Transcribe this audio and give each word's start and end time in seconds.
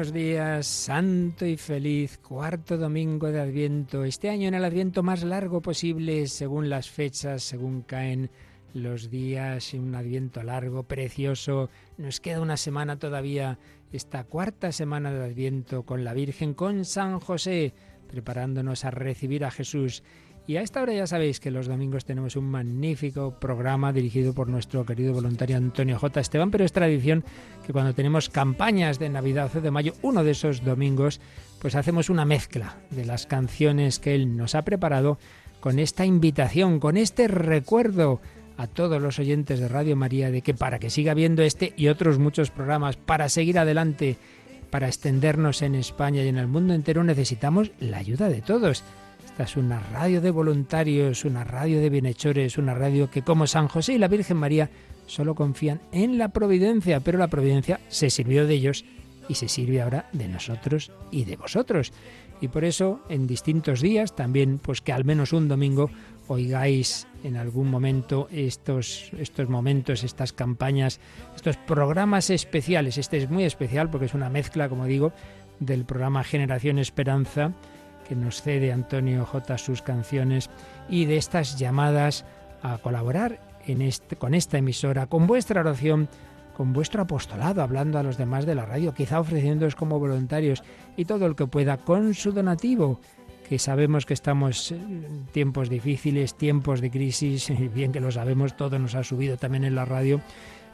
buenos 0.00 0.14
días, 0.14 0.66
santo 0.66 1.44
y 1.44 1.58
feliz 1.58 2.16
cuarto 2.16 2.78
domingo 2.78 3.30
de 3.30 3.38
Adviento. 3.38 4.02
Este 4.02 4.30
año 4.30 4.48
en 4.48 4.54
el 4.54 4.64
Adviento 4.64 5.02
más 5.02 5.22
largo 5.22 5.60
posible, 5.60 6.26
según 6.26 6.70
las 6.70 6.88
fechas, 6.88 7.42
según 7.42 7.82
caen 7.82 8.30
los 8.72 9.10
días, 9.10 9.74
un 9.74 9.94
Adviento 9.94 10.42
largo, 10.42 10.84
precioso. 10.84 11.68
Nos 11.98 12.18
queda 12.18 12.40
una 12.40 12.56
semana 12.56 12.98
todavía, 12.98 13.58
esta 13.92 14.24
cuarta 14.24 14.72
semana 14.72 15.12
de 15.12 15.22
Adviento 15.22 15.82
con 15.82 16.02
la 16.02 16.14
Virgen, 16.14 16.54
con 16.54 16.86
San 16.86 17.20
José, 17.20 17.74
preparándonos 18.08 18.86
a 18.86 18.90
recibir 18.90 19.44
a 19.44 19.50
Jesús. 19.50 20.02
Y 20.50 20.56
a 20.56 20.62
esta 20.62 20.82
hora 20.82 20.92
ya 20.92 21.06
sabéis 21.06 21.38
que 21.38 21.52
los 21.52 21.68
domingos 21.68 22.04
tenemos 22.04 22.34
un 22.34 22.46
magnífico 22.46 23.38
programa 23.38 23.92
dirigido 23.92 24.32
por 24.32 24.48
nuestro 24.48 24.84
querido 24.84 25.14
voluntario 25.14 25.56
Antonio 25.56 25.96
J. 25.96 26.18
Esteban, 26.18 26.50
pero 26.50 26.64
es 26.64 26.72
tradición 26.72 27.22
que 27.64 27.72
cuando 27.72 27.94
tenemos 27.94 28.28
campañas 28.28 28.98
de 28.98 29.10
Navidad 29.10 29.48
o 29.54 29.60
de 29.60 29.70
Mayo, 29.70 29.92
uno 30.02 30.24
de 30.24 30.32
esos 30.32 30.64
domingos, 30.64 31.20
pues 31.60 31.76
hacemos 31.76 32.10
una 32.10 32.24
mezcla 32.24 32.78
de 32.90 33.04
las 33.04 33.26
canciones 33.26 34.00
que 34.00 34.16
él 34.16 34.36
nos 34.36 34.56
ha 34.56 34.62
preparado 34.62 35.18
con 35.60 35.78
esta 35.78 36.04
invitación, 36.04 36.80
con 36.80 36.96
este 36.96 37.28
recuerdo 37.28 38.20
a 38.56 38.66
todos 38.66 39.00
los 39.00 39.20
oyentes 39.20 39.60
de 39.60 39.68
Radio 39.68 39.94
María 39.94 40.32
de 40.32 40.42
que 40.42 40.52
para 40.52 40.80
que 40.80 40.90
siga 40.90 41.14
viendo 41.14 41.42
este 41.42 41.74
y 41.76 41.86
otros 41.86 42.18
muchos 42.18 42.50
programas, 42.50 42.96
para 42.96 43.28
seguir 43.28 43.56
adelante, 43.56 44.16
para 44.70 44.88
extendernos 44.88 45.62
en 45.62 45.76
España 45.76 46.24
y 46.24 46.28
en 46.28 46.38
el 46.38 46.48
mundo 46.48 46.74
entero, 46.74 47.04
necesitamos 47.04 47.70
la 47.78 47.98
ayuda 47.98 48.28
de 48.28 48.42
todos. 48.42 48.82
Es 49.40 49.56
una 49.56 49.80
radio 49.80 50.20
de 50.20 50.30
voluntarios, 50.30 51.24
una 51.24 51.44
radio 51.44 51.80
de 51.80 51.88
bienhechores, 51.88 52.58
una 52.58 52.74
radio 52.74 53.10
que 53.10 53.22
como 53.22 53.46
San 53.46 53.68
José 53.68 53.94
y 53.94 53.98
la 53.98 54.06
Virgen 54.06 54.36
María 54.36 54.68
solo 55.06 55.34
confían 55.34 55.80
en 55.92 56.18
la 56.18 56.28
providencia, 56.28 57.00
pero 57.00 57.18
la 57.18 57.28
providencia 57.28 57.80
se 57.88 58.10
sirvió 58.10 58.46
de 58.46 58.52
ellos 58.52 58.84
y 59.30 59.36
se 59.36 59.48
sirve 59.48 59.80
ahora 59.80 60.10
de 60.12 60.28
nosotros 60.28 60.92
y 61.10 61.24
de 61.24 61.36
vosotros. 61.36 61.90
Y 62.42 62.48
por 62.48 62.64
eso 62.64 63.00
en 63.08 63.26
distintos 63.26 63.80
días, 63.80 64.14
también 64.14 64.58
pues 64.58 64.82
que 64.82 64.92
al 64.92 65.06
menos 65.06 65.32
un 65.32 65.48
domingo 65.48 65.90
oigáis 66.28 67.06
en 67.24 67.38
algún 67.38 67.70
momento 67.70 68.28
estos, 68.30 69.10
estos 69.18 69.48
momentos, 69.48 70.04
estas 70.04 70.34
campañas, 70.34 71.00
estos 71.34 71.56
programas 71.56 72.28
especiales. 72.28 72.98
Este 72.98 73.16
es 73.16 73.30
muy 73.30 73.44
especial 73.44 73.88
porque 73.88 74.06
es 74.06 74.14
una 74.14 74.28
mezcla, 74.28 74.68
como 74.68 74.84
digo, 74.84 75.14
del 75.60 75.86
programa 75.86 76.24
Generación 76.24 76.78
Esperanza, 76.78 77.54
que 78.10 78.16
nos 78.16 78.42
cede 78.42 78.72
Antonio 78.72 79.24
J. 79.24 79.56
sus 79.56 79.82
canciones, 79.82 80.50
y 80.88 81.04
de 81.04 81.16
estas 81.16 81.56
llamadas 81.56 82.24
a 82.60 82.78
colaborar 82.78 83.38
en 83.68 83.82
este, 83.82 84.16
con 84.16 84.34
esta 84.34 84.58
emisora, 84.58 85.06
con 85.06 85.28
vuestra 85.28 85.60
oración, 85.60 86.08
con 86.56 86.72
vuestro 86.72 87.02
apostolado, 87.02 87.62
hablando 87.62 88.00
a 88.00 88.02
los 88.02 88.18
demás 88.18 88.46
de 88.46 88.56
la 88.56 88.66
radio, 88.66 88.94
quizá 88.94 89.20
ofreciéndoos 89.20 89.76
como 89.76 90.00
voluntarios 90.00 90.64
y 90.96 91.04
todo 91.04 91.24
el 91.24 91.36
que 91.36 91.46
pueda 91.46 91.76
con 91.76 92.12
su 92.14 92.32
donativo 92.32 92.98
que 93.48 93.60
sabemos 93.60 94.06
que 94.06 94.14
estamos 94.14 94.72
en 94.72 95.26
tiempos 95.32 95.68
difíciles, 95.68 96.34
tiempos 96.34 96.80
de 96.80 96.90
crisis, 96.90 97.52
bien 97.74 97.92
que 97.92 98.00
lo 98.00 98.10
sabemos, 98.10 98.56
todo 98.56 98.76
nos 98.80 98.96
ha 98.96 99.04
subido 99.04 99.36
también 99.36 99.62
en 99.62 99.76
la 99.76 99.84
radio, 99.84 100.20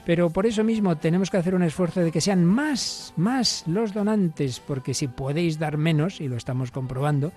pero 0.06 0.30
por 0.30 0.46
eso 0.46 0.62
mismo 0.62 0.96
tenemos 0.96 1.30
que 1.30 1.36
hacer 1.36 1.56
un 1.56 1.64
esfuerzo 1.64 2.00
de 2.00 2.12
que 2.12 2.20
sean 2.20 2.44
más, 2.44 3.12
más 3.16 3.64
los 3.66 3.92
donantes, 3.92 4.60
porque 4.60 4.94
si 4.94 5.08
podéis 5.08 5.58
dar 5.58 5.78
menos, 5.78 6.20
y 6.20 6.28
lo 6.28 6.36
estamos 6.36 6.70
comprobando, 6.70 7.32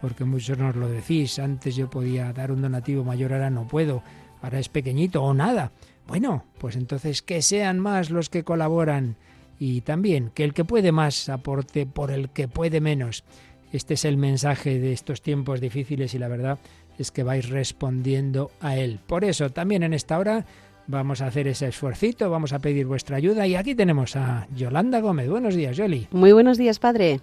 porque 0.00 0.24
muchos 0.24 0.56
nos 0.56 0.76
lo 0.76 0.88
decís, 0.88 1.40
antes 1.40 1.74
yo 1.74 1.90
podía 1.90 2.32
dar 2.32 2.52
un 2.52 2.62
donativo 2.62 3.02
mayor, 3.02 3.32
ahora 3.32 3.50
no 3.50 3.66
puedo, 3.66 4.04
ahora 4.42 4.60
es 4.60 4.68
pequeñito 4.68 5.24
o 5.24 5.34
nada. 5.34 5.72
Bueno, 6.06 6.44
pues 6.58 6.76
entonces 6.76 7.20
que 7.20 7.42
sean 7.42 7.80
más 7.80 8.10
los 8.10 8.30
que 8.30 8.44
colaboran 8.44 9.16
y 9.58 9.80
también 9.80 10.30
que 10.32 10.44
el 10.44 10.54
que 10.54 10.64
puede 10.64 10.92
más 10.92 11.28
aporte 11.28 11.84
por 11.84 12.12
el 12.12 12.30
que 12.30 12.46
puede 12.46 12.80
menos. 12.80 13.24
Este 13.72 13.94
es 13.94 14.04
el 14.04 14.18
mensaje 14.18 14.78
de 14.78 14.92
estos 14.92 15.20
tiempos 15.20 15.60
difíciles 15.60 16.14
y 16.14 16.20
la 16.20 16.28
verdad 16.28 16.60
es 16.96 17.10
que 17.10 17.24
vais 17.24 17.48
respondiendo 17.48 18.52
a 18.60 18.76
él. 18.76 19.00
Por 19.04 19.24
eso, 19.24 19.50
también 19.50 19.82
en 19.82 19.94
esta 19.94 20.16
hora 20.16 20.46
vamos 20.86 21.20
a 21.20 21.26
hacer 21.26 21.48
ese 21.48 21.68
esfuercito, 21.68 22.30
vamos 22.30 22.52
a 22.52 22.58
pedir 22.58 22.86
vuestra 22.86 23.16
ayuda 23.16 23.46
y 23.46 23.54
aquí 23.54 23.74
tenemos 23.74 24.16
a 24.16 24.46
Yolanda 24.54 25.00
Gómez. 25.00 25.28
Buenos 25.28 25.54
días, 25.54 25.76
Yoli. 25.76 26.08
Muy 26.10 26.32
buenos 26.32 26.58
días, 26.58 26.78
padre. 26.78 27.20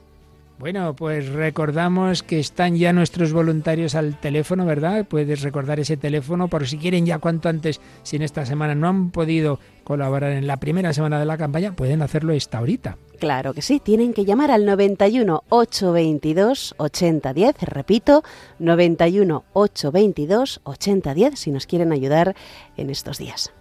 Bueno, 0.61 0.95
pues 0.95 1.27
recordamos 1.27 2.21
que 2.21 2.39
están 2.39 2.77
ya 2.77 2.93
nuestros 2.93 3.33
voluntarios 3.33 3.95
al 3.95 4.19
teléfono, 4.19 4.63
¿verdad? 4.63 5.07
Puedes 5.07 5.41
recordar 5.41 5.79
ese 5.79 5.97
teléfono 5.97 6.49
por 6.49 6.67
si 6.67 6.77
quieren 6.77 7.03
ya 7.03 7.17
cuanto 7.17 7.49
antes, 7.49 7.81
si 8.03 8.17
en 8.17 8.21
esta 8.21 8.45
semana 8.45 8.75
no 8.75 8.87
han 8.87 9.09
podido 9.09 9.57
colaborar 9.83 10.33
en 10.33 10.45
la 10.45 10.57
primera 10.57 10.93
semana 10.93 11.19
de 11.19 11.25
la 11.25 11.39
campaña, 11.39 11.71
pueden 11.71 12.03
hacerlo 12.03 12.33
esta 12.33 12.59
ahorita. 12.59 12.99
Claro 13.19 13.55
que 13.55 13.63
sí, 13.63 13.79
tienen 13.79 14.13
que 14.13 14.23
llamar 14.23 14.51
al 14.51 14.67
91 14.67 15.45
822 15.49 16.75
8010, 16.77 17.61
repito, 17.63 18.23
91 18.59 19.43
822 19.53 20.61
8010 20.63 21.39
si 21.39 21.49
nos 21.49 21.65
quieren 21.65 21.91
ayudar 21.91 22.35
en 22.77 22.91
estos 22.91 23.17
días. 23.17 23.51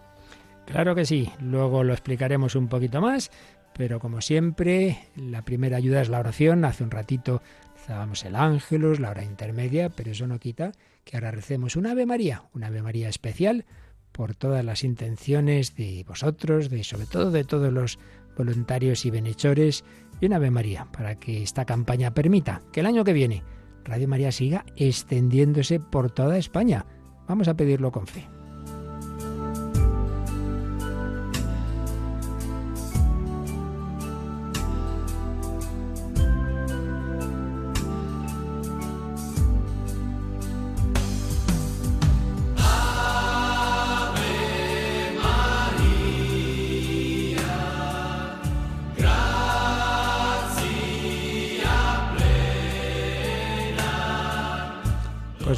Claro 0.67 0.95
que 0.95 1.05
sí, 1.05 1.33
luego 1.41 1.83
lo 1.83 1.95
explicaremos 1.95 2.55
un 2.55 2.69
poquito 2.69 3.01
más, 3.01 3.31
pero 3.77 4.01
como 4.01 4.21
siempre, 4.21 4.99
la 5.17 5.43
primera 5.43 5.77
ayuda 5.77 6.03
es 6.03 6.09
la 6.09 6.21
oración. 6.21 6.65
Hace 6.65 6.85
un 6.85 6.91
ratito 6.91 7.43
rezábamos 7.75 8.25
el 8.25 8.37
ángelus, 8.37 9.01
la 9.01 9.11
hora 9.11 9.25
intermedia, 9.25 9.89
pero 9.91 10.11
eso 10.11 10.27
no 10.27 10.39
quita 10.39 10.73
que 11.05 11.17
ahora 11.17 11.31
recemos 11.31 11.77
una 11.77 11.93
Ave 11.93 12.07
María, 12.07 12.45
una 12.55 12.69
Ave 12.69 12.83
María 12.83 13.09
especial 13.09 13.65
por 14.13 14.35
todas 14.35 14.65
las 14.65 14.85
intenciones 14.85 15.77
de 15.77 16.05
vosotros, 16.07 16.69
de 16.69 16.85
sobre 16.85 17.07
todo 17.07 17.31
de 17.31 17.45
todos 17.45 17.73
los 17.73 17.99
voluntarios 18.37 19.05
y 19.07 19.11
benhechores, 19.11 19.85
y 20.21 20.27
una 20.27 20.37
Ave 20.37 20.51
María 20.51 20.87
para 20.93 21.19
que 21.19 21.43
esta 21.43 21.65
campaña 21.65 22.13
permita 22.13 22.63
que 22.73 22.81
el 22.81 22.87
año 22.87 23.05
que 23.05 23.13
viene 23.13 23.43
Radio 23.85 24.09
María 24.09 24.31
siga 24.31 24.65
extendiéndose 24.77 25.81
por 25.81 26.11
toda 26.11 26.39
España. 26.39 26.87
Vamos 27.27 27.49
a 27.49 27.55
pedirlo 27.55 27.91
con 27.93 28.07
fe. 28.07 28.40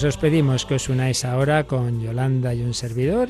Pues 0.02 0.16
os 0.16 0.20
pedimos 0.20 0.66
que 0.66 0.74
os 0.74 0.88
unáis 0.88 1.24
ahora 1.24 1.62
con 1.62 2.02
Yolanda 2.02 2.52
y 2.54 2.62
un 2.62 2.74
servidor 2.74 3.28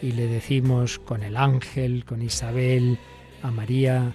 y 0.00 0.12
le 0.12 0.28
decimos 0.28 1.00
con 1.00 1.24
el 1.24 1.36
ángel, 1.36 2.04
con 2.04 2.22
Isabel, 2.22 3.00
a 3.42 3.50
María, 3.50 4.14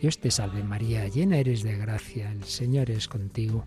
Dios 0.00 0.20
te 0.20 0.30
salve 0.30 0.62
María, 0.62 1.08
llena 1.08 1.38
eres 1.38 1.64
de 1.64 1.76
gracia, 1.76 2.30
el 2.30 2.44
Señor 2.44 2.92
es 2.92 3.08
contigo. 3.08 3.64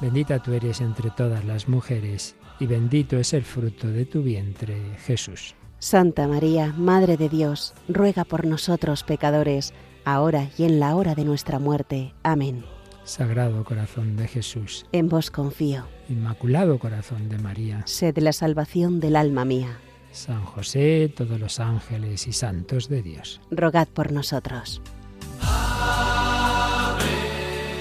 Bendita 0.00 0.42
tú 0.42 0.54
eres 0.54 0.80
entre 0.80 1.10
todas 1.10 1.44
las 1.44 1.68
mujeres 1.68 2.34
y 2.58 2.66
bendito 2.66 3.16
es 3.16 3.32
el 3.32 3.44
fruto 3.44 3.86
de 3.86 4.06
tu 4.06 4.20
vientre, 4.24 4.74
Jesús. 5.06 5.54
Santa 5.78 6.26
María, 6.26 6.74
Madre 6.76 7.16
de 7.16 7.28
Dios, 7.28 7.74
ruega 7.86 8.24
por 8.24 8.44
nosotros 8.44 9.04
pecadores, 9.04 9.72
ahora 10.04 10.48
y 10.58 10.64
en 10.64 10.80
la 10.80 10.96
hora 10.96 11.14
de 11.14 11.24
nuestra 11.24 11.60
muerte. 11.60 12.12
Amén. 12.24 12.64
Sagrado 13.04 13.62
corazón 13.64 14.16
de 14.16 14.26
Jesús, 14.26 14.86
En 14.92 15.08
vos 15.08 15.30
confío. 15.30 15.84
Inmaculado 16.08 16.78
corazón 16.78 17.28
de 17.28 17.38
María, 17.38 17.82
Sed 17.86 18.16
la 18.18 18.32
salvación 18.32 18.98
del 18.98 19.16
alma 19.16 19.44
mía. 19.44 19.78
San 20.10 20.44
José, 20.44 21.12
todos 21.14 21.38
los 21.38 21.60
ángeles 21.60 22.26
y 22.26 22.32
santos 22.32 22.88
de 22.88 23.02
Dios. 23.02 23.40
Rogad 23.50 23.88
por 23.88 24.12
nosotros. 24.12 24.80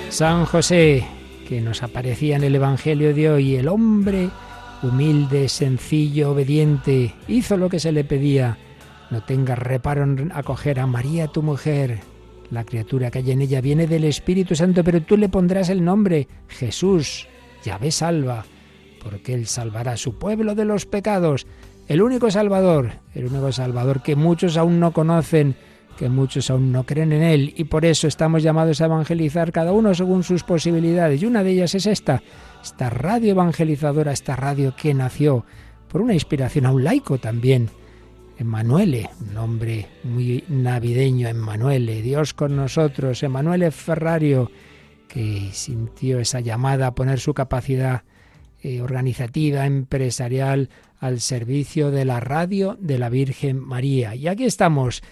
San 0.10 0.46
José, 0.46 1.08
que 1.48 1.62
nos 1.62 1.84
aparecía 1.84 2.36
en 2.36 2.44
el 2.44 2.56
Evangelio 2.56 3.14
de 3.14 3.30
hoy, 3.30 3.56
el 3.56 3.68
hombre 3.68 4.30
humilde, 4.84 5.48
sencillo, 5.48 6.32
obediente, 6.32 7.16
hizo 7.28 7.58
lo 7.58 7.70
que 7.70 7.80
se 7.80 7.92
le 7.92 8.04
pedía. 8.04 8.58
No 9.10 9.24
tengas 9.24 9.58
reparo 9.58 10.04
en 10.04 10.32
acoger 10.34 10.80
a 10.80 10.88
María, 10.88 11.28
tu 11.28 11.42
mujer. 11.42 12.02
La 12.54 12.66
criatura 12.66 13.10
que 13.10 13.18
hay 13.18 13.32
en 13.32 13.42
ella 13.42 13.62
viene 13.62 13.88
del 13.88 14.04
Espíritu 14.04 14.56
Santo, 14.56 14.84
pero 14.84 15.02
tú 15.02 15.18
le 15.18 15.28
pondrás 15.28 15.70
el 15.70 15.84
nombre 15.84 16.28
Jesús, 16.48 17.28
Yahvé 17.66 17.90
salva, 17.90 18.46
porque 19.04 19.34
Él 19.34 19.48
salvará 19.48 19.94
a 19.94 19.98
su 19.98 20.20
pueblo 20.20 20.54
de 20.54 20.64
los 20.64 20.86
pecados 20.86 21.48
el 21.88 22.04
único 22.04 22.30
Salvador, 22.30 22.92
el 23.16 23.26
único 23.26 23.52
Salvador 23.52 24.04
que 24.04 24.16
muchos 24.16 24.56
aún 24.56 24.80
no 24.80 24.94
conocen, 24.94 25.56
que 25.98 26.10
muchos 26.10 26.52
aún 26.52 26.72
no 26.72 26.84
creen 26.84 27.12
en 27.14 27.24
Él, 27.24 27.56
y 27.58 27.64
por 27.64 27.86
eso 27.86 28.08
estamos 28.08 28.44
llamados 28.44 28.82
a 28.82 28.86
evangelizar 28.86 29.52
cada 29.52 29.72
uno 29.72 29.96
según 29.96 30.22
sus 30.22 30.44
posibilidades. 30.44 31.24
Y 31.24 31.26
una 31.26 31.44
de 31.44 31.54
ellas 31.54 31.74
es 31.74 31.88
esta, 31.88 32.22
esta 32.62 32.92
radio 32.92 33.32
evangelizadora, 33.32 34.12
esta 34.12 34.36
radio 34.36 34.76
que 34.76 34.94
nació 34.94 35.44
por 35.88 36.02
una 36.02 36.14
inspiración 36.14 36.68
a 36.68 36.72
un 36.72 36.84
laico 36.84 37.18
también. 37.18 37.72
Emanuele, 38.44 39.10
un 39.22 39.34
nombre 39.34 39.88
muy 40.04 40.44
navideño, 40.50 41.30
Emanuele, 41.30 42.02
Dios 42.02 42.34
con 42.34 42.58
nosotros, 42.58 43.24
Emanuele 43.24 43.72
Ferrario, 43.72 44.52
que 45.08 45.50
sintió 45.54 46.20
esa 46.20 46.42
llamada 46.42 46.88
a 46.88 46.94
poner 46.94 47.22
su 47.22 47.34
capacidad 47.34 48.04
eh, 48.62 48.82
organizativa, 48.82 49.66
empresarial, 49.66 50.70
al 51.00 51.22
servicio 51.22 51.90
de 51.90 52.04
la 52.04 52.20
radio 52.20 52.78
de 52.82 53.00
la 53.00 53.08
Virgen 53.08 53.60
María. 53.60 54.14
Y 54.14 54.28
aquí 54.28 54.44
estamos, 54.44 55.04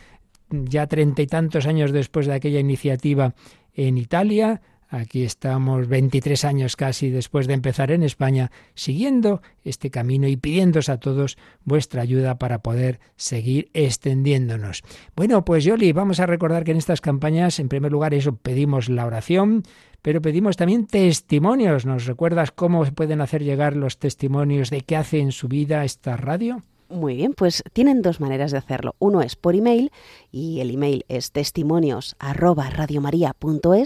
ya 0.50 0.88
treinta 0.88 1.22
y 1.22 1.28
tantos 1.28 1.68
años 1.68 1.94
después 1.94 2.28
de 2.28 2.34
aquella 2.34 2.60
iniciativa 2.60 3.34
en 3.74 3.98
Italia, 3.98 4.62
Aquí 4.94 5.24
estamos 5.24 5.88
23 5.88 6.44
años 6.44 6.76
casi 6.76 7.10
después 7.10 7.48
de 7.48 7.54
empezar 7.54 7.92
en 7.92 8.04
España, 8.04 8.52
siguiendo 8.76 9.42
este 9.64 9.90
camino 9.90 10.28
y 10.28 10.36
pidiéndos 10.36 10.90
a 10.90 10.98
todos 10.98 11.38
vuestra 11.64 12.02
ayuda 12.02 12.38
para 12.38 12.62
poder 12.62 13.00
seguir 13.16 13.70
extendiéndonos. 13.74 14.84
Bueno, 15.16 15.46
pues 15.46 15.64
Yoli, 15.64 15.94
vamos 15.94 16.20
a 16.20 16.26
recordar 16.26 16.66
que 16.66 16.72
en 16.72 16.78
estas 16.78 17.00
campañas, 17.00 17.58
en 17.60 17.70
primer 17.70 17.90
lugar, 17.90 18.14
eso 18.14 18.36
pedimos 18.36 18.90
la 18.90 19.06
oración, 19.06 19.64
pero 20.02 20.22
pedimos 20.22 20.58
también 20.58 20.88
testimonios. 20.88 21.86
¿Nos 21.86 22.06
recuerdas 22.06 22.52
cómo 22.52 22.84
se 22.84 22.92
pueden 22.92 23.22
hacer 23.22 23.44
llegar 23.44 23.78
los 23.78 23.98
testimonios 23.98 24.70
de 24.72 24.82
qué 24.82 24.98
hace 24.98 25.20
en 25.20 25.32
su 25.32 25.48
vida 25.48 25.86
esta 25.86 26.18
radio? 26.18 26.64
Muy 26.92 27.16
bien, 27.16 27.34
pues 27.34 27.64
tienen 27.72 28.02
dos 28.02 28.20
maneras 28.20 28.52
de 28.52 28.58
hacerlo. 28.58 28.96
Uno 29.00 29.22
es 29.22 29.38
por 29.38 29.56
email 29.56 29.94
y 30.30 30.60
el 30.60 30.72
email 30.72 31.06
es 31.08 31.32
testimonios 31.32 32.18
arroba 32.20 32.70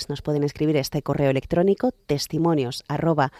Nos 0.10 0.22
pueden 0.24 0.44
escribir 0.44 0.75
este 0.78 1.04
correo 1.04 1.30
electrónico 1.30 1.92
testimonios 1.92 2.84
arroba 2.88 3.31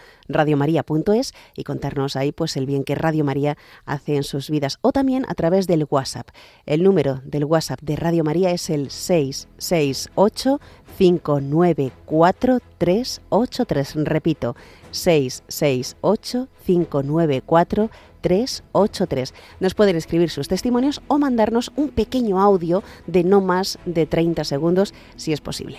y 1.56 1.64
contarnos 1.64 2.14
ahí 2.14 2.30
pues 2.30 2.56
el 2.56 2.66
bien 2.66 2.84
que 2.84 2.94
Radio 2.94 3.24
María 3.24 3.56
hace 3.84 4.14
en 4.14 4.22
sus 4.22 4.50
vidas 4.50 4.78
o 4.82 4.92
también 4.92 5.24
a 5.28 5.34
través 5.34 5.66
del 5.66 5.84
WhatsApp. 5.90 6.28
El 6.64 6.84
número 6.84 7.20
del 7.24 7.44
WhatsApp 7.44 7.80
de 7.82 7.96
Radio 7.96 8.22
María 8.22 8.52
es 8.52 8.70
el 8.70 8.90
668 8.90 10.60
594 10.96 12.58
383. 12.78 13.94
Repito, 14.04 14.56
668 14.90 16.48
594 16.66 17.90
383. 18.20 19.34
Nos 19.60 19.74
pueden 19.74 19.96
escribir 19.96 20.30
sus 20.30 20.48
testimonios 20.48 21.00
o 21.08 21.18
mandarnos 21.18 21.70
un 21.76 21.90
pequeño 21.90 22.40
audio 22.40 22.82
de 23.06 23.24
no 23.24 23.40
más 23.40 23.78
de 23.84 24.06
30 24.06 24.44
segundos 24.44 24.94
si 25.16 25.32
es 25.32 25.40
posible. 25.40 25.78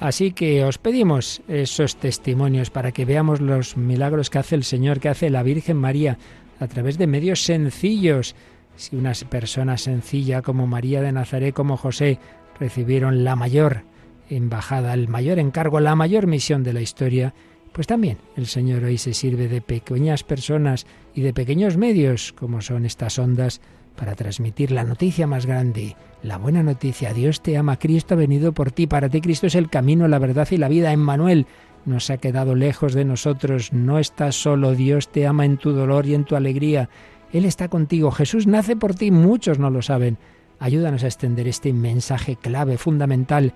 Así 0.00 0.32
que 0.32 0.64
os 0.64 0.76
pedimos 0.76 1.40
esos 1.48 1.96
testimonios 1.96 2.70
para 2.70 2.92
que 2.92 3.06
veamos 3.06 3.40
los 3.40 3.76
milagros 3.76 4.28
que 4.28 4.38
hace 4.38 4.54
el 4.54 4.64
Señor, 4.64 5.00
que 5.00 5.08
hace 5.08 5.30
la 5.30 5.42
Virgen 5.42 5.78
María 5.78 6.18
a 6.60 6.66
través 6.66 6.98
de 6.98 7.06
medios 7.06 7.42
sencillos. 7.42 8.34
Si 8.76 8.94
una 8.94 9.12
persona 9.30 9.78
sencilla 9.78 10.42
como 10.42 10.66
María 10.66 11.00
de 11.00 11.12
Nazaret, 11.12 11.54
como 11.54 11.78
José, 11.78 12.18
recibieron 12.60 13.24
la 13.24 13.36
mayor 13.36 13.84
embajada, 14.28 14.94
el 14.94 15.08
mayor 15.08 15.38
encargo, 15.38 15.80
la 15.80 15.94
mayor 15.94 16.26
misión 16.26 16.62
de 16.62 16.72
la 16.72 16.80
historia, 16.80 17.34
pues 17.72 17.86
también 17.86 18.18
el 18.36 18.46
Señor 18.46 18.84
hoy 18.84 18.98
se 18.98 19.12
sirve 19.12 19.48
de 19.48 19.60
pequeñas 19.60 20.24
personas 20.24 20.86
y 21.14 21.20
de 21.20 21.34
pequeños 21.34 21.76
medios, 21.76 22.32
como 22.32 22.62
son 22.62 22.86
estas 22.86 23.18
ondas, 23.18 23.60
para 23.96 24.14
transmitir 24.14 24.70
la 24.70 24.84
noticia 24.84 25.26
más 25.26 25.46
grande, 25.46 25.96
la 26.22 26.38
buena 26.38 26.62
noticia. 26.62 27.12
Dios 27.12 27.42
te 27.42 27.56
ama, 27.56 27.78
Cristo 27.78 28.14
ha 28.14 28.16
venido 28.18 28.52
por 28.52 28.70
ti, 28.70 28.86
para 28.86 29.08
ti 29.08 29.20
Cristo 29.20 29.46
es 29.46 29.54
el 29.54 29.68
camino, 29.68 30.06
la 30.06 30.18
verdad 30.18 30.48
y 30.50 30.58
la 30.58 30.68
vida. 30.68 30.92
Emmanuel 30.92 31.46
nos 31.84 32.10
ha 32.10 32.18
quedado 32.18 32.54
lejos 32.54 32.94
de 32.94 33.04
nosotros, 33.04 33.72
no 33.72 33.98
estás 33.98 34.36
solo, 34.36 34.74
Dios 34.74 35.08
te 35.08 35.26
ama 35.26 35.44
en 35.44 35.56
tu 35.56 35.72
dolor 35.72 36.06
y 36.06 36.14
en 36.14 36.24
tu 36.24 36.36
alegría. 36.36 36.88
Él 37.32 37.44
está 37.44 37.68
contigo, 37.68 38.10
Jesús 38.10 38.46
nace 38.46 38.76
por 38.76 38.94
ti, 38.94 39.10
muchos 39.10 39.58
no 39.58 39.70
lo 39.70 39.82
saben. 39.82 40.18
Ayúdanos 40.58 41.04
a 41.04 41.06
extender 41.06 41.48
este 41.48 41.72
mensaje 41.72 42.36
clave, 42.36 42.78
fundamental. 42.78 43.54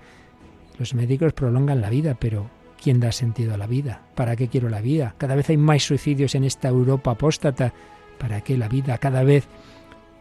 Los 0.77 0.93
médicos 0.93 1.33
prolongan 1.33 1.81
la 1.81 1.89
vida, 1.89 2.15
pero 2.19 2.49
¿Quién 2.81 2.99
da 2.99 3.11
sentido 3.11 3.53
a 3.53 3.57
la 3.57 3.67
vida? 3.67 4.01
¿Para 4.15 4.35
qué 4.35 4.47
quiero 4.47 4.67
la 4.67 4.81
vida? 4.81 5.13
Cada 5.19 5.35
vez 5.35 5.49
hay 5.51 5.57
más 5.57 5.83
suicidios 5.83 6.33
en 6.33 6.43
esta 6.43 6.67
Europa 6.67 7.11
apóstata. 7.11 7.73
¿Para 8.17 8.41
qué 8.41 8.57
la 8.57 8.67
vida? 8.67 8.97
Cada 8.97 9.23
vez 9.23 9.47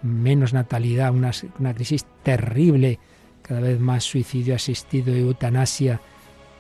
menos 0.03 0.53
natalidad, 0.53 1.15
una, 1.15 1.33
crisis 1.75 2.05
terrible, 2.23 2.99
cada 3.41 3.61
vez 3.61 3.81
más 3.81 4.05
suicidio 4.05 4.55
asistido 4.55 5.17
y 5.17 5.21
eutanasia. 5.21 6.03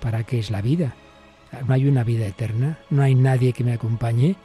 ¿Para 0.00 0.24
qué 0.24 0.38
es 0.38 0.50
la 0.50 0.62
vida? 0.62 0.94
No 1.68 1.74
hay 1.74 1.86
una 1.86 2.02
vida 2.02 2.26
eterna, 2.26 2.78
no 2.88 3.02
hay 3.02 3.14
nadie 3.14 3.52
que 3.52 3.64
me 3.64 3.74
acompañe. 3.74 4.36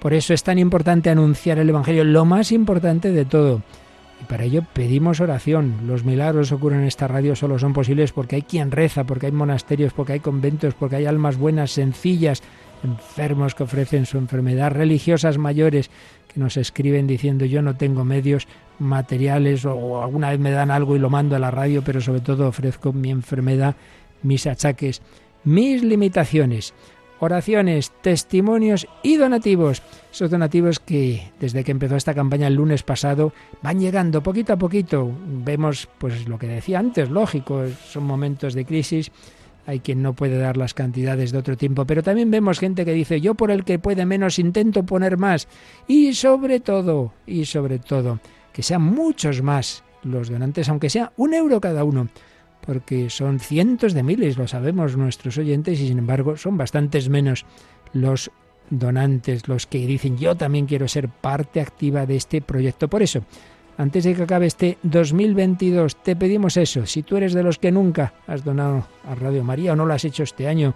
Por 0.00 0.12
eso 0.12 0.34
es 0.34 0.42
tan 0.42 0.58
importante 0.58 1.08
anunciar 1.08 1.60
el 1.60 1.68
Evangelio, 1.68 2.02
lo 2.02 2.24
más 2.24 2.50
importante 2.50 3.12
de 3.12 3.24
todo. 3.24 3.62
Y 4.20 4.24
para 4.24 4.44
ello 4.44 4.62
pedimos 4.72 5.20
oración. 5.20 5.86
Los 5.86 6.04
milagros 6.04 6.48
que 6.48 6.54
ocurren 6.54 6.80
en 6.80 6.86
esta 6.86 7.08
radio 7.08 7.36
solo 7.36 7.58
son 7.58 7.72
posibles 7.72 8.12
porque 8.12 8.36
hay 8.36 8.42
quien 8.42 8.70
reza, 8.70 9.04
porque 9.04 9.26
hay 9.26 9.32
monasterios, 9.32 9.92
porque 9.92 10.14
hay 10.14 10.20
conventos, 10.20 10.74
porque 10.74 10.96
hay 10.96 11.06
almas 11.06 11.36
buenas, 11.36 11.72
sencillas, 11.72 12.42
enfermos 12.82 13.54
que 13.54 13.64
ofrecen 13.64 14.06
su 14.06 14.18
enfermedad, 14.18 14.72
religiosas 14.72 15.38
mayores 15.38 15.90
que 16.32 16.40
nos 16.40 16.56
escriben 16.56 17.06
diciendo 17.06 17.44
yo 17.44 17.62
no 17.62 17.76
tengo 17.76 18.04
medios 18.04 18.46
materiales 18.78 19.64
o 19.64 20.02
alguna 20.02 20.30
vez 20.30 20.38
me 20.38 20.50
dan 20.50 20.70
algo 20.70 20.96
y 20.96 20.98
lo 20.98 21.10
mando 21.10 21.36
a 21.36 21.38
la 21.38 21.50
radio, 21.50 21.82
pero 21.82 22.00
sobre 22.00 22.20
todo 22.20 22.48
ofrezco 22.48 22.92
mi 22.92 23.10
enfermedad, 23.10 23.76
mis 24.22 24.46
achaques, 24.46 25.02
mis 25.44 25.82
limitaciones 25.82 26.74
oraciones, 27.20 27.92
testimonios 28.02 28.86
y 29.02 29.16
donativos. 29.16 29.82
Esos 30.12 30.30
donativos 30.30 30.80
que 30.80 31.30
desde 31.40 31.64
que 31.64 31.72
empezó 31.72 31.96
esta 31.96 32.14
campaña 32.14 32.46
el 32.46 32.54
lunes 32.54 32.82
pasado 32.82 33.32
van 33.62 33.80
llegando 33.80 34.22
poquito 34.22 34.52
a 34.52 34.56
poquito. 34.56 35.10
Vemos 35.44 35.88
pues 35.98 36.28
lo 36.28 36.38
que 36.38 36.46
decía 36.46 36.78
antes, 36.78 37.10
lógico, 37.10 37.64
son 37.88 38.04
momentos 38.04 38.54
de 38.54 38.64
crisis. 38.64 39.10
Hay 39.66 39.80
quien 39.80 40.00
no 40.00 40.12
puede 40.14 40.38
dar 40.38 40.56
las 40.56 40.74
cantidades 40.74 41.32
de 41.32 41.38
otro 41.38 41.56
tiempo, 41.56 41.84
pero 41.86 42.02
también 42.02 42.30
vemos 42.30 42.60
gente 42.60 42.84
que 42.84 42.92
dice, 42.92 43.20
yo 43.20 43.34
por 43.34 43.50
el 43.50 43.64
que 43.64 43.80
puede 43.80 44.06
menos 44.06 44.38
intento 44.38 44.84
poner 44.84 45.18
más. 45.18 45.48
Y 45.88 46.14
sobre 46.14 46.60
todo, 46.60 47.12
y 47.26 47.46
sobre 47.46 47.80
todo, 47.80 48.20
que 48.52 48.62
sean 48.62 48.82
muchos 48.82 49.42
más 49.42 49.82
los 50.04 50.30
donantes, 50.30 50.68
aunque 50.68 50.88
sea 50.88 51.12
un 51.16 51.34
euro 51.34 51.60
cada 51.60 51.82
uno 51.82 52.08
porque 52.66 53.08
son 53.10 53.38
cientos 53.38 53.94
de 53.94 54.02
miles, 54.02 54.36
lo 54.36 54.48
sabemos 54.48 54.96
nuestros 54.96 55.38
oyentes, 55.38 55.80
y 55.80 55.88
sin 55.88 55.98
embargo 55.98 56.36
son 56.36 56.56
bastantes 56.56 57.08
menos 57.08 57.46
los 57.92 58.30
donantes, 58.68 59.46
los 59.46 59.66
que 59.66 59.86
dicen 59.86 60.18
yo 60.18 60.34
también 60.34 60.66
quiero 60.66 60.88
ser 60.88 61.08
parte 61.08 61.60
activa 61.60 62.04
de 62.04 62.16
este 62.16 62.42
proyecto. 62.42 62.88
Por 62.88 63.02
eso, 63.02 63.22
antes 63.78 64.04
de 64.04 64.14
que 64.14 64.22
acabe 64.24 64.46
este 64.46 64.78
2022, 64.82 65.96
te 66.02 66.16
pedimos 66.16 66.56
eso. 66.56 66.86
Si 66.86 67.02
tú 67.02 67.16
eres 67.16 67.32
de 67.32 67.42
los 67.42 67.58
que 67.58 67.70
nunca 67.70 68.14
has 68.26 68.44
donado 68.44 68.86
a 69.08 69.14
Radio 69.14 69.44
María 69.44 69.72
o 69.72 69.76
no 69.76 69.86
lo 69.86 69.94
has 69.94 70.04
hecho 70.04 70.24
este 70.24 70.48
año, 70.48 70.74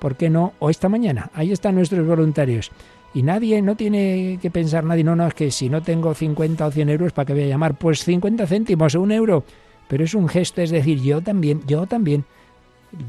¿por 0.00 0.16
qué 0.16 0.30
no? 0.30 0.54
O 0.58 0.70
esta 0.70 0.88
mañana. 0.88 1.30
Ahí 1.34 1.52
están 1.52 1.76
nuestros 1.76 2.06
voluntarios. 2.06 2.70
Y 3.14 3.22
nadie, 3.22 3.62
no 3.62 3.76
tiene 3.76 4.38
que 4.40 4.50
pensar 4.50 4.84
nadie, 4.84 5.04
no, 5.04 5.16
no, 5.16 5.26
es 5.26 5.34
que 5.34 5.50
si 5.50 5.68
no 5.68 5.82
tengo 5.82 6.14
50 6.14 6.66
o 6.66 6.70
100 6.70 6.88
euros, 6.90 7.12
¿para 7.12 7.26
qué 7.26 7.32
voy 7.32 7.44
a 7.44 7.46
llamar? 7.46 7.74
Pues 7.78 8.04
50 8.04 8.46
céntimos 8.46 8.94
o 8.94 9.00
un 9.00 9.12
euro 9.12 9.44
pero 9.88 10.04
es 10.04 10.14
un 10.14 10.28
gesto, 10.28 10.62
es 10.62 10.70
decir, 10.70 11.00
yo 11.02 11.20
también, 11.20 11.62
yo 11.66 11.86
también 11.86 12.24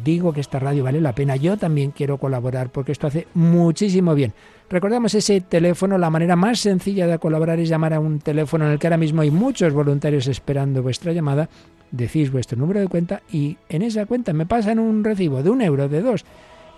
digo 0.03 0.33
que 0.33 0.41
esta 0.41 0.59
radio 0.59 0.83
vale 0.83 1.01
la 1.01 1.13
pena, 1.13 1.35
yo 1.35 1.57
también 1.57 1.91
quiero 1.91 2.17
colaborar 2.17 2.69
porque 2.69 2.91
esto 2.91 3.07
hace 3.07 3.27
muchísimo 3.33 4.15
bien. 4.15 4.33
Recordamos 4.69 5.13
ese 5.15 5.41
teléfono, 5.41 5.97
la 5.97 6.09
manera 6.09 6.35
más 6.35 6.59
sencilla 6.59 7.07
de 7.07 7.19
colaborar 7.19 7.59
es 7.59 7.69
llamar 7.69 7.93
a 7.93 7.99
un 7.99 8.19
teléfono 8.19 8.65
en 8.65 8.71
el 8.71 8.79
que 8.79 8.87
ahora 8.87 8.97
mismo 8.97 9.21
hay 9.21 9.31
muchos 9.31 9.73
voluntarios 9.73 10.27
esperando 10.27 10.83
vuestra 10.83 11.11
llamada, 11.11 11.49
decís 11.91 12.31
vuestro 12.31 12.57
número 12.57 12.79
de 12.79 12.87
cuenta 12.87 13.21
y 13.31 13.57
en 13.67 13.81
esa 13.81 14.05
cuenta 14.05 14.33
me 14.33 14.45
pasan 14.45 14.79
un 14.79 15.03
recibo 15.03 15.41
de 15.41 15.49
un 15.49 15.61
euro, 15.61 15.89
de 15.89 16.01
dos, 16.01 16.25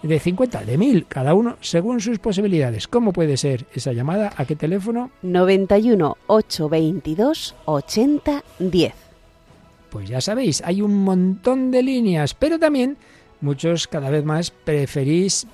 de 0.04 0.20
50, 0.20 0.64
de 0.64 0.78
1000, 0.78 1.06
cada 1.08 1.34
uno 1.34 1.58
según 1.60 2.00
sus 2.00 2.20
posibilidades. 2.20 2.88
¿Cómo 2.88 3.14
puede 3.14 3.38
ser 3.38 3.66
esa 3.74 3.94
llamada? 3.94 4.32
¿A 4.38 4.46
qué 4.46 4.56
teléfono? 4.56 5.12
91 5.22 6.18
822 6.28 7.56
8010. 7.66 9.11
Pues 9.92 10.08
ya 10.08 10.22
sabéis, 10.22 10.64
hay 10.66 10.82
un 10.82 11.04
montón 11.04 11.70
de 11.70 11.84
líneas, 11.84 12.34
pero 12.34 12.58
también 12.58 12.98
muchos 13.42 13.88
cada 13.88 14.10
vez 14.10 14.24
más 14.24 14.50
preferís... 14.50 15.46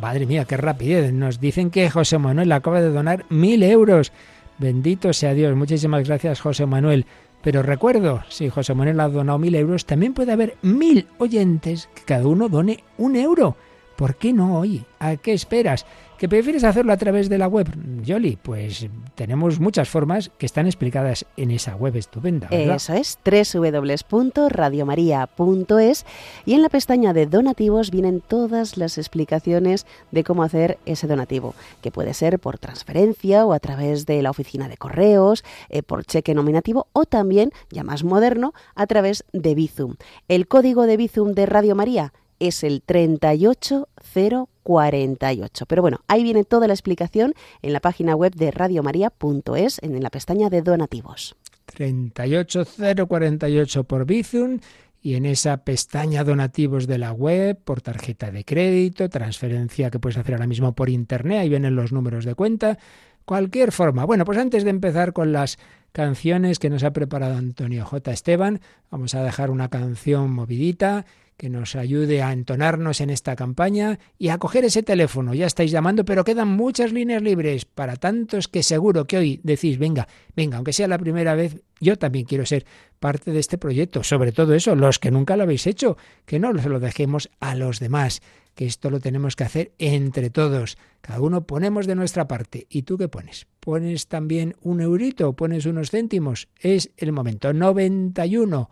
Madre 0.00 0.26
mía, 0.26 0.44
qué 0.44 0.58
rapidez. 0.58 1.12
Nos 1.12 1.40
dicen 1.40 1.70
que 1.70 1.88
José 1.88 2.18
Manuel 2.18 2.52
acaba 2.52 2.82
de 2.82 2.90
donar 2.90 3.24
mil 3.30 3.62
euros. 3.62 4.12
Bendito 4.58 5.12
sea 5.14 5.32
Dios. 5.32 5.56
Muchísimas 5.56 6.06
gracias, 6.06 6.40
José 6.40 6.66
Manuel. 6.66 7.06
Pero 7.42 7.62
recuerdo, 7.62 8.22
si 8.28 8.50
José 8.50 8.74
Manuel 8.74 9.00
ha 9.00 9.08
donado 9.08 9.38
mil 9.38 9.54
euros, 9.54 9.86
también 9.86 10.12
puede 10.12 10.32
haber 10.32 10.56
mil 10.60 11.06
oyentes 11.18 11.88
que 11.94 12.02
cada 12.02 12.26
uno 12.26 12.48
done 12.48 12.84
un 12.98 13.16
euro. 13.16 13.56
¿Por 13.96 14.16
qué 14.16 14.32
no 14.32 14.58
hoy? 14.58 14.84
¿A 14.98 15.16
qué 15.16 15.32
esperas? 15.32 15.86
¿Que 16.18 16.28
prefieres 16.28 16.64
hacerlo 16.64 16.92
a 16.92 16.96
través 16.96 17.28
de 17.28 17.36
la 17.36 17.46
web, 17.46 17.68
Yoli? 18.02 18.36
Pues 18.36 18.88
tenemos 19.14 19.60
muchas 19.60 19.90
formas 19.90 20.30
que 20.38 20.46
están 20.46 20.64
explicadas 20.66 21.26
en 21.36 21.50
esa 21.50 21.76
web 21.76 21.94
estupenda. 21.96 22.48
¿verdad? 22.50 22.76
Eso 22.76 22.94
es, 22.94 23.18
www.radiomaria.es 23.24 26.06
y 26.46 26.54
en 26.54 26.62
la 26.62 26.70
pestaña 26.70 27.12
de 27.12 27.26
donativos 27.26 27.90
vienen 27.90 28.20
todas 28.20 28.78
las 28.78 28.96
explicaciones 28.96 29.84
de 30.10 30.24
cómo 30.24 30.42
hacer 30.42 30.78
ese 30.86 31.06
donativo, 31.06 31.54
que 31.82 31.90
puede 31.90 32.14
ser 32.14 32.38
por 32.38 32.56
transferencia 32.58 33.44
o 33.44 33.52
a 33.52 33.60
través 33.60 34.06
de 34.06 34.22
la 34.22 34.30
oficina 34.30 34.68
de 34.68 34.78
correos, 34.78 35.44
eh, 35.68 35.82
por 35.82 36.06
cheque 36.06 36.34
nominativo 36.34 36.86
o 36.94 37.04
también, 37.04 37.50
ya 37.70 37.82
más 37.82 38.04
moderno, 38.04 38.54
a 38.74 38.86
través 38.86 39.26
de 39.34 39.54
Bizum. 39.54 39.96
El 40.28 40.48
código 40.48 40.86
de 40.86 40.96
Bizum 40.96 41.32
de 41.32 41.44
Radio 41.44 41.74
María 41.74 42.14
es 42.38 42.62
el 42.64 42.82
38048. 42.82 45.66
Pero 45.66 45.82
bueno, 45.82 46.00
ahí 46.08 46.22
viene 46.22 46.44
toda 46.44 46.66
la 46.66 46.74
explicación 46.74 47.32
en 47.62 47.72
la 47.72 47.80
página 47.80 48.14
web 48.14 48.34
de 48.34 48.50
radiomaria.es 48.50 49.78
en 49.82 50.02
la 50.02 50.10
pestaña 50.10 50.50
de 50.50 50.60
donativos. 50.62 51.36
38048 51.66 53.84
por 53.84 54.04
Bizum 54.06 54.58
y 55.02 55.14
en 55.14 55.24
esa 55.24 55.58
pestaña 55.58 56.24
donativos 56.24 56.88
de 56.88 56.98
la 56.98 57.12
web, 57.12 57.56
por 57.62 57.80
tarjeta 57.80 58.32
de 58.32 58.44
crédito, 58.44 59.08
transferencia 59.08 59.88
que 59.90 60.00
puedes 60.00 60.18
hacer 60.18 60.34
ahora 60.34 60.48
mismo 60.48 60.74
por 60.74 60.88
internet, 60.88 61.38
ahí 61.38 61.48
vienen 61.48 61.76
los 61.76 61.92
números 61.92 62.24
de 62.24 62.34
cuenta, 62.34 62.76
cualquier 63.24 63.70
forma. 63.70 64.04
Bueno, 64.04 64.24
pues 64.24 64.36
antes 64.38 64.64
de 64.64 64.70
empezar 64.70 65.12
con 65.12 65.32
las 65.32 65.60
canciones 65.92 66.58
que 66.58 66.70
nos 66.70 66.82
ha 66.82 66.92
preparado 66.92 67.36
Antonio 67.36 67.84
J. 67.84 68.10
Esteban, 68.10 68.60
vamos 68.90 69.14
a 69.14 69.22
dejar 69.22 69.50
una 69.50 69.68
canción 69.68 70.32
movidita 70.32 71.06
que 71.36 71.50
nos 71.50 71.76
ayude 71.76 72.22
a 72.22 72.32
entonarnos 72.32 73.00
en 73.00 73.10
esta 73.10 73.36
campaña 73.36 73.98
y 74.18 74.28
a 74.28 74.38
coger 74.38 74.64
ese 74.64 74.82
teléfono. 74.82 75.34
Ya 75.34 75.46
estáis 75.46 75.70
llamando, 75.70 76.04
pero 76.04 76.24
quedan 76.24 76.48
muchas 76.48 76.92
líneas 76.92 77.22
libres 77.22 77.64
para 77.64 77.96
tantos 77.96 78.48
que 78.48 78.62
seguro 78.62 79.06
que 79.06 79.18
hoy 79.18 79.40
decís, 79.42 79.78
venga, 79.78 80.08
venga, 80.34 80.56
aunque 80.56 80.72
sea 80.72 80.88
la 80.88 80.98
primera 80.98 81.34
vez, 81.34 81.62
yo 81.80 81.98
también 81.98 82.24
quiero 82.24 82.46
ser 82.46 82.64
parte 82.98 83.32
de 83.32 83.40
este 83.40 83.58
proyecto. 83.58 84.02
Sobre 84.02 84.32
todo 84.32 84.54
eso, 84.54 84.74
los 84.74 84.98
que 84.98 85.10
nunca 85.10 85.36
lo 85.36 85.42
habéis 85.42 85.66
hecho, 85.66 85.98
que 86.24 86.38
no 86.38 86.56
se 86.58 86.68
lo 86.68 86.80
dejemos 86.80 87.30
a 87.38 87.54
los 87.54 87.80
demás, 87.80 88.22
que 88.54 88.64
esto 88.64 88.88
lo 88.88 89.00
tenemos 89.00 89.36
que 89.36 89.44
hacer 89.44 89.72
entre 89.78 90.30
todos. 90.30 90.78
Cada 91.02 91.20
uno 91.20 91.46
ponemos 91.46 91.86
de 91.86 91.94
nuestra 91.94 92.26
parte. 92.26 92.66
¿Y 92.70 92.82
tú 92.82 92.96
qué 92.96 93.08
pones? 93.08 93.46
¿Pones 93.60 94.08
también 94.08 94.56
un 94.62 94.80
eurito? 94.80 95.34
¿Pones 95.34 95.66
unos 95.66 95.90
céntimos? 95.90 96.48
Es 96.58 96.90
el 96.96 97.12
momento. 97.12 97.52
91 97.52 98.70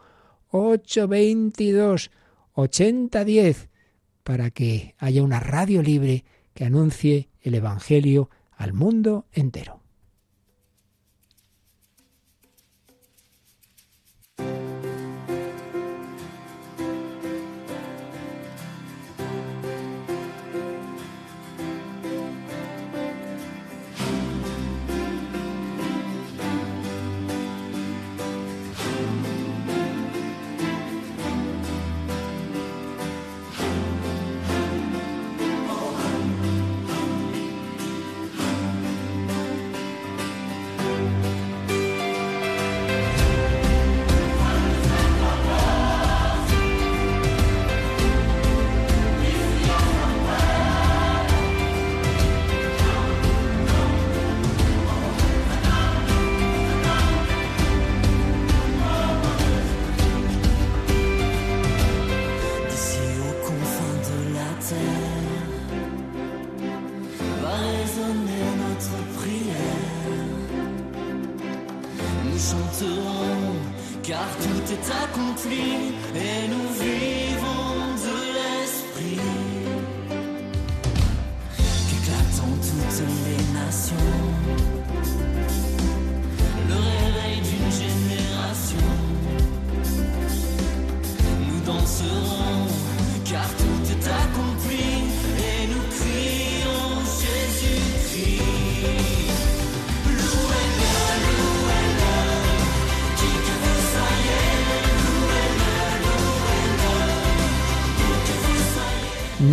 822 0.50 2.10
8010 2.54 3.68
para 4.22 4.50
que 4.50 4.94
haya 4.98 5.22
una 5.22 5.40
radio 5.40 5.82
libre 5.82 6.24
que 6.54 6.64
anuncie 6.64 7.28
el 7.42 7.54
Evangelio 7.54 8.30
al 8.56 8.72
mundo 8.72 9.26
entero. 9.32 9.83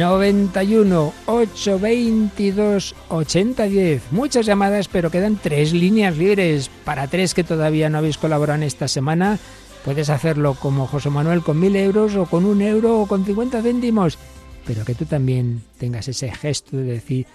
...91 0.02 1.14
822 1.28 2.96
8010. 3.10 4.12
Muchas 4.12 4.48
llamadas, 4.48 4.88
pero 4.88 5.12
quedan 5.12 5.38
tres 5.38 5.74
líneas 5.74 6.18
libres. 6.18 6.72
Para 6.84 7.06
tres 7.06 7.36
que 7.36 7.44
todavía 7.44 7.88
no 7.88 8.00
habéis 8.00 8.18
colaborado 8.18 8.58
en 8.58 8.64
esta 8.64 8.88
semana, 8.88 9.38
puedes 9.86 10.10
hacerlo 10.10 10.56
como 10.56 10.88
José 10.88 11.12
Manuel 11.12 11.44
con 11.44 11.60
mil 11.60 11.76
euros, 11.76 12.16
o 12.16 12.26
con 12.26 12.46
un 12.46 12.64
euro, 12.64 13.00
o 13.00 13.06
con 13.06 13.26
50 13.26 13.62
céntimos. 13.62 14.18
Pero 14.66 14.86
que 14.86 14.96
tú 14.96 15.06
también 15.06 15.62
tengas 15.78 16.08
ese 16.08 16.32
gesto 16.32 16.78
de 16.78 16.84
decir, 16.84 17.28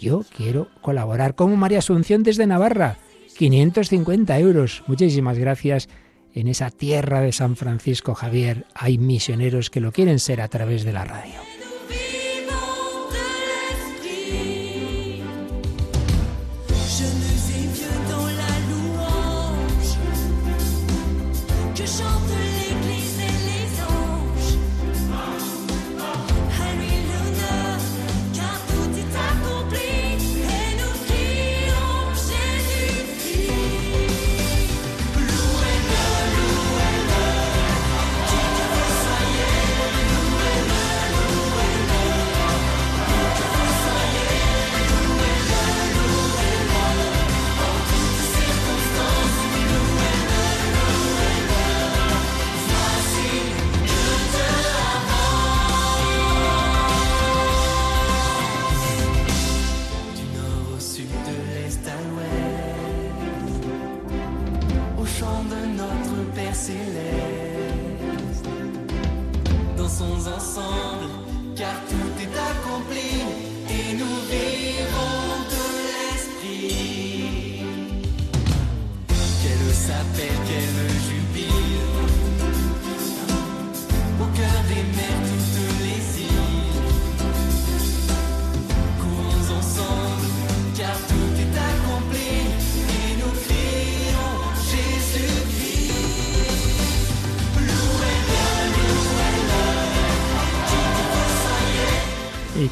yo 0.00 0.24
quiero 0.34 0.68
colaborar 0.80 1.34
como 1.34 1.56
María 1.56 1.80
Asunción 1.80 2.22
desde 2.22 2.46
Navarra. 2.46 2.96
550 3.36 4.38
euros. 4.38 4.82
Muchísimas 4.86 5.38
gracias. 5.38 5.90
En 6.32 6.48
esa 6.48 6.70
tierra 6.70 7.20
de 7.20 7.32
San 7.32 7.54
Francisco 7.54 8.14
Javier 8.14 8.64
hay 8.74 8.96
misioneros 8.96 9.68
que 9.68 9.80
lo 9.80 9.92
quieren 9.92 10.18
ser 10.18 10.40
a 10.40 10.48
través 10.48 10.84
de 10.84 10.92
la 10.94 11.04
radio. 11.04 11.53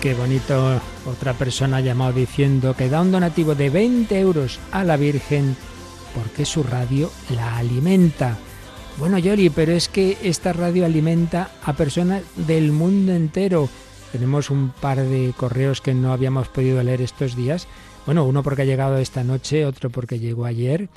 Qué 0.03 0.15
bonito, 0.15 0.81
otra 1.07 1.33
persona 1.35 1.77
ha 1.77 1.81
llamado 1.81 2.13
diciendo 2.13 2.75
que 2.75 2.89
da 2.89 3.01
un 3.01 3.13
donativo 3.13 3.55
de 3.55 3.71
20 3.71 4.19
euros 4.19 4.59
a 4.73 4.83
la 4.83 4.97
Virgen 4.97 5.57
porque 6.13 6.45
su 6.45 6.65
radio 6.65 7.09
la 7.31 7.57
alimenta. 7.57 8.37
Bueno, 8.99 9.17
Yoli, 9.19 9.49
pero 9.49 9.71
es 9.71 9.89
que 9.89 10.19
esta 10.25 10.53
radio 10.53 10.87
alimenta 10.87 11.51
a 11.63 11.75
personas 11.75 12.25
del 12.35 12.73
mundo 12.73 13.13
entero. 13.13 13.69
Tenemos 14.11 14.51
un 14.51 14.71
par 14.71 14.99
de 14.99 15.33
correos 15.37 15.81
que 15.81 15.95
no 15.95 16.13
habíamos 16.13 16.49
podido 16.49 16.83
leer 16.83 17.01
estos 17.01 17.37
días. 17.37 17.69
Bueno, 18.05 18.25
uno 18.25 18.43
porque 18.43 18.63
ha 18.63 18.65
llegado 18.65 18.99
esta 18.99 19.23
noche, 19.23 19.65
otro 19.67 19.89
porque 19.89 20.19
llegó 20.19 20.47
ayer. 20.47 20.89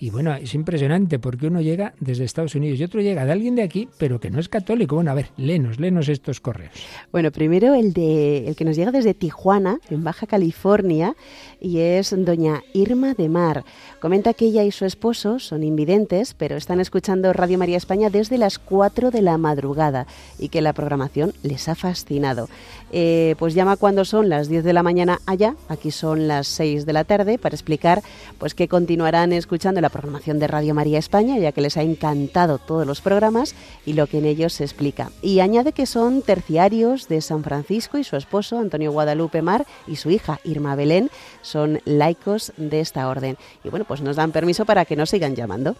Y 0.00 0.10
bueno, 0.10 0.32
es 0.34 0.54
impresionante 0.54 1.18
porque 1.18 1.48
uno 1.48 1.60
llega 1.60 1.92
desde 1.98 2.24
Estados 2.24 2.54
Unidos 2.54 2.78
y 2.78 2.84
otro 2.84 3.00
llega 3.00 3.24
de 3.24 3.32
alguien 3.32 3.56
de 3.56 3.62
aquí, 3.62 3.88
pero 3.98 4.20
que 4.20 4.30
no 4.30 4.38
es 4.38 4.48
católico. 4.48 4.94
Bueno, 4.94 5.10
a 5.10 5.14
ver, 5.14 5.30
léenos, 5.36 5.80
léenos 5.80 6.08
estos 6.08 6.40
correos. 6.40 6.72
Bueno, 7.10 7.32
primero 7.32 7.74
el 7.74 7.92
de 7.92 8.48
el 8.48 8.54
que 8.54 8.64
nos 8.64 8.76
llega 8.76 8.92
desde 8.92 9.14
Tijuana, 9.14 9.80
en 9.90 10.04
Baja 10.04 10.26
California, 10.26 11.16
y 11.60 11.78
es 11.78 12.14
doña 12.16 12.62
Irma 12.72 13.14
de 13.14 13.28
Mar. 13.28 13.64
Comenta 14.00 14.34
que 14.34 14.46
ella 14.46 14.62
y 14.62 14.70
su 14.70 14.84
esposo 14.84 15.40
son 15.40 15.64
invidentes, 15.64 16.34
pero 16.34 16.56
están 16.56 16.80
escuchando 16.80 17.32
Radio 17.32 17.58
María 17.58 17.76
España 17.76 18.10
desde 18.10 18.38
las 18.38 18.58
4 18.58 19.10
de 19.10 19.22
la 19.22 19.36
madrugada 19.38 20.06
y 20.38 20.48
que 20.48 20.62
la 20.62 20.72
programación 20.72 21.32
les 21.42 21.68
ha 21.68 21.74
fascinado. 21.74 22.48
Eh, 22.92 23.34
pues 23.38 23.54
llama 23.54 23.76
cuando 23.76 24.04
son 24.04 24.28
las 24.28 24.48
10 24.48 24.64
de 24.64 24.72
la 24.72 24.82
mañana 24.82 25.18
allá, 25.26 25.56
aquí 25.68 25.90
son 25.90 26.28
las 26.28 26.46
6 26.46 26.86
de 26.86 26.92
la 26.92 27.04
tarde, 27.04 27.38
para 27.38 27.54
explicar 27.54 28.02
pues 28.38 28.54
que 28.54 28.68
continuarán 28.68 29.32
escuchando 29.32 29.80
la 29.80 29.87
programación 29.90 30.38
de 30.38 30.46
Radio 30.46 30.74
María 30.74 30.98
España, 30.98 31.38
ya 31.38 31.52
que 31.52 31.60
les 31.60 31.76
ha 31.76 31.82
encantado 31.82 32.58
todos 32.58 32.86
los 32.86 33.00
programas 33.00 33.54
y 33.86 33.94
lo 33.94 34.06
que 34.06 34.18
en 34.18 34.26
ellos 34.26 34.52
se 34.52 34.64
explica. 34.64 35.10
Y 35.22 35.40
añade 35.40 35.72
que 35.72 35.86
son 35.86 36.22
terciarios 36.22 37.08
de 37.08 37.20
San 37.20 37.42
Francisco 37.42 37.98
y 37.98 38.04
su 38.04 38.16
esposo, 38.16 38.58
Antonio 38.58 38.92
Guadalupe 38.92 39.42
Mar, 39.42 39.66
y 39.86 39.96
su 39.96 40.10
hija, 40.10 40.40
Irma 40.44 40.74
Belén, 40.74 41.10
son 41.42 41.80
laicos 41.84 42.52
de 42.56 42.80
esta 42.80 43.08
orden. 43.08 43.36
Y 43.64 43.68
bueno, 43.68 43.84
pues 43.86 44.00
nos 44.00 44.16
dan 44.16 44.32
permiso 44.32 44.64
para 44.64 44.84
que 44.84 44.96
nos 44.96 45.10
sigan 45.10 45.34
llamando. 45.34 45.76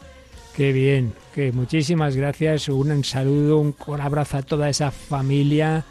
Qué 0.55 0.73
bien, 0.73 1.13
que 1.35 1.53
muchísimas 1.53 2.17
gracias, 2.17 2.69
un 2.69 3.05
saludo, 3.05 3.59
un 3.61 3.75
abrazo 4.01 4.39
a 4.39 4.43
toda 4.43 4.69
esa 4.69 4.91
familia 4.91 5.85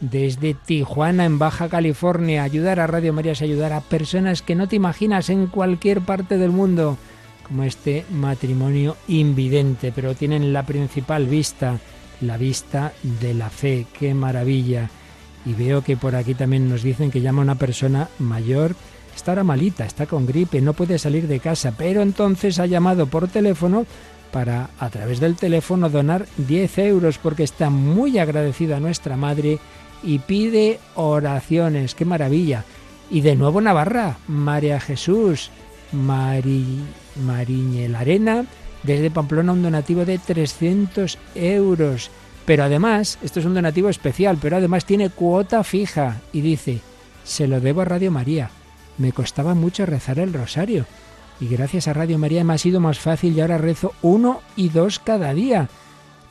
desde 0.00 0.54
Tijuana, 0.54 1.24
en 1.24 1.38
Baja 1.38 1.68
California. 1.68 2.42
Ayudar 2.42 2.80
a 2.80 2.86
Radio 2.86 3.12
María 3.12 3.32
es 3.32 3.42
ayudar 3.42 3.72
a 3.72 3.80
personas 3.80 4.42
que 4.42 4.54
no 4.54 4.68
te 4.68 4.76
imaginas 4.76 5.30
en 5.30 5.46
cualquier 5.46 6.00
parte 6.00 6.38
del 6.38 6.50
mundo 6.50 6.96
como 7.46 7.64
este 7.64 8.04
matrimonio 8.10 8.96
invidente, 9.08 9.92
pero 9.94 10.14
tienen 10.14 10.52
la 10.52 10.64
principal 10.64 11.26
vista, 11.26 11.78
la 12.20 12.36
vista 12.36 12.92
de 13.20 13.34
la 13.34 13.50
fe. 13.50 13.86
¡Qué 13.98 14.14
maravilla! 14.14 14.90
Y 15.46 15.52
veo 15.52 15.82
que 15.82 15.96
por 15.96 16.16
aquí 16.16 16.34
también 16.34 16.68
nos 16.68 16.82
dicen 16.82 17.10
que 17.10 17.20
llama 17.20 17.42
una 17.42 17.54
persona 17.54 18.08
mayor, 18.18 18.74
está 19.14 19.32
ahora 19.32 19.44
malita, 19.44 19.84
está 19.84 20.06
con 20.06 20.26
gripe, 20.26 20.60
no 20.60 20.72
puede 20.72 20.98
salir 20.98 21.28
de 21.28 21.40
casa, 21.40 21.74
pero 21.76 22.02
entonces 22.02 22.58
ha 22.58 22.66
llamado 22.66 23.06
por 23.06 23.28
teléfono 23.28 23.86
para 24.32 24.70
a 24.80 24.90
través 24.90 25.20
del 25.20 25.36
teléfono 25.36 25.88
donar 25.90 26.26
10 26.38 26.78
euros 26.78 27.18
porque 27.18 27.44
está 27.44 27.70
muy 27.70 28.18
agradecida 28.18 28.78
a 28.78 28.80
nuestra 28.80 29.16
madre 29.16 29.60
y 30.02 30.18
pide 30.18 30.80
oraciones. 30.96 31.94
¡Qué 31.94 32.04
maravilla! 32.04 32.64
Y 33.10 33.20
de 33.20 33.36
nuevo 33.36 33.60
Navarra, 33.60 34.16
María 34.26 34.80
Jesús, 34.80 35.50
Mari, 35.92 36.80
Mariñel 37.16 37.94
Arena, 37.94 38.44
desde 38.82 39.10
Pamplona 39.10 39.52
un 39.52 39.62
donativo 39.62 40.04
de 40.04 40.18
300 40.18 41.18
euros. 41.34 42.10
Pero 42.44 42.64
además, 42.64 43.18
esto 43.22 43.40
es 43.40 43.46
un 43.46 43.54
donativo 43.54 43.88
especial, 43.88 44.38
pero 44.40 44.56
además 44.56 44.84
tiene 44.84 45.10
cuota 45.10 45.64
fija 45.64 46.20
y 46.32 46.42
dice, 46.42 46.80
se 47.24 47.48
lo 47.48 47.60
debo 47.60 47.80
a 47.80 47.86
Radio 47.86 48.10
María. 48.10 48.50
Me 48.98 49.12
costaba 49.12 49.54
mucho 49.54 49.86
rezar 49.86 50.18
el 50.18 50.32
rosario 50.32 50.86
y 51.40 51.48
gracias 51.48 51.88
a 51.88 51.92
Radio 51.92 52.18
María 52.18 52.44
me 52.44 52.54
ha 52.54 52.58
sido 52.58 52.80
más 52.80 52.98
fácil 52.98 53.36
y 53.36 53.40
ahora 53.40 53.58
rezo 53.58 53.92
uno 54.02 54.40
y 54.56 54.68
dos 54.68 54.98
cada 54.98 55.34
día. 55.34 55.68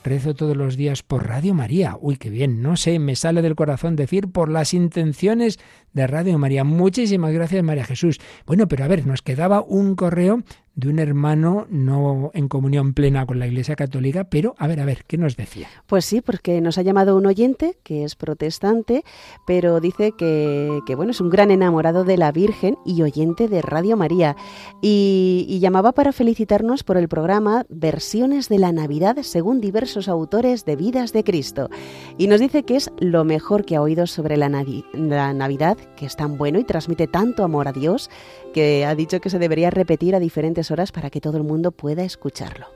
Rezo 0.03 0.33
todos 0.33 0.57
los 0.57 0.75
días 0.75 1.01
por 1.01 1.27
Radio 1.27 1.53
María. 1.53 1.97
Uy, 1.99 2.17
qué 2.17 2.29
bien, 2.29 2.61
no 2.61 2.75
sé, 2.75 2.99
me 2.99 3.15
sale 3.15 3.41
del 3.41 3.55
corazón 3.55 3.95
decir 3.95 4.29
por 4.29 4.49
las 4.49 4.73
intenciones 4.73 5.59
de 5.93 6.07
Radio 6.07 6.37
María. 6.37 6.65
Muchísimas 6.65 7.31
gracias, 7.31 7.63
María 7.63 7.85
Jesús. 7.85 8.19
Bueno, 8.45 8.67
pero 8.67 8.83
a 8.83 8.89
ver, 8.89 9.07
nos 9.07 9.21
quedaba 9.21 9.61
un 9.61 9.95
correo 9.95 10.43
de 10.75 10.89
un 10.89 10.99
hermano 10.99 11.67
no 11.69 12.31
en 12.33 12.47
comunión 12.47 12.93
plena 12.93 13.25
con 13.25 13.39
la 13.39 13.47
Iglesia 13.47 13.75
Católica, 13.75 14.25
pero 14.25 14.55
a 14.57 14.67
ver, 14.67 14.79
a 14.79 14.85
ver, 14.85 15.05
¿qué 15.05 15.17
nos 15.17 15.37
decía? 15.37 15.67
Pues 15.85 16.05
sí, 16.05 16.21
porque 16.21 16.61
nos 16.61 16.77
ha 16.77 16.81
llamado 16.81 17.15
un 17.15 17.25
oyente 17.25 17.77
que 17.83 18.03
es 18.03 18.15
protestante, 18.15 19.03
pero 19.45 19.79
dice 19.79 20.13
que, 20.17 20.79
que 20.85 20.95
bueno, 20.95 21.11
es 21.11 21.21
un 21.21 21.29
gran 21.29 21.51
enamorado 21.51 22.03
de 22.03 22.17
la 22.17 22.31
Virgen 22.31 22.77
y 22.85 23.01
oyente 23.03 23.47
de 23.47 23.61
Radio 23.61 23.97
María. 23.97 24.35
Y, 24.81 25.59
llamaba 25.63 25.93
para 25.93 26.11
felicitarnos 26.11 26.83
por 26.83 26.97
el 26.97 27.07
programa 27.07 27.65
Versiones 27.69 28.49
de 28.49 28.59
la 28.59 28.73
Navidad 28.73 29.15
según 29.21 29.61
diversos 29.61 30.09
autores 30.09 30.65
de 30.65 30.75
Vidas 30.75 31.13
de 31.13 31.23
Cristo. 31.23 31.69
Y 32.17 32.27
nos 32.27 32.41
dice 32.41 32.63
que 32.63 32.75
es 32.75 32.91
lo 32.99 33.23
mejor 33.23 33.63
que 33.63 33.77
ha 33.77 33.81
oído 33.81 34.05
sobre 34.07 34.35
la, 34.35 34.49
la 34.93 35.33
Navidad, 35.33 35.77
que 35.95 36.05
es 36.05 36.17
tan 36.17 36.37
bueno 36.37 36.59
y 36.59 36.65
transmite 36.65 37.07
tanto 37.07 37.45
amor 37.45 37.69
a 37.69 37.71
Dios 37.71 38.09
que 38.53 38.85
ha 38.85 38.95
dicho 38.95 39.19
que 39.19 39.29
se 39.29 39.39
debería 39.39 39.69
repetir 39.69 40.15
a 40.15 40.19
diferentes 40.19 40.71
horas 40.71 40.93
para 40.93 41.09
que 41.09 41.19
todo 41.19 41.37
el 41.37 41.43
mundo 41.43 41.71
pueda 41.71 42.03
escucharlo. 42.05 42.67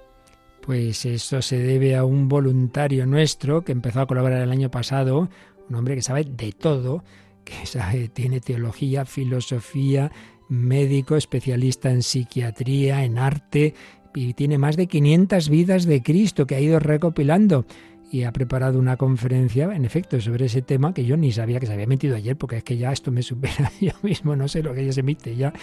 Pues 0.61 1.05
eso 1.05 1.41
se 1.41 1.59
debe 1.59 1.95
a 1.95 2.03
un 2.03 2.27
voluntario 2.27 3.05
nuestro 3.05 3.63
que 3.63 3.71
empezó 3.71 4.01
a 4.01 4.07
colaborar 4.07 4.41
el 4.41 4.51
año 4.51 4.69
pasado, 4.69 5.29
un 5.69 5.75
hombre 5.75 5.95
que 5.95 6.01
sabe 6.01 6.25
de 6.25 6.51
todo, 6.51 7.05
que 7.45 7.53
sabe, 7.65 8.09
tiene 8.09 8.41
teología, 8.41 9.05
filosofía, 9.05 10.11
médico, 10.49 11.15
especialista 11.15 11.89
en 11.89 12.03
psiquiatría, 12.03 13.05
en 13.05 13.17
arte, 13.17 13.73
y 14.13 14.33
tiene 14.33 14.57
más 14.57 14.75
de 14.75 14.87
500 14.87 15.49
vidas 15.49 15.85
de 15.85 16.01
Cristo 16.01 16.47
que 16.47 16.55
ha 16.55 16.59
ido 16.59 16.79
recopilando 16.79 17.65
y 18.09 18.23
ha 18.23 18.31
preparado 18.31 18.79
una 18.79 18.95
conferencia, 18.95 19.75
en 19.75 19.83
efecto, 19.83 20.19
sobre 20.21 20.45
ese 20.45 20.61
tema 20.61 20.93
que 20.93 21.05
yo 21.05 21.17
ni 21.17 21.31
sabía 21.31 21.59
que 21.59 21.65
se 21.65 21.73
había 21.73 21.87
metido 21.87 22.15
ayer, 22.15 22.37
porque 22.37 22.57
es 22.57 22.63
que 22.63 22.77
ya 22.77 22.91
esto 22.91 23.11
me 23.11 23.21
supera 23.21 23.71
yo 23.81 23.91
mismo, 24.01 24.35
no 24.35 24.47
sé 24.47 24.63
lo 24.63 24.73
que 24.73 24.85
ya 24.85 24.93
se 24.93 25.01
emite, 25.01 25.35
ya 25.35 25.53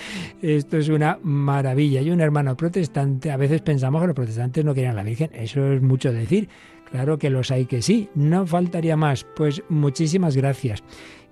esto 0.43 0.77
es 0.77 0.89
una 0.89 1.19
maravilla. 1.23 2.01
Y 2.03 2.11
un 2.11 2.21
hermano 2.21 2.57
protestante, 2.57 3.31
a 3.31 3.37
veces 3.37 3.63
pensamos 3.63 4.01
que 4.03 4.09
los 4.09 4.17
protestantes 4.17 4.65
no 4.65 4.75
quieren 4.75 4.93
a 4.93 4.95
la 4.95 5.03
Virgen, 5.03 5.31
eso 5.33 5.73
es 5.73 5.83
mucho 5.83 6.13
decir, 6.13 6.49
claro 6.91 7.19
que 7.19 7.31
los 7.31 7.51
hay 7.51 7.67
que 7.67 7.83
sí, 7.83 8.09
no 8.15 8.47
faltaría 8.47 8.97
más, 8.97 9.27
pues 9.37 9.63
muchísimas 9.69 10.37
gracias. 10.37 10.83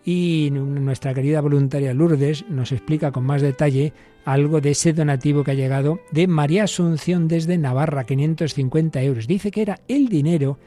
Y 0.04 0.48
nuestra 0.50 1.14
querida 1.14 1.40
voluntaria 1.40 1.94
Lourdes 1.94 2.44
nos 2.48 2.72
explica 2.72 3.12
con 3.12 3.24
más 3.24 3.40
detalle 3.40 3.92
algo 4.24 4.60
de 4.60 4.70
ese 4.70 4.92
donativo 4.92 5.44
que 5.44 5.52
ha 5.52 5.54
llegado 5.54 6.00
de 6.10 6.26
María 6.26 6.64
Asunción 6.64 7.28
desde 7.28 7.56
Navarra, 7.56 8.04
550 8.04 9.00
euros. 9.02 9.28
Dice 9.28 9.52
que 9.52 9.62
era 9.62 9.80
el 9.86 10.08
dinero 10.08 10.58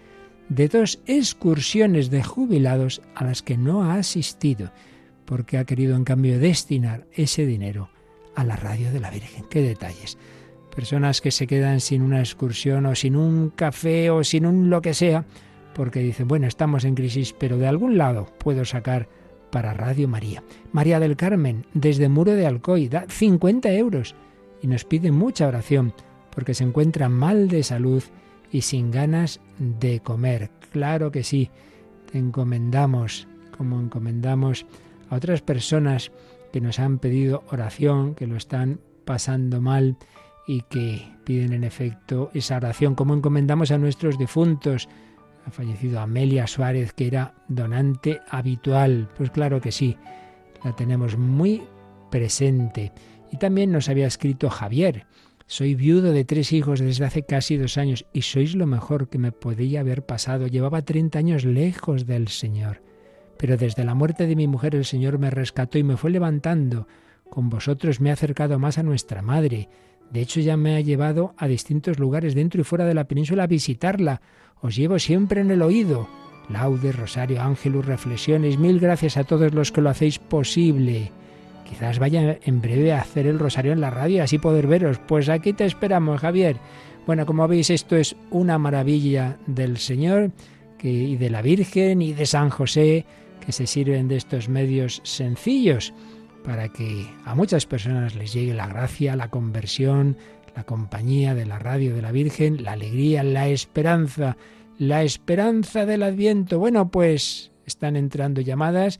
de 0.49 0.67
dos 0.67 0.99
excursiones 1.05 2.10
de 2.10 2.23
jubilados 2.23 3.01
a 3.15 3.23
las 3.23 3.41
que 3.41 3.58
no 3.58 3.84
ha 3.84 3.95
asistido, 3.95 4.71
porque 5.25 5.58
ha 5.58 5.65
querido 5.65 5.95
en 5.95 6.03
cambio 6.03 6.39
destinar 6.39 7.08
ese 7.13 7.45
dinero 7.45 7.89
a 8.36 8.43
la 8.43 8.55
radio 8.55 8.91
de 8.91 8.99
la 8.99 9.10
Virgen. 9.10 9.45
Qué 9.49 9.62
detalles. 9.62 10.17
Personas 10.75 11.21
que 11.21 11.31
se 11.31 11.47
quedan 11.47 11.79
sin 11.79 12.01
una 12.01 12.19
excursión 12.19 12.86
o 12.86 12.95
sin 12.95 13.15
un 13.15 13.49
café 13.49 14.10
o 14.10 14.23
sin 14.23 14.45
un 14.45 14.69
lo 14.69 14.81
que 14.81 14.93
sea, 14.93 15.25
porque 15.73 15.99
dicen, 15.99 16.27
bueno, 16.27 16.47
estamos 16.47 16.86
en 16.86 16.95
crisis, 16.95 17.34
pero 17.34 17.58
de 17.58 17.67
algún 17.67 17.97
lado 17.97 18.27
puedo 18.38 18.65
sacar 18.65 19.08
para 19.51 19.73
Radio 19.73 20.08
María. 20.08 20.43
María 20.73 20.99
del 20.99 21.15
Carmen, 21.15 21.65
desde 21.73 22.10
Muro 22.10 22.34
de 22.34 22.45
Alcoy, 22.45 22.89
da 22.89 23.05
50 23.08 23.71
euros 23.73 24.15
y 24.62 24.67
nos 24.67 24.84
pide 24.84 25.12
mucha 25.12 25.47
oración, 25.47 25.93
porque 26.29 26.53
se 26.53 26.65
encuentra 26.65 27.08
mal 27.08 27.47
de 27.47 27.63
salud 27.63 28.03
y 28.51 28.62
sin 28.62 28.91
ganas 28.91 29.39
de 29.58 29.99
comer. 29.99 30.49
Claro 30.71 31.12
que 31.12 31.23
sí, 31.23 31.49
te 32.12 32.17
encomendamos, 32.17 33.27
como 33.58 33.79
encomendamos 33.79 34.65
a 35.10 35.15
otras 35.15 35.41
personas 35.41 36.12
que 36.51 36.62
nos 36.62 36.79
han 36.79 36.99
pedido 36.99 37.43
oración, 37.51 38.15
que 38.15 38.27
lo 38.27 38.38
están 38.38 38.79
pasando 39.03 39.62
mal 39.62 39.97
y 40.47 40.62
que 40.62 41.08
piden 41.23 41.53
en 41.53 41.63
efecto 41.63 42.31
esa 42.34 42.58
oración, 42.58 42.95
como 42.95 43.13
encomendamos 43.13 43.71
a 43.71 43.77
nuestros 43.77 44.17
difuntos. 44.17 44.88
Ha 45.45 45.51
fallecido 45.51 45.99
Amelia 45.99 46.47
Suárez, 46.47 46.93
que 46.93 47.08
era 47.08 47.34
donante 47.47 48.21
habitual. 48.29 49.10
Pues 49.17 49.31
claro 49.31 49.62
que 49.62 49.71
sí, 49.71 49.97
la 50.63 50.75
tenemos 50.75 51.17
muy 51.17 51.63
presente. 52.10 52.91
Y 53.31 53.38
también 53.38 53.71
nos 53.71 53.89
había 53.89 54.08
escrito 54.08 54.49
Javier, 54.49 55.05
soy 55.47 55.75
viudo 55.75 56.12
de 56.12 56.25
tres 56.25 56.51
hijos 56.53 56.79
desde 56.79 57.05
hace 57.05 57.23
casi 57.23 57.55
dos 57.58 57.77
años 57.77 58.05
y 58.12 58.23
sois 58.23 58.55
lo 58.55 58.65
mejor 58.65 59.10
que 59.10 59.19
me 59.19 59.31
podía 59.31 59.81
haber 59.81 60.03
pasado. 60.03 60.47
Llevaba 60.47 60.81
30 60.81 61.19
años 61.19 61.45
lejos 61.45 62.08
del 62.08 62.29
Señor. 62.29 62.81
Pero 63.38 63.55
desde 63.55 63.84
la 63.84 63.93
muerte 63.93 64.25
de 64.25 64.36
mi 64.36 64.47
mujer 64.47 64.75
el 64.75 64.86
Señor 64.86 65.19
me 65.19 65.29
rescató 65.29 65.77
y 65.77 65.84
me 65.84 65.97
fue 65.97 66.10
levantando. 66.10 66.88
Con 67.29 67.49
vosotros 67.49 68.01
me 68.01 68.10
he 68.10 68.12
acercado 68.12 68.58
más 68.58 68.79
a 68.79 68.84
nuestra 68.84 69.21
Madre. 69.21 69.69
De 70.10 70.21
hecho 70.21 70.39
ya 70.39 70.58
me 70.58 70.75
ha 70.75 70.81
llevado 70.81 71.36
a 71.38 71.47
distintos 71.47 71.99
lugares 71.99 72.34
dentro 72.34 72.62
y 72.62 72.63
fuera 72.63 72.86
de 72.86 72.95
la 72.95 73.08
península 73.08 73.43
a 73.43 73.47
visitarla. 73.47 74.21
Os 74.62 74.75
llevo 74.75 74.97
siempre 74.97 75.41
en 75.41 75.51
el 75.51 75.62
oído. 75.62 76.10
laudes, 76.49 76.95
rosario, 76.95 77.41
ángelus, 77.41 77.86
reflexiones. 77.86 78.58
Mil 78.58 78.79
gracias 78.79 79.15
a 79.15 79.23
todos 79.23 79.53
los 79.53 79.71
que 79.71 79.81
lo 79.81 79.89
hacéis 79.89 80.17
posible. 80.17 81.12
Quizás 81.67 81.99
vaya 81.99 82.39
en 82.41 82.62
breve 82.62 82.93
a 82.93 83.01
hacer 83.01 83.28
el 83.28 83.39
rosario 83.39 83.73
en 83.73 83.82
la 83.82 83.89
radio, 83.89 84.23
así 84.23 84.38
poder 84.38 84.67
veros. 84.67 84.99
Pues 84.99 85.30
aquí 85.30 85.51
te 85.54 85.65
esperamos, 85.65 86.21
Javier. 86.21 86.58
Bueno, 87.06 87.25
como 87.25 87.47
veis, 87.47 87.69
esto 87.69 87.95
es 87.95 88.15
una 88.32 88.58
maravilla 88.58 89.38
del 89.47 89.78
Señor 89.78 90.32
y 90.82 91.15
de 91.15 91.30
la 91.30 91.41
Virgen 91.41 92.01
y 92.01 92.13
de 92.13 92.25
San 92.25 92.49
José, 92.49 93.06
que 93.43 93.51
se 93.51 93.65
sirven 93.65 94.08
de 94.08 94.17
estos 94.17 94.49
medios 94.49 95.01
sencillos 95.04 95.93
para 96.43 96.69
que 96.69 97.08
a 97.25 97.34
muchas 97.34 97.65
personas 97.65 98.15
les 98.15 98.34
llegue 98.34 98.54
la 98.54 98.67
gracia, 98.67 99.15
la 99.15 99.30
conversión, 99.30 100.15
la 100.56 100.63
compañía 100.63 101.34
de 101.34 101.45
la 101.45 101.58
radio 101.58 101.95
de 101.95 102.01
la 102.01 102.12
Virgen, 102.12 102.63
la 102.63 102.73
alegría, 102.73 103.23
la 103.23 103.47
esperanza, 103.47 104.38
la 104.78 105.04
esperanza 105.04 105.86
del 105.86 106.04
Adviento. 106.04 106.60
Bueno, 106.60 106.91
pues 106.91 107.51
están 107.65 107.95
entrando 107.95 108.41
llamadas, 108.41 108.99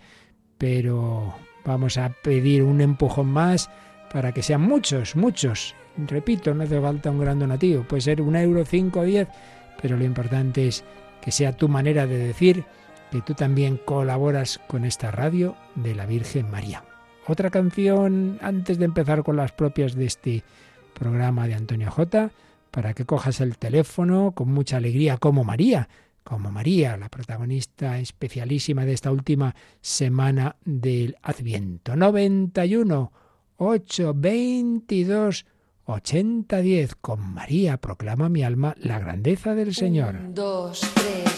pero 0.58 1.36
vamos 1.66 1.98
a 1.98 2.10
pedir 2.10 2.64
un 2.64 2.80
empujón 2.80 3.28
más 3.28 3.70
para 4.14 4.32
que 4.32 4.44
sean 4.44 4.62
muchos, 4.62 5.16
muchos. 5.16 5.76
Repito, 5.98 6.54
no 6.54 6.64
hace 6.64 6.80
falta 6.80 7.12
un 7.12 7.20
gran 7.20 7.40
donativo, 7.40 7.84
puede 7.84 8.02
ser 8.02 8.22
un 8.22 8.36
euro, 8.36 8.64
cinco 8.66 9.04
diez, 9.04 9.28
pero 9.82 9.98
lo 9.98 10.04
importante 10.04 10.68
es 10.68 10.84
que 11.22 11.32
sea 11.32 11.54
tu 11.54 11.68
manera 11.68 12.06
de 12.06 12.18
decir 12.18 12.64
que 13.12 13.22
tú 13.22 13.34
también 13.34 13.78
colaboras 13.78 14.60
con 14.68 14.86
esta 14.86 15.12
radio 15.12 15.56
de 15.76 15.96
la 15.96 16.06
Virgen 16.06 16.52
María. 16.52 16.84
Otra 17.28 17.50
canción 17.50 18.38
antes 18.42 18.78
de 18.78 18.86
empezar 18.86 19.24
con 19.24 19.38
las 19.38 19.52
propias 19.52 19.96
de 19.96 20.06
este 20.06 20.44
programa 20.94 21.48
de 21.48 21.56
Antonio 21.56 21.90
J, 21.90 22.30
para 22.72 22.94
que 22.94 23.06
cojas 23.06 23.40
el 23.40 23.58
teléfono 23.58 24.34
con 24.36 24.52
mucha 24.52 24.78
alegría 24.78 25.18
como 25.18 25.44
María, 25.44 25.88
como 26.26 26.52
María, 26.52 26.98
la 26.98 27.08
protagonista 27.08 28.00
especialísima 28.00 28.84
de 28.84 28.94
esta 28.94 29.12
última 29.12 29.56
semana 29.80 30.56
del 30.66 31.16
Adviento. 31.22 31.96
91 31.96 33.12
8 33.58 34.14
22 34.16 35.46
80 35.86 36.58
10 36.62 36.96
con 36.96 37.34
María 37.34 37.78
proclama 37.78 38.28
mi 38.28 38.44
alma 38.44 38.76
la 38.80 38.98
grandeza 38.98 39.54
del 39.54 39.76
Señor. 39.76 40.34
dos, 40.34 40.82
tres, 40.96 41.32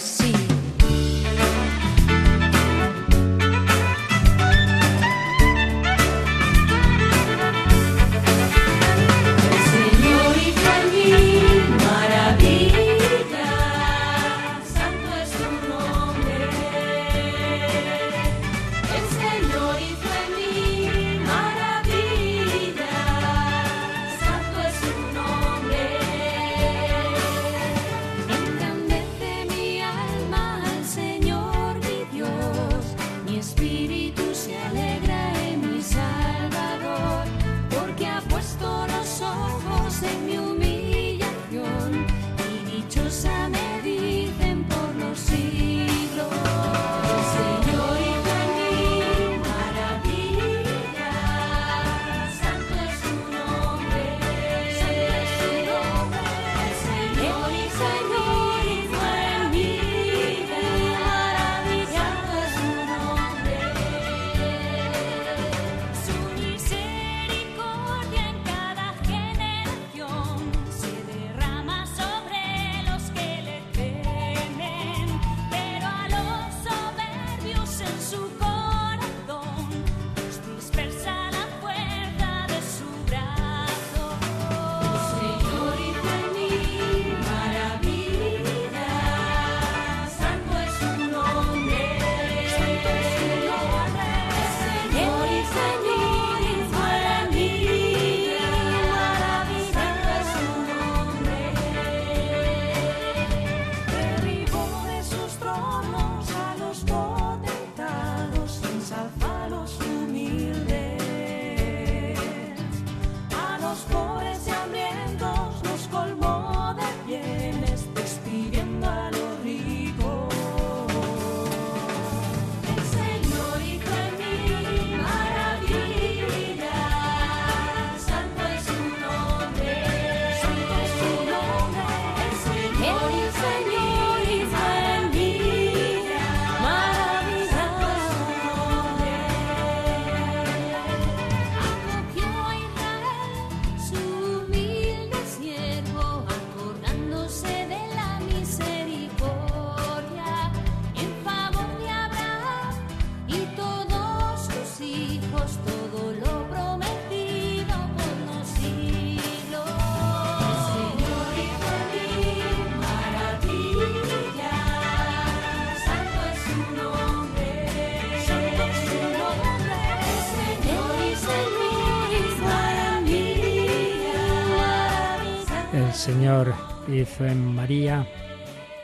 en 177.19 177.55
María 177.55 178.07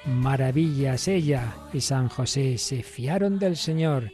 maravillas. 0.06 1.08
Ella 1.08 1.56
y 1.72 1.82
San 1.82 2.10
José 2.10 2.58
se 2.58 2.84
fiaron 2.84 3.40
del 3.40 3.56
Señor. 3.56 4.12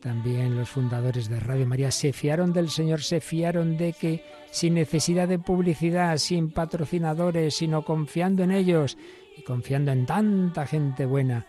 También 0.00 0.56
los 0.56 0.68
fundadores 0.68 1.28
de 1.28 1.40
Radio 1.40 1.66
María 1.66 1.90
se 1.90 2.12
fiaron 2.12 2.52
del 2.52 2.70
Señor, 2.70 3.02
se 3.02 3.20
fiaron 3.20 3.76
de 3.76 3.92
que 3.92 4.24
sin 4.50 4.74
necesidad 4.74 5.26
de 5.28 5.38
publicidad, 5.38 6.16
sin 6.18 6.50
patrocinadores, 6.50 7.56
sino 7.56 7.84
confiando 7.84 8.42
en 8.42 8.52
ellos 8.52 8.96
y 9.36 9.42
confiando 9.42 9.92
en 9.92 10.06
tanta 10.06 10.66
gente 10.66 11.06
buena 11.06 11.46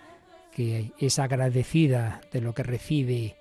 que 0.51 0.91
es 0.97 1.19
agradecida 1.19 2.21
de 2.31 2.41
lo 2.41 2.53
que 2.53 2.63
recibe 2.63 3.36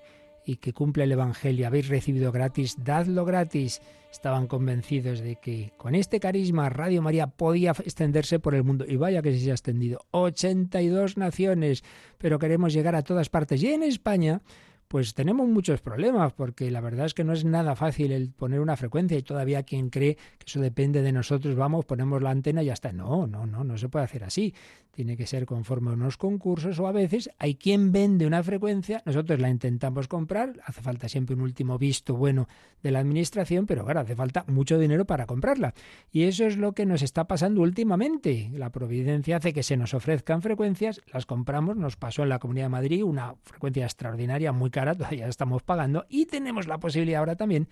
y 0.47 0.55
que 0.55 0.73
cumple 0.73 1.03
el 1.03 1.11
Evangelio. 1.11 1.67
Habéis 1.67 1.89
recibido 1.89 2.31
gratis, 2.31 2.77
dadlo 2.79 3.25
gratis 3.25 3.81
estaban 4.09 4.47
convencidos 4.47 5.19
de 5.19 5.35
que 5.35 5.73
con 5.75 5.93
este 5.93 6.21
carisma 6.21 6.69
Radio 6.69 7.01
María 7.01 7.27
podía 7.27 7.71
extenderse 7.71 8.39
por 8.39 8.55
el 8.55 8.63
mundo. 8.63 8.85
Y 8.87 8.95
vaya 8.95 9.21
que 9.21 9.37
se 9.37 9.51
ha 9.51 9.53
extendido. 9.53 9.99
82 10.11 11.17
naciones, 11.17 11.83
pero 12.17 12.39
queremos 12.39 12.73
llegar 12.73 12.95
a 12.95 13.03
todas 13.03 13.27
partes. 13.27 13.61
Y 13.61 13.73
en 13.73 13.83
España, 13.83 14.41
pues 14.87 15.13
tenemos 15.13 15.47
muchos 15.47 15.81
problemas, 15.81 16.33
porque 16.33 16.71
la 16.71 16.81
verdad 16.81 17.05
es 17.05 17.13
que 17.13 17.23
no 17.23 17.33
es 17.33 17.43
nada 17.43 17.75
fácil 17.75 18.11
el 18.11 18.31
poner 18.31 18.59
una 18.59 18.77
frecuencia 18.77 19.17
y 19.17 19.23
todavía 19.23 19.63
quien 19.63 19.89
cree 19.89 20.15
que 20.15 20.45
eso 20.45 20.61
depende 20.61 21.01
de 21.01 21.11
nosotros, 21.11 21.55
vamos, 21.55 21.85
ponemos 21.85 22.21
la 22.21 22.29
antena 22.29 22.63
y 22.63 22.67
ya 22.67 22.73
está. 22.73 22.93
No, 22.93 23.27
no, 23.27 23.45
no, 23.45 23.63
no 23.63 23.77
se 23.77 23.89
puede 23.89 24.05
hacer 24.05 24.23
así. 24.23 24.53
Tiene 24.91 25.15
que 25.15 25.27
ser 25.27 25.45
conforme 25.45 25.91
a 25.91 25.93
unos 25.93 26.17
concursos 26.17 26.79
o 26.79 26.87
a 26.87 26.91
veces 26.91 27.29
hay 27.37 27.53
quien 27.53 27.91
vende 27.91 28.25
una 28.25 28.41
frecuencia, 28.41 29.03
nosotros 29.05 29.39
la 29.39 29.49
intentamos 29.49 30.07
comprar, 30.07 30.53
hace 30.65 30.81
falta 30.81 31.07
siempre 31.07 31.35
un 31.35 31.41
último 31.41 31.77
visto 31.77 32.15
bueno 32.15 32.47
de 32.81 32.89
la 32.89 32.99
administración, 32.99 33.67
pero 33.67 33.85
claro, 33.85 33.99
hace 33.99 34.15
falta 34.15 34.43
mucho 34.47 34.79
dinero 34.79 35.05
para 35.05 35.27
comprarla. 35.27 35.75
Y 36.11 36.23
eso 36.23 36.45
es 36.45 36.57
lo 36.57 36.73
que 36.73 36.87
nos 36.87 37.03
está 37.03 37.27
pasando 37.27 37.61
últimamente. 37.61 38.49
La 38.53 38.71
providencia 38.71 39.37
hace 39.37 39.53
que 39.53 39.61
se 39.61 39.77
nos 39.77 39.93
ofrezcan 39.93 40.41
frecuencias, 40.41 41.01
las 41.13 41.27
compramos, 41.27 41.77
nos 41.77 41.95
pasó 41.95 42.23
en 42.23 42.29
la 42.29 42.39
Comunidad 42.39 42.65
de 42.65 42.69
Madrid 42.69 43.03
una 43.03 43.35
frecuencia 43.43 43.83
extraordinaria, 43.83 44.51
muy 44.51 44.71
cara, 44.77 44.93
todavía 44.93 45.27
estamos 45.27 45.63
pagando 45.63 46.05
y 46.07 46.27
tenemos 46.27 46.67
la 46.67 46.77
posibilidad 46.77 47.21
ahora 47.21 47.35
también, 47.35 47.67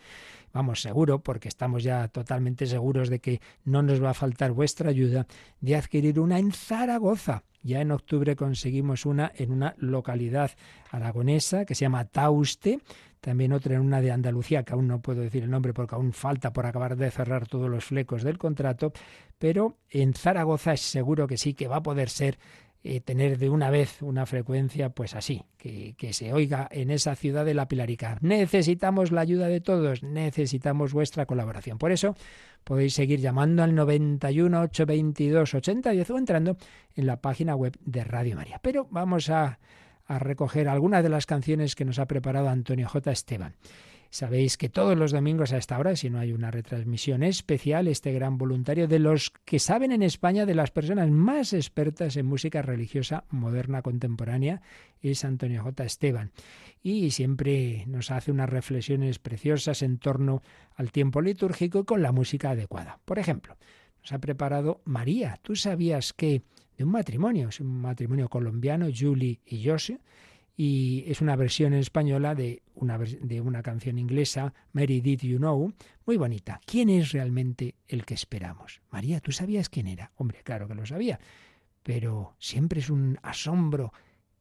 vamos 0.51 0.81
seguro, 0.81 1.19
porque 1.19 1.47
estamos 1.47 1.83
ya 1.83 2.07
totalmente 2.07 2.65
seguros 2.65 3.09
de 3.09 3.19
que 3.19 3.41
no 3.63 3.83
nos 3.83 4.03
va 4.03 4.09
a 4.09 4.13
faltar 4.15 4.53
vuestra 4.53 4.89
ayuda, 4.89 5.27
de 5.61 5.75
adquirir 5.75 6.19
una 6.19 6.39
en 6.39 6.51
Zaragoza. 6.51 7.43
Ya 7.61 7.81
en 7.81 7.91
octubre 7.91 8.35
conseguimos 8.35 9.05
una 9.05 9.31
en 9.35 9.51
una 9.51 9.75
localidad 9.77 10.51
aragonesa 10.89 11.63
que 11.65 11.75
se 11.75 11.81
llama 11.85 12.05
Tauste, 12.05 12.79
también 13.21 13.53
otra 13.53 13.75
en 13.75 13.81
una 13.81 14.01
de 14.01 14.11
Andalucía, 14.11 14.63
que 14.63 14.73
aún 14.73 14.87
no 14.87 14.99
puedo 15.01 15.21
decir 15.21 15.43
el 15.43 15.51
nombre 15.51 15.73
porque 15.73 15.93
aún 15.93 16.11
falta 16.11 16.53
por 16.53 16.65
acabar 16.65 16.95
de 16.95 17.11
cerrar 17.11 17.47
todos 17.47 17.69
los 17.69 17.85
flecos 17.85 18.23
del 18.23 18.39
contrato, 18.39 18.93
pero 19.37 19.77
en 19.91 20.15
Zaragoza 20.15 20.73
es 20.73 20.81
seguro 20.81 21.27
que 21.27 21.37
sí, 21.37 21.53
que 21.53 21.67
va 21.67 21.77
a 21.77 21.83
poder 21.83 22.09
ser 22.09 22.39
eh, 22.87 23.01
tener 23.01 23.39
de 23.39 23.49
una 23.49 23.71
vez 23.71 24.03
una 24.03 24.27
frecuencia 24.27 24.89
pues 24.89 25.15
así, 25.15 25.41
que, 25.57 25.95
que, 25.97 26.13
se 26.13 26.33
oiga 26.33 26.69
en 26.69 26.91
esa 26.91 27.15
ciudad 27.15 27.43
de 27.43 27.55
la 27.55 27.67
Pilarica. 27.67 28.19
Necesitamos 28.21 29.11
la 29.11 29.21
ayuda 29.21 29.47
de 29.47 29.59
todos, 29.59 30.03
necesitamos 30.03 30.93
vuestra 30.93 31.25
colaboración. 31.25 31.79
Por 31.79 31.91
eso 31.91 32.15
podéis 32.63 32.93
seguir 32.93 33.21
llamando 33.21 33.63
al 33.63 33.73
91 33.73 34.61
822 34.61 35.55
8010 35.55 36.09
o 36.11 36.17
entrando 36.19 36.57
en 36.95 37.07
la 37.07 37.19
página 37.21 37.55
web 37.55 37.75
de 37.83 38.03
Radio 38.03 38.35
María. 38.35 38.59
Pero 38.61 38.87
vamos 38.91 39.31
a, 39.31 39.57
a 40.05 40.19
recoger 40.19 40.67
algunas 40.67 41.01
de 41.01 41.09
las 41.09 41.25
canciones 41.25 41.73
que 41.73 41.85
nos 41.85 41.97
ha 41.97 42.05
preparado 42.05 42.49
Antonio 42.49 42.87
J. 42.87 43.11
Esteban. 43.11 43.55
Sabéis 44.09 44.57
que 44.57 44.69
todos 44.69 44.97
los 44.97 45.11
domingos 45.11 45.51
a 45.53 45.57
esta 45.57 45.77
hora, 45.77 45.95
si 45.95 46.09
no 46.09 46.19
hay 46.19 46.31
una 46.31 46.51
retransmisión 46.51 47.23
especial, 47.23 47.87
este 47.87 48.13
gran 48.13 48.37
voluntario 48.37 48.87
de 48.87 48.99
los 48.99 49.31
que 49.43 49.59
saben 49.59 49.91
en 49.91 50.03
España, 50.03 50.45
de 50.45 50.55
las 50.55 50.71
personas 50.71 51.09
más 51.09 51.53
expertas 51.53 52.17
en 52.17 52.25
música 52.25 52.61
religiosa 52.61 53.25
moderna 53.29 53.81
contemporánea, 53.81 54.61
es 55.01 55.25
Antonio 55.25 55.63
J. 55.63 55.83
Esteban. 55.83 56.31
Y 56.81 57.11
siempre 57.11 57.83
nos 57.87 58.11
hace 58.11 58.31
unas 58.31 58.49
reflexiones 58.49 59.19
preciosas 59.19 59.81
en 59.81 59.97
torno 59.97 60.41
al 60.75 60.91
tiempo 60.91 61.21
litúrgico 61.21 61.79
y 61.79 61.85
con 61.85 62.01
la 62.01 62.11
música 62.11 62.51
adecuada. 62.51 62.99
Por 63.05 63.19
ejemplo, 63.19 63.57
nos 64.01 64.11
ha 64.11 64.19
preparado 64.19 64.81
María. 64.85 65.39
¿Tú 65.41 65.55
sabías 65.55 66.13
que 66.13 66.43
de 66.77 66.83
un 66.83 66.91
matrimonio, 66.91 67.49
es 67.49 67.59
un 67.59 67.81
matrimonio 67.81 68.29
colombiano, 68.29 68.87
Julie 68.95 69.39
y 69.45 69.67
José, 69.67 69.99
y 70.57 71.03
es 71.07 71.21
una 71.21 71.35
versión 71.35 71.73
española 71.73 72.33
de 72.33 72.63
una, 72.75 72.97
de 72.97 73.41
una 73.41 73.61
canción 73.61 73.97
inglesa, 73.97 74.53
Mary 74.71 75.01
Did 75.01 75.21
You 75.21 75.37
Know, 75.37 75.73
muy 76.05 76.17
bonita. 76.17 76.61
¿Quién 76.65 76.89
es 76.89 77.11
realmente 77.11 77.75
el 77.87 78.05
que 78.05 78.13
esperamos? 78.13 78.81
María, 78.89 79.19
¿tú 79.19 79.31
sabías 79.31 79.69
quién 79.69 79.87
era? 79.87 80.11
Hombre, 80.15 80.41
claro 80.43 80.67
que 80.67 80.75
lo 80.75 80.85
sabía, 80.85 81.19
pero 81.83 82.35
siempre 82.39 82.79
es 82.79 82.89
un 82.89 83.19
asombro 83.21 83.91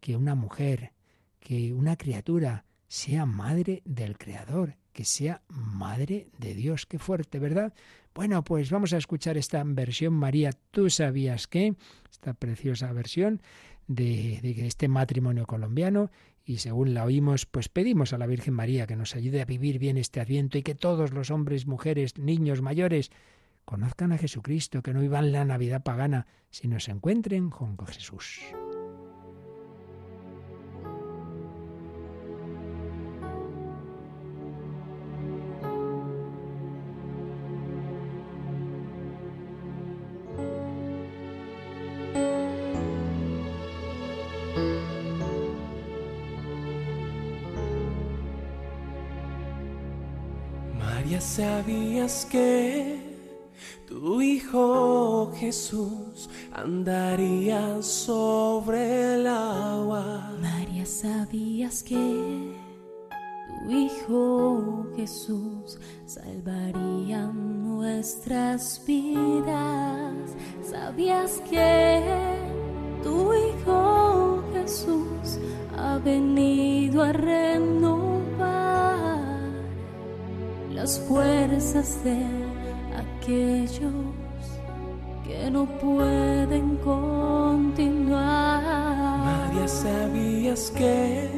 que 0.01 0.17
una 0.17 0.35
mujer, 0.35 0.93
que 1.41 1.73
una 1.73 1.97
criatura 1.97 2.65
sea 2.87 3.27
madre 3.27 3.83
del 3.85 4.17
Creador, 4.19 4.77
que 4.93 5.05
sea 5.05 5.43
madre 5.49 6.29
de 6.39 6.55
Dios. 6.55 6.87
Qué 6.87 6.99
fuerte, 6.99 7.41
¿verdad? 7.41 7.75
Bueno, 8.15 8.45
pues 8.45 8.71
vamos 8.71 8.93
a 8.93 8.99
escuchar 8.99 9.37
esta 9.37 9.65
versión, 9.65 10.15
María, 10.15 10.51
¿tú 10.71 10.89
sabías 10.89 11.49
qué? 11.49 11.75
Esta 12.09 12.35
preciosa 12.35 12.93
versión 12.93 13.43
de, 13.87 14.67
este 14.67 14.89
matrimonio 14.89 15.47
colombiano 15.47 16.11
y 16.45 16.59
según 16.59 16.95
la 16.95 17.05
oímos, 17.05 17.47
pues 17.47 17.69
pedimos 17.69 18.13
a 18.13 18.19
la 18.19 18.27
Virgen 18.27 18.55
María 18.55 18.87
que 18.87 18.97
nos 18.97 19.17
ayude 19.17 19.41
a 19.41 19.47
vivir 19.47 19.79
bien 19.79 19.97
este 19.97 20.21
adviento 20.21 20.59
y 20.59 20.63
que 20.63 20.75
todos 20.75 21.13
los 21.13 21.31
hombres, 21.31 21.67
mujeres, 21.67 22.19
niños, 22.19 22.61
mayores 22.61 23.11
conozcan 23.65 24.13
a 24.13 24.19
Jesucristo, 24.19 24.83
que 24.83 24.93
no 24.93 25.01
vivan 25.01 25.33
la 25.33 25.45
Navidad 25.45 25.83
pagana, 25.83 26.27
sino 26.51 26.81
se 26.81 26.91
encuentren 26.91 27.51
con 27.51 27.79
Jesús. 27.79 28.41
¿Sabías 51.35 52.27
que 52.31 52.97
tu 53.89 54.21
Hijo 54.21 55.33
Jesús 55.37 56.31
andaría 56.53 57.83
sobre 57.83 59.17
el 59.17 59.27
agua? 59.27 60.33
María, 60.41 60.87
¿sabías 60.87 61.83
que 61.83 61.97
tu 61.97 63.71
Hijo 63.71 64.87
Jesús 64.97 65.79
salvaría 66.07 67.27
nuestras 67.27 68.81
vidas? 68.87 70.15
¿Sabías 70.63 71.43
que 71.51 72.01
tu 73.03 73.33
Hijo 73.35 74.43
Jesús 74.53 75.39
ha 75.77 75.99
venido 75.99 77.03
a 77.03 77.13
renovar? 77.13 77.94
Las 80.85 81.01
fuerzas 81.09 82.05
de 82.05 82.27
aquellos 83.05 83.95
que 85.27 85.51
no 85.51 85.65
pueden 85.81 86.77
continuar. 86.77 88.13
María, 89.25 89.67
¿sabías 89.67 90.71
que 90.77 91.31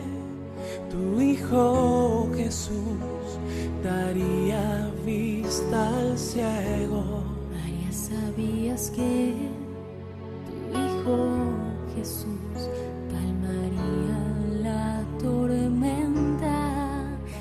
tu 0.90 1.20
Hijo 1.20 2.28
Jesús 2.36 3.38
daría 3.84 4.90
vista 5.04 5.90
al 5.96 6.18
ciego? 6.18 7.22
María, 7.52 7.92
¿sabías 7.92 8.90
que 8.90 9.32
tu 10.46 10.54
Hijo 10.76 11.16
Jesús 11.94 12.58
calmaría 13.12 14.18
la 14.64 15.04
tormenta? 15.20 16.56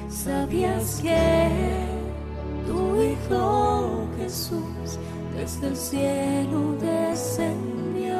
¿Sabías 0.08 1.00
que 1.02 1.35
Jesús 4.18 5.00
desde 5.36 5.68
el 5.68 5.76
cielo 5.76 6.76
descendió 6.80 8.16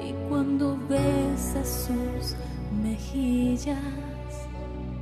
y 0.00 0.12
cuando 0.28 0.78
besas 0.88 1.86
sus 1.88 2.36
mejillas 2.82 3.78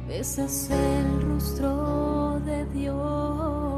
besas 0.08 0.70
el 0.70 1.22
rostro 1.22 2.40
de 2.44 2.64
Dios. 2.66 3.69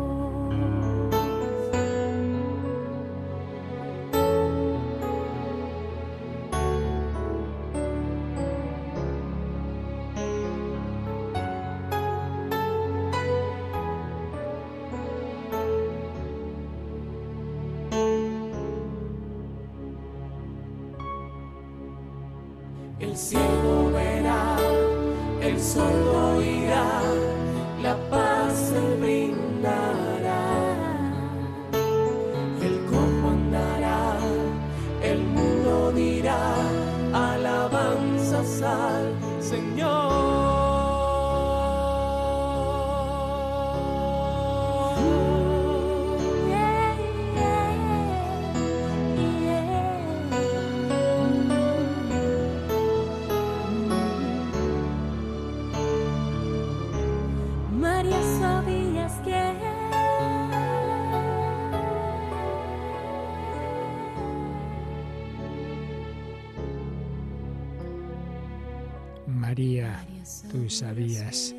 Tú 70.53 70.69
sabías 70.69 71.55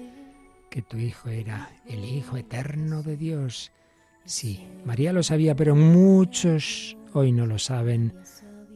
que 0.69 0.83
tu 0.83 0.97
Hijo 0.97 1.29
era 1.29 1.71
el 1.87 2.05
Hijo 2.05 2.37
eterno 2.37 3.01
de 3.01 3.17
Dios. 3.17 3.71
Sí, 4.23 4.67
María 4.85 5.11
lo 5.11 5.23
sabía, 5.23 5.55
pero 5.55 5.75
muchos 5.75 6.95
hoy 7.13 7.31
no 7.31 7.47
lo 7.47 7.57
saben, 7.57 8.13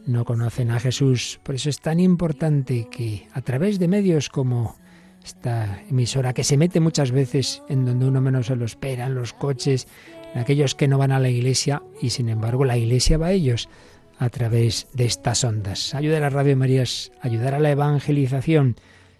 no 0.07 0.25
conocen 0.25 0.71
a 0.71 0.79
Jesús. 0.79 1.39
Por 1.43 1.55
eso 1.55 1.69
es 1.69 1.79
tan 1.79 1.99
importante 1.99 2.87
que 2.89 3.27
a 3.31 3.41
través 3.41 3.77
de 3.77 3.87
medios 3.87 4.29
como 4.29 4.75
esta 5.23 5.81
emisora, 5.89 6.33
que 6.33 6.43
se 6.43 6.57
mete 6.57 6.79
muchas 6.79 7.11
veces 7.11 7.61
en 7.69 7.85
donde 7.85 8.07
uno 8.07 8.19
menos 8.19 8.47
se 8.47 8.55
lo 8.55 8.65
espera, 8.65 9.05
en 9.05 9.15
los 9.15 9.33
coches, 9.33 9.87
en 10.33 10.41
aquellos 10.41 10.73
que 10.73 10.87
no 10.87 10.97
van 10.97 11.11
a 11.11 11.19
la 11.19 11.29
iglesia, 11.29 11.83
y 12.01 12.09
sin 12.09 12.29
embargo 12.29 12.65
la 12.65 12.77
iglesia 12.77 13.17
va 13.17 13.27
a 13.27 13.33
ellos 13.33 13.69
a 14.17 14.29
través 14.29 14.87
de 14.93 15.05
estas 15.05 15.43
ondas. 15.43 15.93
Ayudar 15.93 16.23
a 16.23 16.29
Radio 16.31 16.57
Marías, 16.57 17.11
ayudar 17.21 17.53
a 17.53 17.59
la 17.59 17.69
evangelización. 17.69 18.77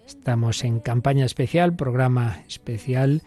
Estamos 0.08 0.64
en 0.64 0.80
campaña 0.80 1.26
especial, 1.26 1.76
programa 1.76 2.42
especial, 2.48 3.24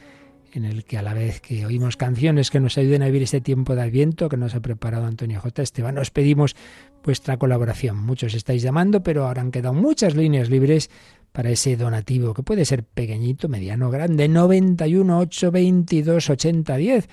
en 0.55 0.65
el 0.65 0.85
que 0.85 0.97
a 0.97 1.03
la 1.03 1.13
vez 1.13 1.43
que 1.43 1.67
oímos 1.67 1.99
canciones 1.99 2.51
que 2.51 2.59
nos 2.59 2.79
ayuden 2.79 3.03
a 3.03 3.07
vivir 3.07 3.23
este 3.23 3.43
tiempo 3.43 3.75
de 3.75 3.83
Adviento 3.83 4.31
que 4.31 4.39
nos 4.39 4.55
ha 4.55 4.61
preparado 4.61 5.05
Antonio 5.05 5.41
J. 5.41 5.61
Esteban, 5.61 5.99
os 5.99 6.11
pedimos 6.11 6.57
vuestra 7.05 7.37
colaboración. 7.37 7.99
Muchos 7.99 8.33
estáis 8.33 8.63
llamando, 8.63 9.03
pero 9.03 9.27
ahora 9.27 9.43
han 9.43 9.51
quedado 9.51 9.75
muchas 9.75 10.15
líneas 10.15 10.49
libres 10.49 10.91
para 11.33 11.51
ese 11.51 11.77
donativo, 11.77 12.33
que 12.33 12.43
puede 12.43 12.65
ser 12.65 12.83
pequeñito, 12.83 13.51
mediano, 13.51 13.91
grande, 13.91 14.27
91 14.27 15.19
822 15.19 16.31
8010 16.31 17.09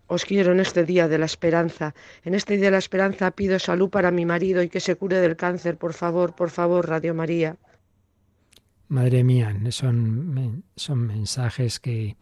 Os 0.10 0.26
quiero 0.26 0.52
en 0.52 0.60
este 0.60 0.86
día 0.86 1.08
de 1.08 1.20
la 1.20 1.26
esperanza. 1.26 1.94
En 2.24 2.34
este 2.34 2.58
día 2.58 2.66
de 2.66 2.72
la 2.72 2.78
esperanza 2.80 3.30
pido 3.32 3.60
salud 3.60 3.90
para 3.90 4.10
mi 4.10 4.26
marido 4.26 4.64
y 4.64 4.70
que 4.70 4.80
se 4.80 4.96
cure 4.96 5.18
del 5.20 5.36
cáncer. 5.36 5.78
Por 5.78 5.94
favor, 5.94 6.36
por 6.36 6.50
favor, 6.50 6.90
Radio 6.90 7.14
María. 7.14 7.58
Madre 8.88 9.24
mía, 9.24 9.56
son, 9.70 10.64
son 10.76 11.06
mensajes 11.06 11.80
que, 11.80 12.18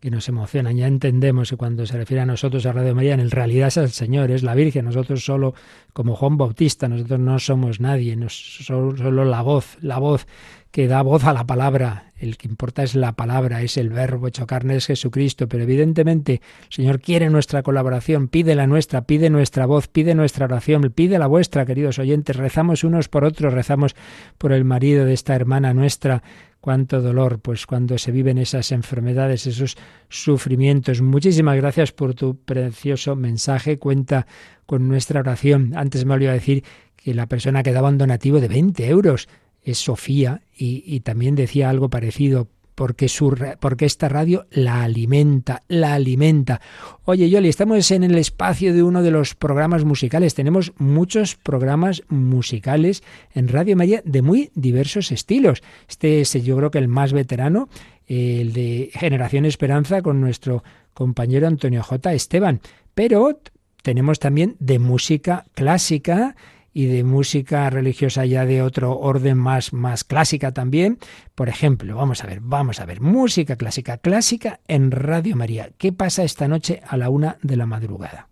que 0.00 0.10
nos 0.10 0.28
emocionan. 0.28 0.76
Ya 0.76 0.86
entendemos 0.86 1.48
que 1.48 1.56
cuando 1.56 1.86
se 1.86 1.96
refiere 1.96 2.20
a 2.20 2.26
nosotros, 2.26 2.66
a 2.66 2.72
Radio 2.72 2.94
María, 2.94 3.14
en 3.14 3.30
realidad 3.30 3.68
es 3.68 3.78
el 3.78 3.90
Señor, 3.90 4.30
es 4.30 4.42
la 4.42 4.54
Virgen. 4.54 4.84
Nosotros 4.86 5.24
solo, 5.24 5.54
como 5.94 6.16
Juan 6.16 6.36
Bautista, 6.36 6.88
nosotros 6.88 7.20
no 7.20 7.38
somos 7.38 7.80
nadie, 7.80 8.18
solo, 8.28 8.96
solo 8.98 9.24
la 9.24 9.40
voz, 9.40 9.78
la 9.80 9.98
voz 9.98 10.26
que 10.70 10.86
da 10.86 11.02
voz 11.02 11.24
a 11.24 11.32
la 11.32 11.46
palabra. 11.46 12.06
El 12.16 12.36
que 12.36 12.46
importa 12.46 12.82
es 12.82 12.94
la 12.94 13.12
palabra, 13.12 13.62
es 13.62 13.76
el 13.76 13.88
verbo 13.88 14.28
hecho 14.28 14.46
carne, 14.46 14.76
es 14.76 14.86
Jesucristo. 14.86 15.48
Pero 15.48 15.64
evidentemente 15.64 16.34
el 16.68 16.72
Señor 16.72 17.00
quiere 17.00 17.30
nuestra 17.30 17.62
colaboración, 17.62 18.28
pide 18.28 18.54
la 18.54 18.66
nuestra, 18.66 19.02
pide 19.02 19.30
nuestra 19.30 19.66
voz, 19.66 19.88
pide 19.88 20.14
nuestra 20.14 20.44
oración, 20.44 20.92
pide 20.94 21.18
la 21.18 21.26
vuestra, 21.26 21.64
queridos 21.64 21.98
oyentes. 21.98 22.36
Rezamos 22.36 22.84
unos 22.84 23.08
por 23.08 23.24
otros, 23.24 23.52
rezamos 23.52 23.96
por 24.38 24.52
el 24.52 24.64
marido 24.64 25.04
de 25.04 25.14
esta 25.14 25.34
hermana 25.34 25.74
nuestra. 25.74 26.22
Cuánto 26.60 27.00
dolor, 27.00 27.40
pues 27.40 27.64
cuando 27.66 27.96
se 27.96 28.12
viven 28.12 28.36
esas 28.36 28.70
enfermedades, 28.70 29.46
esos 29.46 29.78
sufrimientos. 30.10 31.00
Muchísimas 31.00 31.56
gracias 31.56 31.90
por 31.92 32.14
tu 32.14 32.36
precioso 32.36 33.16
mensaje. 33.16 33.78
Cuenta 33.78 34.26
con 34.66 34.86
nuestra 34.86 35.20
oración. 35.20 35.72
Antes 35.74 36.04
me 36.04 36.12
olvidó 36.12 36.32
decir 36.32 36.64
que 36.96 37.14
la 37.14 37.26
persona 37.26 37.62
que 37.62 37.72
daba 37.72 37.88
un 37.88 37.96
donativo 37.96 38.40
de 38.40 38.48
20 38.48 38.86
euros 38.88 39.26
es 39.62 39.78
Sofía 39.78 40.42
y, 40.56 41.00
también 41.00 41.34
decía 41.34 41.70
algo 41.70 41.88
parecido 41.88 42.48
porque, 42.74 43.08
su, 43.08 43.36
porque 43.60 43.84
esta 43.84 44.08
radio 44.08 44.46
la 44.50 44.82
alimenta, 44.82 45.62
la 45.68 45.94
alimenta. 45.94 46.60
Oye, 47.04 47.28
Yoli, 47.28 47.48
estamos 47.48 47.90
en 47.90 48.04
el 48.04 48.16
espacio 48.16 48.72
de 48.72 48.82
uno 48.82 49.02
de 49.02 49.10
los 49.10 49.34
programas 49.34 49.84
musicales. 49.84 50.34
Tenemos 50.34 50.72
muchos 50.78 51.36
programas 51.36 52.02
musicales 52.08 53.02
en 53.34 53.48
Radio 53.48 53.76
María 53.76 54.02
de 54.04 54.22
muy 54.22 54.50
diversos 54.54 55.12
estilos. 55.12 55.62
Este 55.88 56.22
es 56.22 56.32
yo 56.32 56.56
creo 56.56 56.70
que 56.70 56.78
el 56.78 56.88
más 56.88 57.12
veterano, 57.12 57.68
el 58.06 58.52
de 58.52 58.90
Generación 58.94 59.44
Esperanza 59.44 60.00
con 60.00 60.20
nuestro 60.20 60.64
compañero 60.94 61.46
Antonio 61.46 61.82
J. 61.82 62.14
Esteban. 62.14 62.60
Pero 62.94 63.40
tenemos 63.82 64.18
también 64.18 64.56
de 64.58 64.78
música 64.78 65.44
clásica 65.54 66.34
y 66.72 66.86
de 66.86 67.04
música 67.04 67.68
religiosa 67.70 68.24
ya 68.26 68.46
de 68.46 68.62
otro 68.62 68.98
orden 68.98 69.38
más, 69.38 69.72
más 69.72 70.04
clásica 70.04 70.52
también. 70.52 70.98
Por 71.34 71.48
ejemplo, 71.48 71.96
vamos 71.96 72.22
a 72.22 72.26
ver, 72.26 72.40
vamos 72.40 72.80
a 72.80 72.86
ver, 72.86 73.00
música 73.00 73.56
clásica, 73.56 73.98
clásica 73.98 74.60
en 74.68 74.90
Radio 74.90 75.36
María. 75.36 75.70
¿Qué 75.78 75.92
pasa 75.92 76.22
esta 76.22 76.48
noche 76.48 76.82
a 76.86 76.96
la 76.96 77.10
una 77.10 77.38
de 77.42 77.56
la 77.56 77.66
madrugada? 77.66 78.30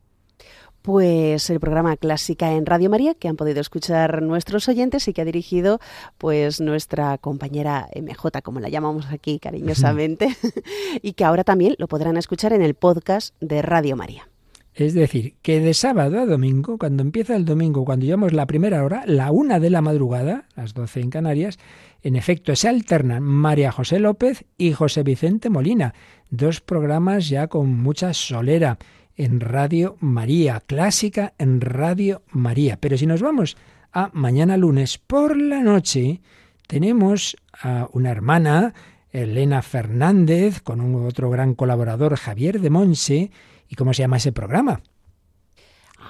pues 0.89 1.51
el 1.51 1.61
programa 1.61 1.99
Clásica 1.99 2.53
en 2.53 2.65
Radio 2.65 2.89
María 2.89 3.13
que 3.13 3.29
han 3.29 3.37
podido 3.37 3.61
escuchar 3.61 4.23
nuestros 4.23 4.69
oyentes 4.69 5.07
y 5.07 5.13
que 5.13 5.21
ha 5.21 5.27
dirigido 5.27 5.81
pues 6.17 6.63
nuestra 6.63 7.19
compañera 7.19 7.89
MJ, 7.95 8.41
como 8.43 8.59
la 8.61 8.71
llamamos 8.71 9.05
aquí 9.11 9.39
cariñosamente, 9.39 10.35
y 11.03 11.13
que 11.13 11.25
ahora 11.25 11.45
también 11.45 11.75
lo 11.77 11.89
podrán 11.89 12.17
escuchar 12.17 12.55
en 12.55 12.63
el 12.63 12.73
podcast 12.73 13.35
de 13.41 13.61
Radio 13.61 13.97
María. 13.97 14.31
Es 14.79 14.95
decir, 14.95 15.35
que 15.43 15.59
de 15.59 15.75
sábado 15.75 16.21
a 16.21 16.25
domingo, 16.25 16.79
cuando 16.79 17.03
empieza 17.03 17.35
el 17.35 17.45
domingo, 17.45 17.85
cuando 17.85 18.07
llevamos 18.07 18.33
la 18.33 18.47
primera 18.47 18.85
hora, 18.85 19.03
la 19.07 19.33
una 19.33 19.59
de 19.59 19.71
la 19.71 19.83
madrugada, 19.83 20.45
las 20.55 20.73
doce 20.73 21.01
en 21.01 21.11
Canarias, 21.11 21.59
en 22.05 22.15
efecto 22.15 22.55
se 22.55 22.69
alternan 22.69 23.25
María 23.25 23.73
José 23.73 23.99
López 23.99 24.45
y 24.57 24.73
José 24.73 25.03
Vicente 25.03 25.51
Molina, 25.51 25.95
dos 26.31 26.61
programas 26.61 27.29
ya 27.29 27.49
con 27.49 27.77
mucha 27.77 28.15
solera 28.15 28.79
en 29.17 29.41
Radio 29.41 29.97
María, 29.99 30.63
clásica 30.65 31.35
en 31.39 31.61
Radio 31.61 32.23
María. 32.31 32.79
Pero 32.81 32.97
si 32.97 33.07
nos 33.07 33.21
vamos 33.21 33.57
a 33.93 34.11
mañana 34.13 34.57
lunes 34.57 34.97
por 34.97 35.37
la 35.37 35.61
noche, 35.61 36.21
tenemos 36.69 37.37
a 37.53 37.89
una 37.93 38.13
hermana, 38.13 38.75
Elena 39.11 39.61
Fernández, 39.63 40.61
con 40.61 40.81
un 40.81 41.05
otro 41.05 41.31
gran 41.31 41.57
colaborador, 41.57 42.15
Javier 42.15 42.61
de 42.61 42.71
Monse, 42.71 43.31
¿Y 43.69 43.77
cómo 43.77 43.93
se 43.93 44.03
llama 44.03 44.17
ese 44.17 44.33
programa? 44.33 44.83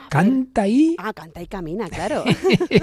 Canta 0.09 0.67
y... 0.67 0.97
Ah, 0.99 1.13
canta 1.13 1.43
y 1.43 1.47
camina, 1.47 1.89
claro. 1.89 2.25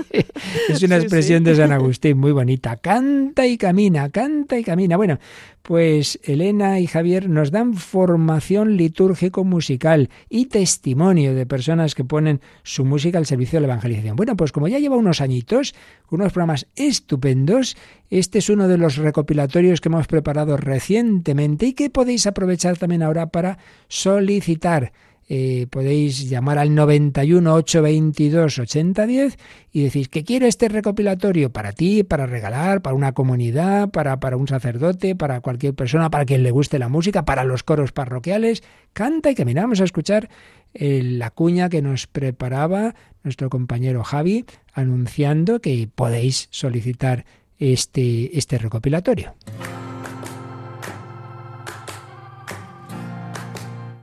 es 0.69 0.83
una 0.83 0.97
expresión 0.97 1.43
de 1.43 1.55
San 1.55 1.71
Agustín 1.71 2.17
muy 2.17 2.31
bonita. 2.31 2.77
Canta 2.77 3.45
y 3.47 3.57
camina, 3.57 4.09
canta 4.09 4.57
y 4.57 4.63
camina. 4.63 4.97
Bueno, 4.97 5.19
pues 5.65 6.19
Elena 6.23 6.79
y 6.79 6.85
Javier 6.85 7.27
nos 7.27 7.49
dan 7.49 7.73
formación 7.73 8.77
litúrgico-musical 8.77 10.09
y 10.29 10.45
testimonio 10.45 11.33
de 11.33 11.47
personas 11.47 11.95
que 11.95 12.03
ponen 12.03 12.39
su 12.61 12.85
música 12.85 13.17
al 13.17 13.25
servicio 13.25 13.57
de 13.57 13.67
la 13.67 13.73
evangelización. 13.73 14.15
Bueno, 14.15 14.37
pues 14.37 14.51
como 14.51 14.67
ya 14.67 14.77
lleva 14.77 14.95
unos 14.95 15.21
añitos, 15.21 15.73
unos 16.11 16.33
programas 16.33 16.67
estupendos, 16.75 17.77
este 18.11 18.37
es 18.37 18.49
uno 18.49 18.67
de 18.67 18.77
los 18.77 18.97
recopilatorios 18.97 19.81
que 19.81 19.89
hemos 19.89 20.05
preparado 20.05 20.55
recientemente 20.55 21.65
y 21.65 21.73
que 21.73 21.89
podéis 21.89 22.27
aprovechar 22.27 22.77
también 22.77 23.01
ahora 23.01 23.27
para 23.31 23.57
solicitar 23.87 24.93
eh, 25.27 25.65
podéis 25.71 26.29
llamar 26.29 26.59
al 26.59 26.75
91 26.75 27.53
822 27.53 28.59
8010 28.59 29.37
y 29.71 29.83
decir 29.83 30.09
que 30.09 30.23
quiero 30.23 30.45
este 30.45 30.69
recopilatorio 30.69 31.51
para 31.51 31.71
ti, 31.71 32.03
para 32.03 32.27
regalar, 32.27 32.81
para 32.81 32.95
una 32.95 33.13
comunidad, 33.13 33.89
para, 33.89 34.19
para 34.19 34.37
un 34.37 34.47
sacerdote, 34.47 35.15
para 35.15 35.41
cualquier 35.41 35.73
persona, 35.73 36.11
para 36.11 36.25
quien 36.25 36.43
le 36.43 36.51
guste 36.51 36.77
la 36.77 36.89
música, 36.89 37.25
para 37.25 37.43
los 37.43 37.63
coros 37.63 37.91
parroquiales. 37.91 38.63
Canta 38.93 39.31
y 39.31 39.35
caminamos 39.35 39.81
a 39.81 39.85
escuchar 39.85 40.29
eh, 40.73 41.01
la 41.03 41.31
cuña 41.31 41.69
que 41.69 41.81
nos 41.81 42.05
preparaba 42.05 42.93
nuestro 43.23 43.49
compañero 43.49 44.03
Javi 44.03 44.45
anunciando 44.73 45.59
que 45.59 45.89
podéis 45.93 46.47
solicitar 46.51 47.25
este, 47.57 48.37
este 48.37 48.57
recopilatorio. 48.57 49.33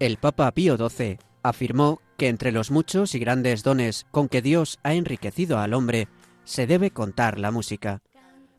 El 0.02 0.16
Papa 0.16 0.50
Pío 0.50 0.76
XII 0.76 1.18
afirmó 1.44 2.00
que 2.16 2.26
entre 2.26 2.50
los 2.50 2.72
muchos 2.72 3.14
y 3.14 3.20
grandes 3.20 3.62
dones 3.62 4.04
con 4.10 4.28
que 4.28 4.42
Dios 4.42 4.80
ha 4.82 4.94
enriquecido 4.94 5.60
al 5.60 5.74
hombre, 5.74 6.08
se 6.42 6.66
debe 6.66 6.90
contar 6.90 7.38
la 7.38 7.52
música. 7.52 8.02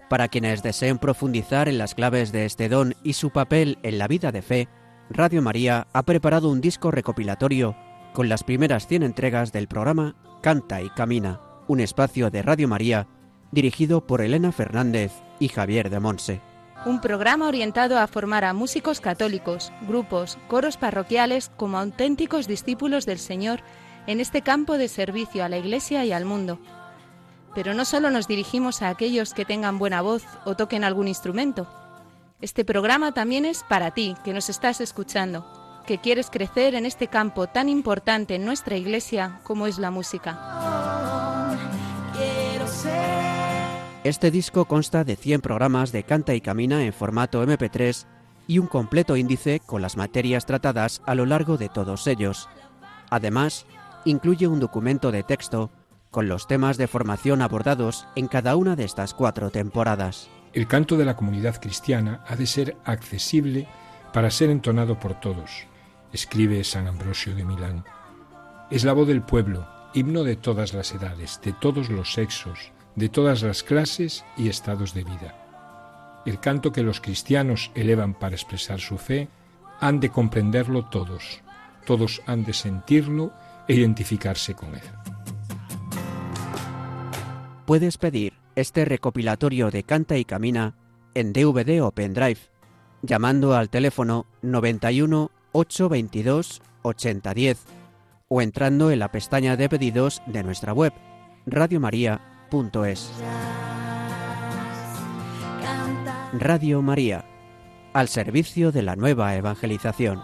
Para 0.10 0.30
quienes 0.30 0.64
deseen 0.64 1.00
profundizar 1.00 1.68
en 1.68 1.78
las 1.78 1.96
claves 1.96 2.32
de 2.32 2.46
este 2.46 2.70
don 2.70 2.96
y 3.04 3.12
su 3.12 3.32
papel 3.32 3.78
en 3.84 3.98
la 3.98 4.08
vida 4.08 4.32
de 4.32 4.42
fe, 4.42 4.70
Radio 5.10 5.42
María 5.42 5.88
ha 5.92 6.04
preparado 6.04 6.50
un 6.50 6.62
disco 6.62 6.92
recopilatorio 6.92 7.76
con 8.14 8.30
las 8.30 8.46
primeras 8.46 8.88
100 8.88 9.04
entregas 9.04 9.52
del 9.52 9.68
programa 9.68 10.16
Canta 10.42 10.82
y 10.82 10.90
Camina, 10.92 11.42
un 11.68 11.82
espacio 11.82 12.30
de 12.30 12.42
Radio 12.42 12.70
María 12.70 13.10
dirigido 13.52 14.08
por 14.08 14.22
Elena 14.22 14.54
Fernández 14.54 15.12
y 15.42 15.50
Javier 15.50 15.90
de 15.90 16.00
Monse 16.00 16.53
un 16.86 17.00
programa 17.00 17.48
orientado 17.48 17.98
a 17.98 18.08
formar 18.08 18.44
a 18.44 18.54
músicos 18.54 19.00
católicos, 19.00 19.72
grupos, 19.88 20.38
coros 20.48 20.78
parroquiales 20.78 21.50
como 21.56 21.78
auténticos 21.78 22.48
discípulos 22.48 23.06
del 23.06 23.20
Señor 23.20 23.62
en 24.06 24.20
este 24.20 24.42
campo 24.42 24.78
de 24.78 24.90
servicio 24.90 25.46
a 25.46 25.50
la 25.50 25.58
Iglesia 25.58 26.04
y 26.04 26.12
al 26.12 26.26
mundo. 26.26 26.60
Pero 27.56 27.74
no 27.74 27.86
solo 27.86 28.10
nos 28.10 28.28
dirigimos 28.28 28.82
a 28.82 28.90
aquellos 28.90 29.34
que 29.34 29.46
tengan 29.46 29.80
buena 29.80 30.02
voz 30.02 30.26
o 30.44 30.56
toquen 30.56 30.84
algún 30.84 31.08
instrumento. 31.08 31.68
Este 32.42 32.66
programa 32.66 33.14
también 33.14 33.46
es 33.46 33.64
para 33.64 33.92
ti, 33.92 34.16
que 34.26 34.34
nos 34.34 34.50
estás 34.50 34.82
escuchando, 34.82 35.46
que 35.88 36.00
quieres 36.00 36.30
crecer 36.30 36.76
en 36.76 36.86
este 36.86 37.08
campo 37.08 37.48
tan 37.48 37.70
importante 37.70 38.36
en 38.36 38.44
nuestra 38.44 38.76
Iglesia 38.76 39.40
como 39.44 39.68
es 39.68 39.78
la 39.78 39.92
música. 39.92 40.38
Este 44.04 44.32
disco 44.32 44.66
consta 44.66 45.06
de 45.06 45.16
100 45.16 45.40
programas 45.40 45.94
de 45.94 46.04
Canta 46.04 46.34
y 46.36 46.42
Camina 46.42 46.84
en 46.84 46.92
formato 46.92 47.42
MP3 47.42 48.06
y 48.48 48.60
un 48.60 48.68
completo 48.68 49.16
índice 49.16 49.62
con 49.62 49.82
las 49.82 49.96
materias 49.96 50.46
tratadas 50.46 51.02
a 51.06 51.16
lo 51.16 51.26
largo 51.26 51.56
de 51.56 51.70
todos 51.70 52.06
ellos. 52.08 52.50
Además, 53.10 53.66
incluye 54.04 54.46
un 54.48 54.60
documento 54.60 55.14
de 55.14 55.24
texto 55.24 55.72
con 56.12 56.28
los 56.28 56.48
temas 56.48 56.76
de 56.76 56.88
formación 56.88 57.42
abordados 57.42 58.06
en 58.18 58.28
cada 58.28 58.58
una 58.58 58.76
de 58.76 58.84
estas 58.84 59.14
cuatro 59.14 59.52
temporadas. 59.52 60.28
El 60.52 60.68
canto 60.68 60.98
de 60.98 61.06
la 61.06 61.16
comunidad 61.16 61.62
cristiana 61.62 62.26
ha 62.28 62.36
de 62.36 62.46
ser 62.46 62.76
accesible 62.84 63.70
para 64.12 64.32
ser 64.32 64.50
entonado 64.50 65.00
por 65.00 65.18
todos, 65.22 65.66
escribe 66.12 66.66
San 66.66 66.88
Ambrosio 66.88 67.34
de 67.36 67.46
Milán. 67.46 67.86
Es 68.70 68.84
la 68.84 68.92
voz 68.92 69.08
del 69.08 69.22
pueblo, 69.22 69.66
himno 69.94 70.26
de 70.26 70.36
todas 70.36 70.74
las 70.74 70.94
edades, 70.94 71.40
de 71.42 71.54
todos 71.54 71.90
los 71.90 72.12
sexos, 72.12 72.73
de 72.96 73.10
todas 73.10 73.42
las 73.42 73.64
clases 73.64 74.24
y 74.38 74.50
estados 74.50 74.94
de 74.94 75.04
vida. 75.04 76.24
El 76.26 76.40
canto 76.40 76.72
que 76.72 76.84
los 76.84 77.02
cristianos 77.02 77.72
elevan 77.76 78.14
para 78.14 78.36
expresar 78.36 78.80
su 78.80 78.98
fe 78.98 79.28
han 79.80 80.00
de 80.00 80.10
comprenderlo 80.10 80.86
todos, 80.86 81.42
todos 81.86 82.22
han 82.26 82.46
de 82.46 82.54
sentirlo 82.54 83.34
e 83.68 83.76
identificarse 83.76 84.54
con 84.54 84.76
él. 84.76 84.82
Puedes 87.66 87.98
pedir 87.98 88.34
este 88.56 88.86
recopilatorio 88.86 89.72
de 89.72 89.84
Canta 89.84 90.18
y 90.18 90.26
Camina 90.26 90.76
en 91.14 91.34
DVD 91.34 91.82
o 91.82 91.92
pendrive, 91.92 92.40
llamando 93.02 93.56
al 93.56 93.70
teléfono 93.70 94.26
91 94.42 95.32
822 95.52 96.62
8010 96.82 97.66
o 98.28 98.42
entrando 98.42 98.92
en 98.92 99.00
la 99.00 99.12
pestaña 99.12 99.56
de 99.56 99.70
pedidos 99.70 100.22
de 100.28 100.44
nuestra 100.44 100.74
web, 100.74 100.94
Radio 101.46 101.80
Radio 106.34 106.84
María, 106.84 107.26
al 107.94 108.08
servicio 108.08 108.72
de 108.72 108.84
la 108.84 108.96
nueva 108.96 109.36
evangelización. 109.36 110.22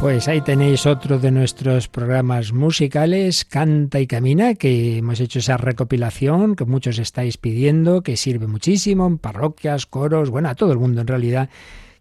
Pues 0.00 0.26
ahí 0.26 0.40
tenéis 0.40 0.86
otro 0.86 1.20
de 1.20 1.30
nuestros 1.30 1.86
programas 1.86 2.52
musicales, 2.52 3.44
Canta 3.44 4.00
y 4.00 4.08
Camina, 4.08 4.54
que 4.54 4.98
hemos 4.98 5.20
hecho 5.20 5.38
esa 5.38 5.56
recopilación 5.56 6.56
que 6.56 6.64
muchos 6.64 6.98
estáis 6.98 7.36
pidiendo, 7.36 8.02
que 8.02 8.16
sirve 8.16 8.48
muchísimo 8.48 9.06
en 9.06 9.18
parroquias, 9.18 9.86
coros, 9.86 10.30
bueno, 10.30 10.48
a 10.48 10.56
todo 10.56 10.72
el 10.72 10.78
mundo 10.78 11.00
en 11.00 11.06
realidad, 11.06 11.48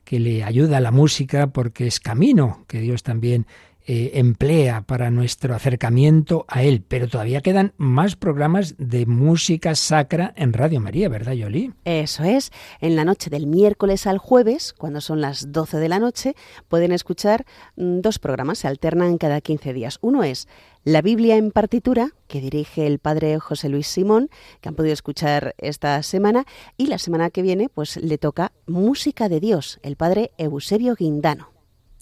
que 0.03 0.19
le 0.19 0.43
ayuda 0.43 0.77
a 0.77 0.81
la 0.81 0.89
música 0.89 1.47
porque 1.53 1.85
es 1.85 1.99
camino 1.99 2.65
que 2.67 2.79
Dios 2.79 3.03
también 3.03 3.45
eh, 3.87 4.11
emplea 4.15 4.81
para 4.81 5.09
nuestro 5.09 5.55
acercamiento 5.55 6.45
a 6.47 6.63
Él. 6.63 6.83
Pero 6.87 7.07
todavía 7.07 7.41
quedan 7.41 7.73
más 7.77 8.15
programas 8.15 8.75
de 8.77 9.05
música 9.05 9.75
sacra 9.75 10.33
en 10.35 10.53
Radio 10.53 10.79
María, 10.79 11.09
¿verdad, 11.09 11.33
Yoli? 11.33 11.73
Eso 11.85 12.23
es. 12.23 12.51
En 12.79 12.95
la 12.95 13.05
noche 13.05 13.29
del 13.29 13.47
miércoles 13.47 14.07
al 14.07 14.17
jueves, 14.17 14.73
cuando 14.77 15.01
son 15.01 15.21
las 15.21 15.51
12 15.51 15.77
de 15.77 15.89
la 15.89 15.99
noche, 15.99 16.35
pueden 16.67 16.91
escuchar 16.91 17.45
mm, 17.75 18.01
dos 18.01 18.19
programas, 18.19 18.59
se 18.59 18.67
alternan 18.67 19.17
cada 19.17 19.41
15 19.41 19.73
días. 19.73 19.97
Uno 20.01 20.23
es 20.23 20.47
la 20.83 21.01
Biblia 21.01 21.35
en 21.35 21.51
partitura, 21.51 22.11
que 22.27 22.41
dirige 22.41 22.87
el 22.87 22.97
padre 22.97 23.39
José 23.39 23.69
Luis 23.69 23.87
Simón, 23.87 24.29
que 24.61 24.69
han 24.69 24.75
podido 24.75 24.93
escuchar 24.93 25.53
esta 25.59 26.01
semana, 26.01 26.45
y 26.77 26.87
la 26.87 26.97
semana 26.97 27.29
que 27.29 27.41
viene 27.43 27.69
pues 27.69 27.97
le 27.97 28.17
toca 28.17 28.51
Música 28.65 29.29
de 29.29 29.39
Dios, 29.39 29.79
el 29.83 29.95
padre 29.95 30.31
Eusebio 30.37 30.95
Guindano. 30.95 31.49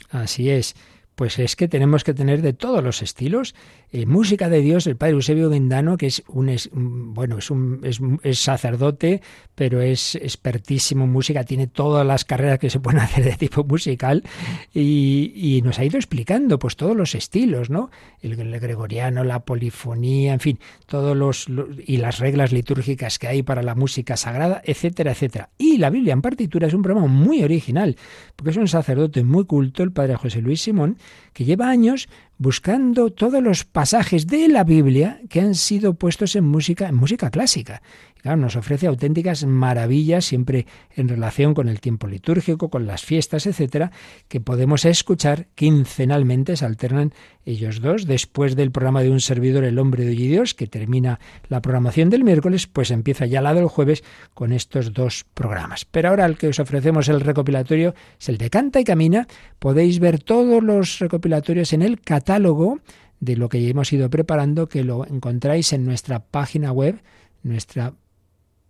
Así 0.10 0.50
es. 0.50 0.76
Pues 1.20 1.38
es 1.38 1.58
que 1.58 1.68
tenemos 1.68 2.06
que 2.06 2.14
tener 2.14 2.42
de 2.42 2.54
todos 2.54 2.82
los 2.82 3.02
estilos 3.02 3.54
eh, 3.92 4.06
música 4.06 4.50
de 4.50 4.62
Dios, 4.62 4.86
el 4.86 4.98
padre 4.98 5.14
Eusebio 5.14 5.50
Guindano, 5.50 5.98
que 5.98 6.06
es 6.06 6.22
un, 6.28 6.56
bueno, 7.16 7.40
es 7.40 7.50
un 7.50 8.20
es, 8.24 8.40
sacerdote, 8.40 9.22
pero 9.56 9.82
es 9.82 10.14
expertísimo 10.14 11.06
en 11.06 11.12
música, 11.12 11.44
tiene 11.44 11.66
todas 11.66 12.06
las 12.06 12.24
carreras 12.24 12.60
que 12.60 12.70
se 12.70 12.80
pueden 12.80 13.00
hacer 13.02 13.24
de 13.24 13.34
tipo 13.34 13.64
musical 13.64 14.24
y, 14.74 15.62
nos 15.64 15.80
ha 15.80 15.86
ido 15.86 15.98
explicando 15.98 16.58
pues 16.60 16.76
todos 16.76 16.96
los 16.96 17.16
estilos, 17.16 17.70
¿no? 17.70 17.90
El, 18.22 18.36
gregoriano, 18.60 19.24
la 19.24 19.40
polifonía, 19.42 20.34
en 20.34 20.40
fin, 20.40 20.60
todos 20.86 21.18
los, 21.18 21.48
y 21.86 21.98
las 21.98 22.20
reglas 22.20 22.52
litúrgicas 22.54 23.20
que 23.20 23.28
hay 23.28 23.44
para 23.44 23.64
la 23.64 23.76
música 23.76 24.18
sagrada, 24.18 24.62
etcétera, 24.64 25.12
etcétera. 25.12 25.50
Y 25.58 25.80
la 25.80 25.90
Biblia 25.90 26.14
en 26.14 26.22
partitura 26.22 26.68
es 26.68 26.74
un 26.74 26.84
programa 26.84 27.08
muy 27.08 27.44
original, 27.44 27.98
porque 28.36 28.52
es 28.52 28.58
un 28.58 28.68
sacerdote 28.68 29.24
muy 29.24 29.46
culto, 29.46 29.84
el 29.84 29.92
padre 29.92 30.16
José 30.16 30.42
Luis 30.42 30.62
Simón, 30.62 30.98
que 31.34 31.46
lleva 31.46 31.70
años 31.70 32.08
buscando 32.40 33.12
todos 33.12 33.44
los 33.44 33.66
pasajes 33.66 34.26
de 34.26 34.48
la 34.48 34.64
Biblia 34.64 35.20
que 35.30 35.42
han 35.42 35.56
sido 35.56 35.96
puestos 35.96 36.38
en 36.38 36.46
música, 36.46 36.88
en 36.88 36.96
música 36.96 37.30
clásica. 37.30 37.82
claro, 38.22 38.38
nos 38.38 38.56
ofrece 38.56 38.88
auténticas 38.88 39.46
maravillas 39.46 40.26
siempre 40.26 40.66
en 40.96 41.10
relación 41.10 41.54
con 41.54 41.68
el 41.68 41.82
tiempo 41.82 42.08
litúrgico, 42.08 42.70
con 42.70 42.88
las 42.88 43.04
fiestas, 43.04 43.46
etcétera, 43.46 43.92
que 44.30 44.40
podemos 44.40 44.86
escuchar 44.86 45.48
quincenalmente, 45.56 46.56
se 46.56 46.66
alternan 46.66 47.14
ellos 47.46 47.82
dos. 47.82 48.06
Después 48.06 48.56
del 48.56 48.72
programa 48.72 49.04
de 49.04 49.10
un 49.10 49.20
servidor, 49.20 49.66
El 49.66 49.80
hombre 49.80 50.06
de 50.06 50.12
hoy 50.12 50.24
y 50.24 50.28
Dios, 50.28 50.54
que 50.54 50.68
termina 50.68 51.20
la 51.50 51.62
programación 51.62 52.10
del 52.10 52.24
miércoles, 52.24 52.68
pues 52.68 52.92
empieza 52.92 53.26
ya 53.26 53.42
la 53.42 53.54
del 53.54 53.68
jueves 53.68 54.04
con 54.34 54.54
estos 54.54 54.94
dos 54.94 55.26
programas. 55.34 55.86
Pero 55.86 56.10
ahora 56.10 56.26
el 56.26 56.38
que 56.38 56.48
os 56.48 56.60
ofrecemos 56.60 57.10
el 57.10 57.20
recopilatorio 57.20 57.96
es 58.20 58.30
el 58.30 58.38
de 58.38 58.50
Canta 58.50 58.80
y 58.80 58.86
Camina. 58.86 59.28
Podéis 59.60 60.00
ver 60.00 60.22
todos 60.22 60.64
los 60.64 61.00
recopilatorios 61.00 61.74
en 61.74 61.82
el 61.82 62.00
catálogo 62.00 62.29
de 63.20 63.36
lo 63.36 63.50
que 63.50 63.68
hemos 63.70 63.92
ido 63.92 64.10
preparando, 64.10 64.70
que 64.70 64.84
lo 64.84 65.06
encontráis 65.06 65.74
en 65.74 65.86
nuestra 65.86 66.20
página 66.20 66.72
web, 66.72 67.02
nuestra 67.44 67.94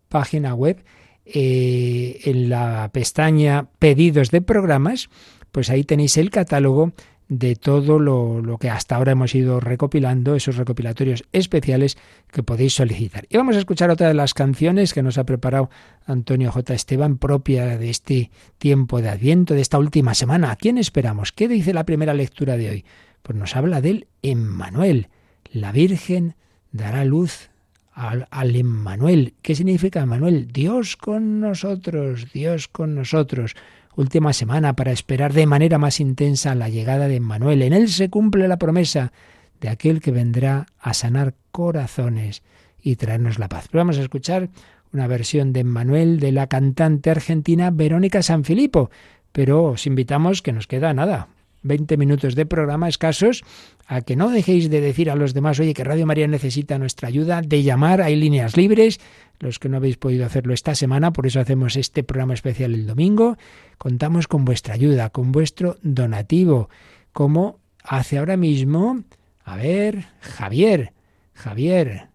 página 0.08 0.54
web, 0.56 0.84
eh, 1.26 2.22
en 2.24 2.50
la 2.50 2.90
pestaña 2.92 3.68
Pedidos 3.78 4.32
de 4.32 4.42
programas, 4.42 5.10
pues 5.52 5.70
ahí 5.70 5.84
tenéis 5.84 6.18
el 6.18 6.30
catálogo 6.32 6.94
de 7.28 7.56
todo 7.56 8.00
lo, 8.00 8.58
que 8.60 8.72
hasta 8.72 8.96
ahora 8.96 9.12
hemos 9.12 9.36
ido 9.36 9.60
recopilando, 9.60 10.36
esos 10.36 10.58
recopilatorios 10.58 11.26
especiales 11.32 11.96
que 12.32 12.42
podéis 12.42 12.74
solicitar. 12.74 13.28
Y 13.30 13.38
vamos 13.38 13.56
a 13.56 13.60
escuchar 13.60 13.92
otra 13.92 14.08
de 14.08 14.16
las 14.16 14.34
canciones 14.34 14.96
que 14.96 15.04
nos 15.04 15.20
ha 15.20 15.26
preparado 15.26 15.70
Antonio 16.08 16.52
J. 16.52 16.74
Esteban, 16.74 17.20
propia 17.20 17.78
de 17.78 17.92
este 17.92 18.32
tiempo 18.58 19.00
de 19.00 19.10
Adviento, 19.10 19.54
de 19.54 19.62
esta 19.62 19.78
última 19.78 20.16
semana. 20.16 20.50
¿A 20.50 20.56
quién 20.56 20.80
esperamos? 20.80 21.32
¿Qué 21.32 21.48
dice 21.48 21.72
la 21.72 21.86
primera 21.86 22.16
lectura 22.16 22.58
de 22.58 22.70
hoy? 22.72 22.86
Pues 23.30 23.38
nos 23.38 23.56
habla 23.56 23.80
del 23.80 24.08
Emmanuel. 24.24 25.08
La 25.52 25.72
Virgen 25.72 26.34
dará 26.72 27.06
luz 27.06 27.52
al, 27.94 28.26
Emmanuel. 28.56 29.36
¿Qué 29.44 29.54
significa 29.54 30.02
Emmanuel? 30.02 30.48
Dios 30.52 30.98
con 30.98 31.40
nosotros, 31.40 32.34
Dios 32.34 32.68
con 32.68 32.96
nosotros 32.96 33.56
última 33.96 34.34
semana 34.34 34.76
para 34.76 34.92
esperar 34.92 35.34
de 35.34 35.46
manera 35.46 35.78
más 35.78 36.00
intensa 36.00 36.56
la 36.56 36.70
llegada 36.70 37.08
de 37.08 37.20
Manuel. 37.20 37.62
En 37.62 37.74
él 37.74 37.90
se 37.90 38.10
cumple 38.10 38.48
la 38.48 38.58
promesa 38.58 39.14
de 39.62 39.70
aquel 39.70 40.02
que 40.02 40.10
vendrá 40.10 40.66
a 40.80 40.96
sanar 40.96 41.36
corazones 41.52 42.42
y 42.82 42.96
traernos 42.96 43.38
la 43.38 43.48
paz. 43.48 43.68
Vamos 43.72 44.00
a 44.00 44.02
escuchar 44.02 44.50
una 44.92 45.06
versión 45.06 45.54
de 45.54 45.64
Manuel 45.64 46.20
de 46.20 46.32
la 46.32 46.48
cantante 46.48 47.12
argentina 47.12 47.70
Verónica 47.70 48.24
Sanfilippo, 48.24 48.90
pero 49.32 49.66
os 49.66 49.86
invitamos 49.86 50.42
que 50.42 50.52
nos 50.52 50.66
queda 50.66 50.96
nada, 50.96 51.28
20 51.62 51.98
minutos 51.98 52.36
de 52.36 52.46
programa 52.46 52.88
escasos, 52.88 53.44
a 53.88 54.02
que 54.02 54.16
no 54.16 54.30
dejéis 54.30 54.70
de 54.70 54.82
decir 54.82 55.10
a 55.10 55.16
los 55.16 55.34
demás, 55.34 55.60
oye, 55.60 55.74
que 55.74 55.84
Radio 55.84 56.06
María 56.06 56.28
necesita 56.28 56.78
nuestra 56.78 57.08
ayuda, 57.08 57.42
de 57.42 57.64
llamar, 57.64 58.02
hay 58.02 58.16
líneas 58.16 58.56
libres, 58.56 59.00
los 59.40 59.60
que 59.60 59.70
no 59.70 59.78
habéis 59.78 59.98
podido 59.98 60.26
hacerlo 60.26 60.54
esta 60.54 60.76
semana, 60.76 61.12
por 61.12 61.26
eso 61.26 61.40
hacemos 61.40 61.76
este 61.76 62.04
programa 62.04 62.34
especial 62.34 62.74
el 62.74 62.88
domingo, 62.88 63.38
contamos 63.78 64.28
con 64.28 64.46
vuestra 64.46 64.74
ayuda, 64.74 65.10
con 65.10 65.32
vuestro 65.32 65.78
donativo, 65.82 66.70
como 67.14 67.60
hace 67.84 68.18
ahora 68.18 68.38
mismo, 68.38 69.04
a 69.44 69.56
ver, 69.56 70.06
Javier, 70.20 70.94
Javier, 71.34 72.10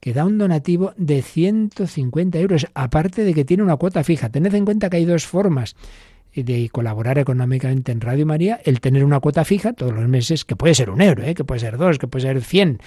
que 0.00 0.12
da 0.12 0.24
un 0.24 0.38
donativo 0.38 0.92
de 0.96 1.22
150 1.22 2.38
euros, 2.38 2.66
aparte 2.74 3.24
de 3.24 3.34
que 3.34 3.44
tiene 3.44 3.64
una 3.64 3.76
cuota 3.76 4.04
fija. 4.04 4.28
Tened 4.28 4.54
en 4.54 4.64
cuenta 4.64 4.88
que 4.88 4.98
hay 4.98 5.04
dos 5.04 5.26
formas 5.26 5.74
de 6.42 6.68
colaborar 6.70 7.18
económicamente 7.18 7.92
en 7.92 8.00
Radio 8.00 8.26
María, 8.26 8.60
el 8.64 8.80
tener 8.80 9.04
una 9.04 9.20
cuota 9.20 9.44
fija 9.44 9.72
todos 9.72 9.92
los 9.92 10.08
meses, 10.08 10.44
que 10.44 10.56
puede 10.56 10.74
ser 10.74 10.90
un 10.90 11.00
euro, 11.00 11.22
¿eh? 11.22 11.34
que 11.34 11.44
puede 11.44 11.60
ser 11.60 11.78
dos, 11.78 11.98
que 11.98 12.08
puede 12.08 12.26
ser 12.26 12.42
cien, 12.42 12.78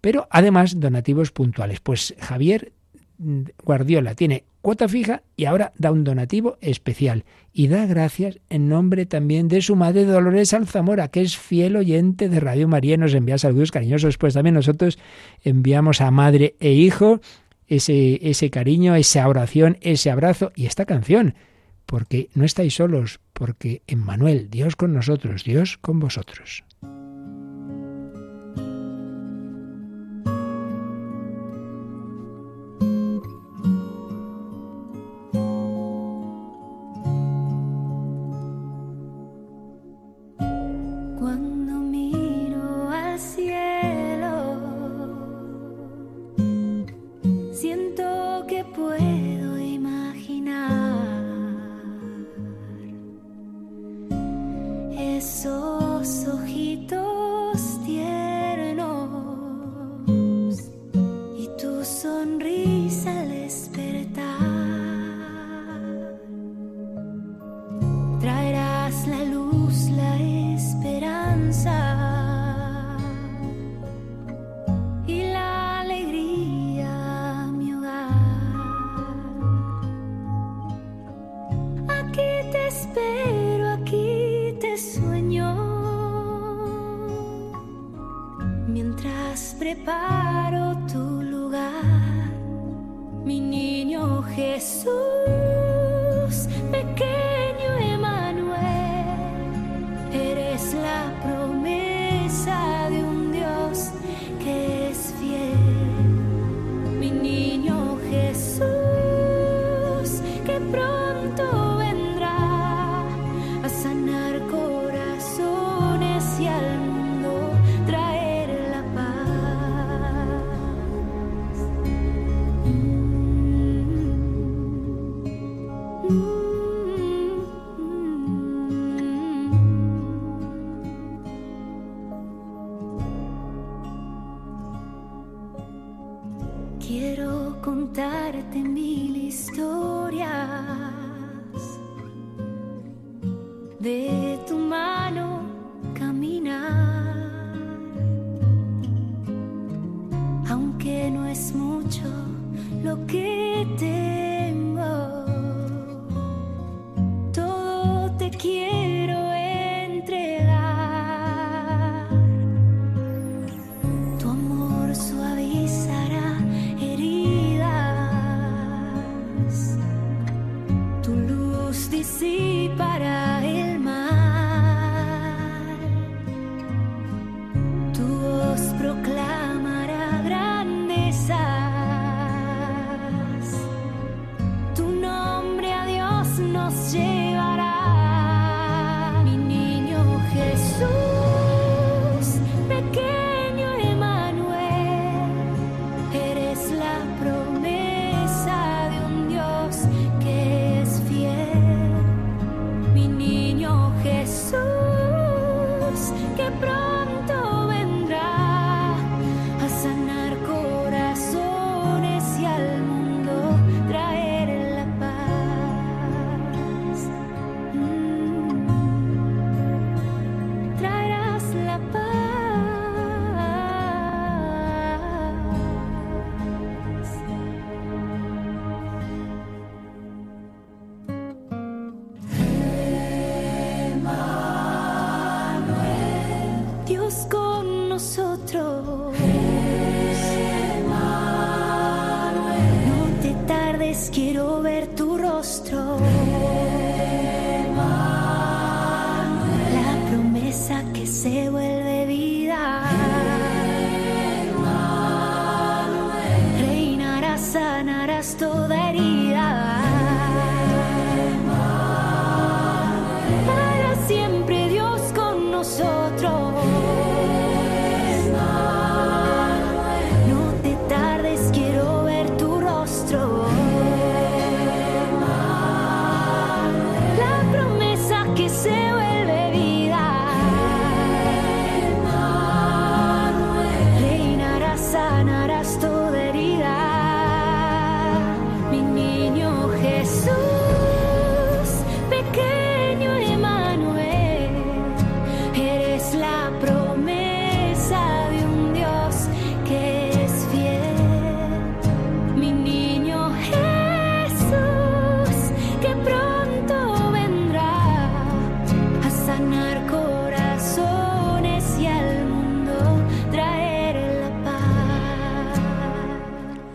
pero 0.00 0.26
además 0.30 0.80
donativos 0.80 1.32
puntuales. 1.32 1.80
Pues 1.80 2.14
Javier 2.18 2.72
mm, 3.18 3.42
Guardiola 3.64 4.14
tiene 4.14 4.44
cuota 4.60 4.88
fija 4.88 5.22
y 5.36 5.44
ahora 5.44 5.72
da 5.78 5.92
un 5.92 6.02
donativo 6.02 6.58
especial 6.60 7.24
y 7.52 7.68
da 7.68 7.86
gracias 7.86 8.40
en 8.50 8.68
nombre 8.68 9.06
también 9.06 9.46
de 9.46 9.62
su 9.62 9.76
madre 9.76 10.04
Dolores 10.04 10.52
Alzamora, 10.52 11.08
que 11.08 11.22
es 11.22 11.38
fiel 11.38 11.76
oyente 11.76 12.28
de 12.28 12.40
Radio 12.40 12.66
María 12.66 12.94
y 12.94 12.98
nos 12.98 13.14
envía 13.14 13.38
saludos 13.38 13.70
cariñosos. 13.70 14.18
Pues 14.18 14.34
también 14.34 14.54
nosotros 14.54 14.98
enviamos 15.44 16.00
a 16.00 16.10
madre 16.10 16.56
e 16.58 16.72
hijo 16.72 17.20
ese, 17.68 18.18
ese 18.28 18.50
cariño, 18.50 18.96
esa 18.96 19.28
oración, 19.28 19.78
ese 19.80 20.10
abrazo 20.10 20.50
y 20.56 20.66
esta 20.66 20.84
canción 20.84 21.34
porque 21.86 22.28
no 22.34 22.44
estáis 22.44 22.74
solos, 22.74 23.20
porque 23.32 23.82
en 23.86 24.00
Manuel, 24.00 24.50
Dios 24.50 24.76
con 24.76 24.92
nosotros, 24.92 25.44
Dios 25.44 25.78
con 25.78 26.00
vosotros. 26.00 26.64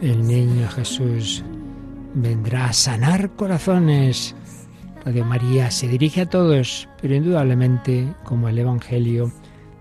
El 0.01 0.25
niño 0.25 0.67
Jesús 0.67 1.43
vendrá 2.15 2.69
a 2.69 2.73
sanar 2.73 3.35
corazones. 3.35 4.35
Radio 5.05 5.23
María 5.25 5.69
se 5.69 5.87
dirige 5.87 6.21
a 6.21 6.25
todos, 6.25 6.89
pero 6.99 7.13
indudablemente, 7.13 8.07
como 8.23 8.49
el 8.49 8.57
Evangelio, 8.57 9.31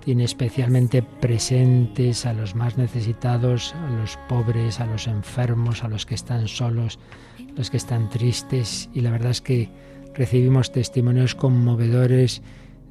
tiene 0.05 0.25
especialmente 0.25 1.03
presentes 1.03 2.27
a 2.27 2.35
los 2.35 2.55
más 2.55 2.77
necesitados, 2.77 3.75
a 3.75 3.91
los 3.93 4.19
pobres, 4.29 4.79
a 4.81 4.85
los 4.85 5.07
enfermos, 5.07 5.85
a 5.85 5.89
los 5.89 6.05
que 6.05 6.17
están 6.17 6.49
solos, 6.49 6.99
los 7.57 7.71
que 7.71 7.79
están 7.79 8.11
tristes. 8.11 8.91
Y 8.93 9.01
la 9.01 9.13
verdad 9.13 9.31
es 9.31 9.41
que 9.41 9.71
recibimos 10.15 10.71
testimonios 10.71 11.35
conmovedores 11.35 12.43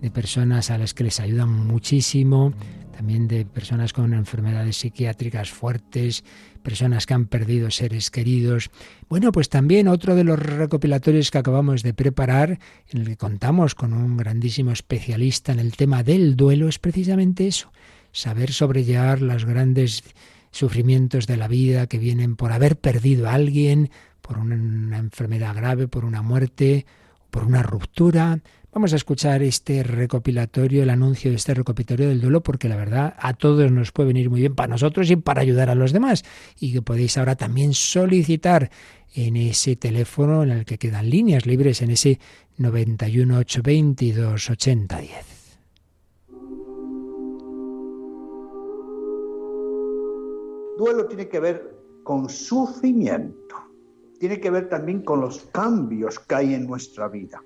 de 0.01 0.09
personas 0.09 0.71
a 0.71 0.79
las 0.79 0.95
que 0.95 1.03
les 1.03 1.19
ayudan 1.19 1.51
muchísimo, 1.51 2.53
también 2.99 3.29
de 3.29 3.45
personas 3.45 3.93
con 3.93 4.13
enfermedades 4.13 4.75
psiquiátricas 4.75 5.51
fuertes, 5.51 6.25
personas 6.61 7.05
que 7.05 7.13
han 7.13 7.27
perdido 7.27 7.71
seres 7.71 8.11
queridos. 8.11 8.71
Bueno, 9.07 9.31
pues 9.31 9.47
también 9.47 9.87
otro 9.87 10.15
de 10.15 10.25
los 10.25 10.37
recopilatorios 10.37 11.31
que 11.31 11.37
acabamos 11.37 11.81
de 11.81 11.93
preparar, 11.93 12.59
en 12.89 12.99
el 12.99 13.07
que 13.07 13.15
contamos 13.15 13.73
con 13.73 13.93
un 13.93 14.17
grandísimo 14.17 14.71
especialista 14.71 15.53
en 15.53 15.59
el 15.59 15.77
tema 15.77 16.03
del 16.03 16.35
duelo, 16.35 16.67
es 16.67 16.77
precisamente 16.77 17.47
eso, 17.47 17.71
saber 18.11 18.51
sobrellevar 18.51 19.21
los 19.21 19.45
grandes 19.45 20.03
sufrimientos 20.51 21.25
de 21.25 21.37
la 21.37 21.47
vida 21.47 21.87
que 21.87 21.99
vienen 21.99 22.35
por 22.35 22.51
haber 22.51 22.77
perdido 22.77 23.29
a 23.29 23.33
alguien, 23.33 23.91
por 24.19 24.39
una 24.39 24.97
enfermedad 24.97 25.55
grave, 25.55 25.87
por 25.87 26.03
una 26.03 26.21
muerte, 26.21 26.85
por 27.31 27.45
una 27.45 27.63
ruptura. 27.63 28.39
Vamos 28.71 28.93
a 28.93 28.97
escuchar 28.97 29.41
este 29.41 29.81
recopilatorio, 29.81 30.83
el 30.83 30.91
anuncio 30.91 31.31
de 31.31 31.37
este 31.37 31.55
recopilatorio 31.55 32.07
del 32.07 32.21
duelo, 32.21 32.43
porque 32.43 32.69
la 32.69 32.75
verdad 32.75 33.15
a 33.17 33.33
todos 33.33 33.71
nos 33.71 33.91
puede 33.91 34.09
venir 34.09 34.29
muy 34.29 34.41
bien 34.41 34.53
para 34.53 34.67
nosotros 34.67 35.09
y 35.09 35.15
para 35.15 35.41
ayudar 35.41 35.71
a 35.71 35.75
los 35.75 35.91
demás. 35.91 36.23
Y 36.59 36.71
que 36.71 36.83
podéis 36.83 37.17
ahora 37.17 37.35
también 37.35 37.73
solicitar 37.73 38.69
en 39.15 39.37
ese 39.37 39.75
teléfono 39.75 40.43
en 40.43 40.51
el 40.51 40.65
que 40.65 40.77
quedan 40.77 41.09
líneas 41.09 41.47
libres, 41.47 41.81
en 41.81 41.89
ese 41.89 42.19
91 42.57 43.39
822 43.39 44.49
8010. 44.51 45.25
Duelo 50.77 51.07
tiene 51.07 51.27
que 51.27 51.39
ver 51.39 51.75
con 52.03 52.29
sufrimiento, 52.29 53.55
tiene 54.19 54.39
que 54.39 54.51
ver 54.51 54.69
también 54.69 55.01
con 55.01 55.21
los 55.21 55.39
cambios 55.51 56.19
que 56.19 56.35
hay 56.35 56.53
en 56.53 56.67
nuestra 56.67 57.07
vida 57.07 57.41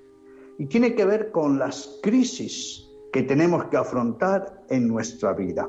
y 0.58 0.66
tiene 0.66 0.94
que 0.94 1.04
ver 1.04 1.30
con 1.30 1.58
las 1.58 1.98
crisis 2.02 2.84
que 3.12 3.22
tenemos 3.22 3.64
que 3.66 3.76
afrontar 3.76 4.64
en 4.70 4.88
nuestra 4.88 5.32
vida. 5.32 5.68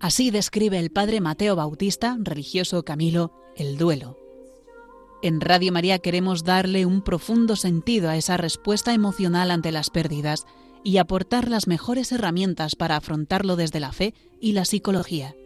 Así 0.00 0.30
describe 0.30 0.78
el 0.78 0.90
padre 0.90 1.20
Mateo 1.20 1.56
Bautista, 1.56 2.16
religioso 2.20 2.82
Camilo, 2.84 3.32
el 3.56 3.76
duelo. 3.76 4.16
En 5.22 5.42
Radio 5.42 5.72
María 5.72 5.98
queremos 5.98 6.44
darle 6.44 6.86
un 6.86 7.02
profundo 7.02 7.54
sentido 7.54 8.08
a 8.08 8.16
esa 8.16 8.38
respuesta 8.38 8.94
emocional 8.94 9.50
ante 9.50 9.70
las 9.70 9.90
pérdidas 9.90 10.46
y 10.82 10.96
aportar 10.96 11.48
las 11.48 11.66
mejores 11.66 12.10
herramientas 12.12 12.74
para 12.74 12.96
afrontarlo 12.96 13.56
desde 13.56 13.80
la 13.80 13.92
fe 13.92 14.14
y 14.40 14.52
la 14.52 14.64
psicología. 14.64 15.36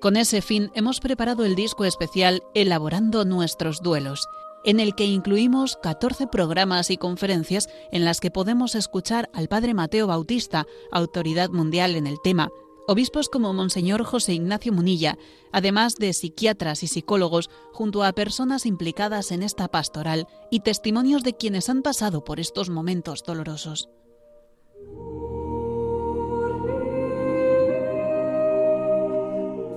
Con 0.00 0.16
ese 0.16 0.42
fin 0.42 0.70
hemos 0.74 0.98
preparado 0.98 1.44
el 1.44 1.54
disco 1.54 1.84
especial 1.84 2.42
Elaborando 2.54 3.24
nuestros 3.24 3.80
duelos, 3.80 4.26
en 4.66 4.80
el 4.80 4.94
que 4.94 5.06
incluimos 5.06 5.78
14 5.82 6.26
programas 6.26 6.90
y 6.90 6.98
conferencias 6.98 7.68
en 7.92 8.04
las 8.04 8.20
que 8.20 8.30
podemos 8.30 8.74
escuchar 8.74 9.30
al 9.32 9.48
Padre 9.48 9.72
Mateo 9.72 10.08
Bautista, 10.08 10.66
autoridad 10.92 11.48
mundial 11.50 11.94
en 11.94 12.06
el 12.06 12.20
tema, 12.22 12.50
obispos 12.88 13.28
como 13.28 13.52
Monseñor 13.52 14.04
José 14.04 14.34
Ignacio 14.34 14.72
Munilla, 14.72 15.16
además 15.52 15.94
de 15.94 16.12
psiquiatras 16.12 16.82
y 16.82 16.88
psicólogos, 16.88 17.48
junto 17.72 18.04
a 18.04 18.12
personas 18.12 18.66
implicadas 18.66 19.32
en 19.32 19.42
esta 19.42 19.68
pastoral 19.68 20.26
y 20.50 20.60
testimonios 20.60 21.22
de 21.22 21.34
quienes 21.34 21.68
han 21.68 21.82
pasado 21.82 22.24
por 22.24 22.40
estos 22.40 22.68
momentos 22.68 23.22
dolorosos. 23.24 23.88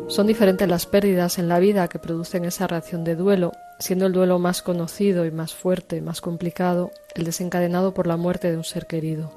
Son 0.10 0.26
diferentes 0.26 0.68
las 0.68 0.88
pérdidas 0.88 1.38
en 1.38 1.47
la 1.47 1.60
vida 1.60 1.88
que 1.88 1.99
producen 1.99 2.43
esa 2.43 2.66
reacción 2.66 3.03
de 3.03 3.16
duelo, 3.16 3.51
siendo 3.78 4.07
el 4.07 4.12
duelo 4.12 4.39
más 4.39 4.64
conocido 4.64 5.24
y 5.24 5.30
más 5.30 5.53
fuerte, 5.53 6.01
más 6.01 6.20
complicado, 6.20 6.89
el 7.14 7.26
desencadenado 7.26 7.93
por 7.93 8.07
la 8.07 8.18
muerte 8.18 8.49
de 8.49 8.57
un 8.57 8.64
ser 8.64 8.88
querido. 8.88 9.32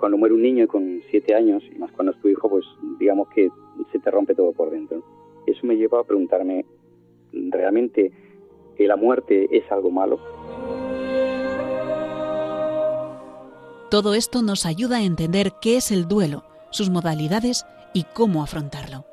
Cuando 0.00 0.16
muere 0.16 0.34
un 0.34 0.40
niño 0.40 0.66
con 0.66 1.02
siete 1.10 1.34
años, 1.34 1.62
y 1.70 1.78
más 1.78 1.92
cuando 1.92 2.12
es 2.12 2.20
tu 2.22 2.28
hijo, 2.28 2.48
pues 2.48 2.64
digamos 2.98 3.28
que 3.28 3.50
se 3.92 3.98
te 3.98 4.10
rompe 4.10 4.34
todo 4.34 4.52
por 4.52 4.70
dentro. 4.70 5.02
Eso 5.46 5.66
me 5.66 5.76
lleva 5.76 6.00
a 6.00 6.04
preguntarme, 6.04 6.64
¿realmente 7.32 8.10
la 8.78 8.96
muerte 8.96 9.48
es 9.54 9.70
algo 9.70 9.90
malo? 9.90 10.18
Todo 13.90 14.14
esto 14.14 14.40
nos 14.40 14.64
ayuda 14.64 14.96
a 14.96 15.02
entender 15.02 15.52
qué 15.60 15.76
es 15.76 15.90
el 15.90 16.08
duelo, 16.08 16.44
sus 16.70 16.88
modalidades 16.88 17.66
y 17.92 18.04
cómo 18.14 18.42
afrontarlo. 18.42 19.04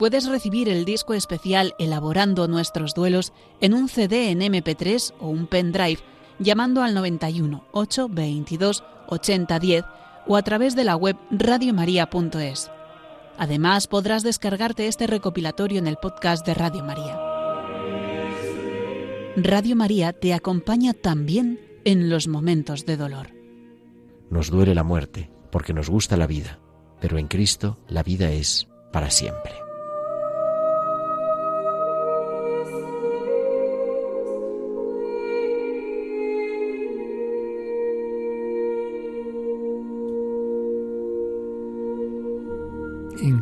Puedes 0.00 0.26
recibir 0.26 0.70
el 0.70 0.86
disco 0.86 1.12
especial 1.12 1.74
Elaborando 1.78 2.48
nuestros 2.48 2.94
duelos 2.94 3.34
en 3.60 3.74
un 3.74 3.90
CD 3.90 4.30
en 4.30 4.40
MP3 4.40 5.12
o 5.20 5.28
un 5.28 5.46
pendrive 5.46 6.00
llamando 6.38 6.82
al 6.82 6.94
91 6.94 7.66
822 7.72 8.82
8010 9.08 9.84
o 10.26 10.36
a 10.38 10.42
través 10.42 10.74
de 10.74 10.84
la 10.84 10.96
web 10.96 11.18
radiomaria.es. 11.30 12.70
Además, 13.36 13.88
podrás 13.88 14.22
descargarte 14.22 14.86
este 14.86 15.06
recopilatorio 15.06 15.78
en 15.78 15.86
el 15.86 15.96
podcast 15.96 16.46
de 16.46 16.54
Radio 16.54 16.82
María. 16.82 17.20
Radio 19.36 19.76
María 19.76 20.14
te 20.14 20.32
acompaña 20.32 20.94
también 20.94 21.60
en 21.84 22.08
los 22.08 22.26
momentos 22.26 22.86
de 22.86 22.96
dolor. 22.96 23.34
Nos 24.30 24.48
duele 24.48 24.74
la 24.74 24.82
muerte 24.82 25.30
porque 25.52 25.74
nos 25.74 25.90
gusta 25.90 26.16
la 26.16 26.26
vida, 26.26 26.58
pero 27.02 27.18
en 27.18 27.28
Cristo 27.28 27.76
la 27.86 28.02
vida 28.02 28.30
es 28.30 28.66
para 28.94 29.10
siempre. 29.10 29.59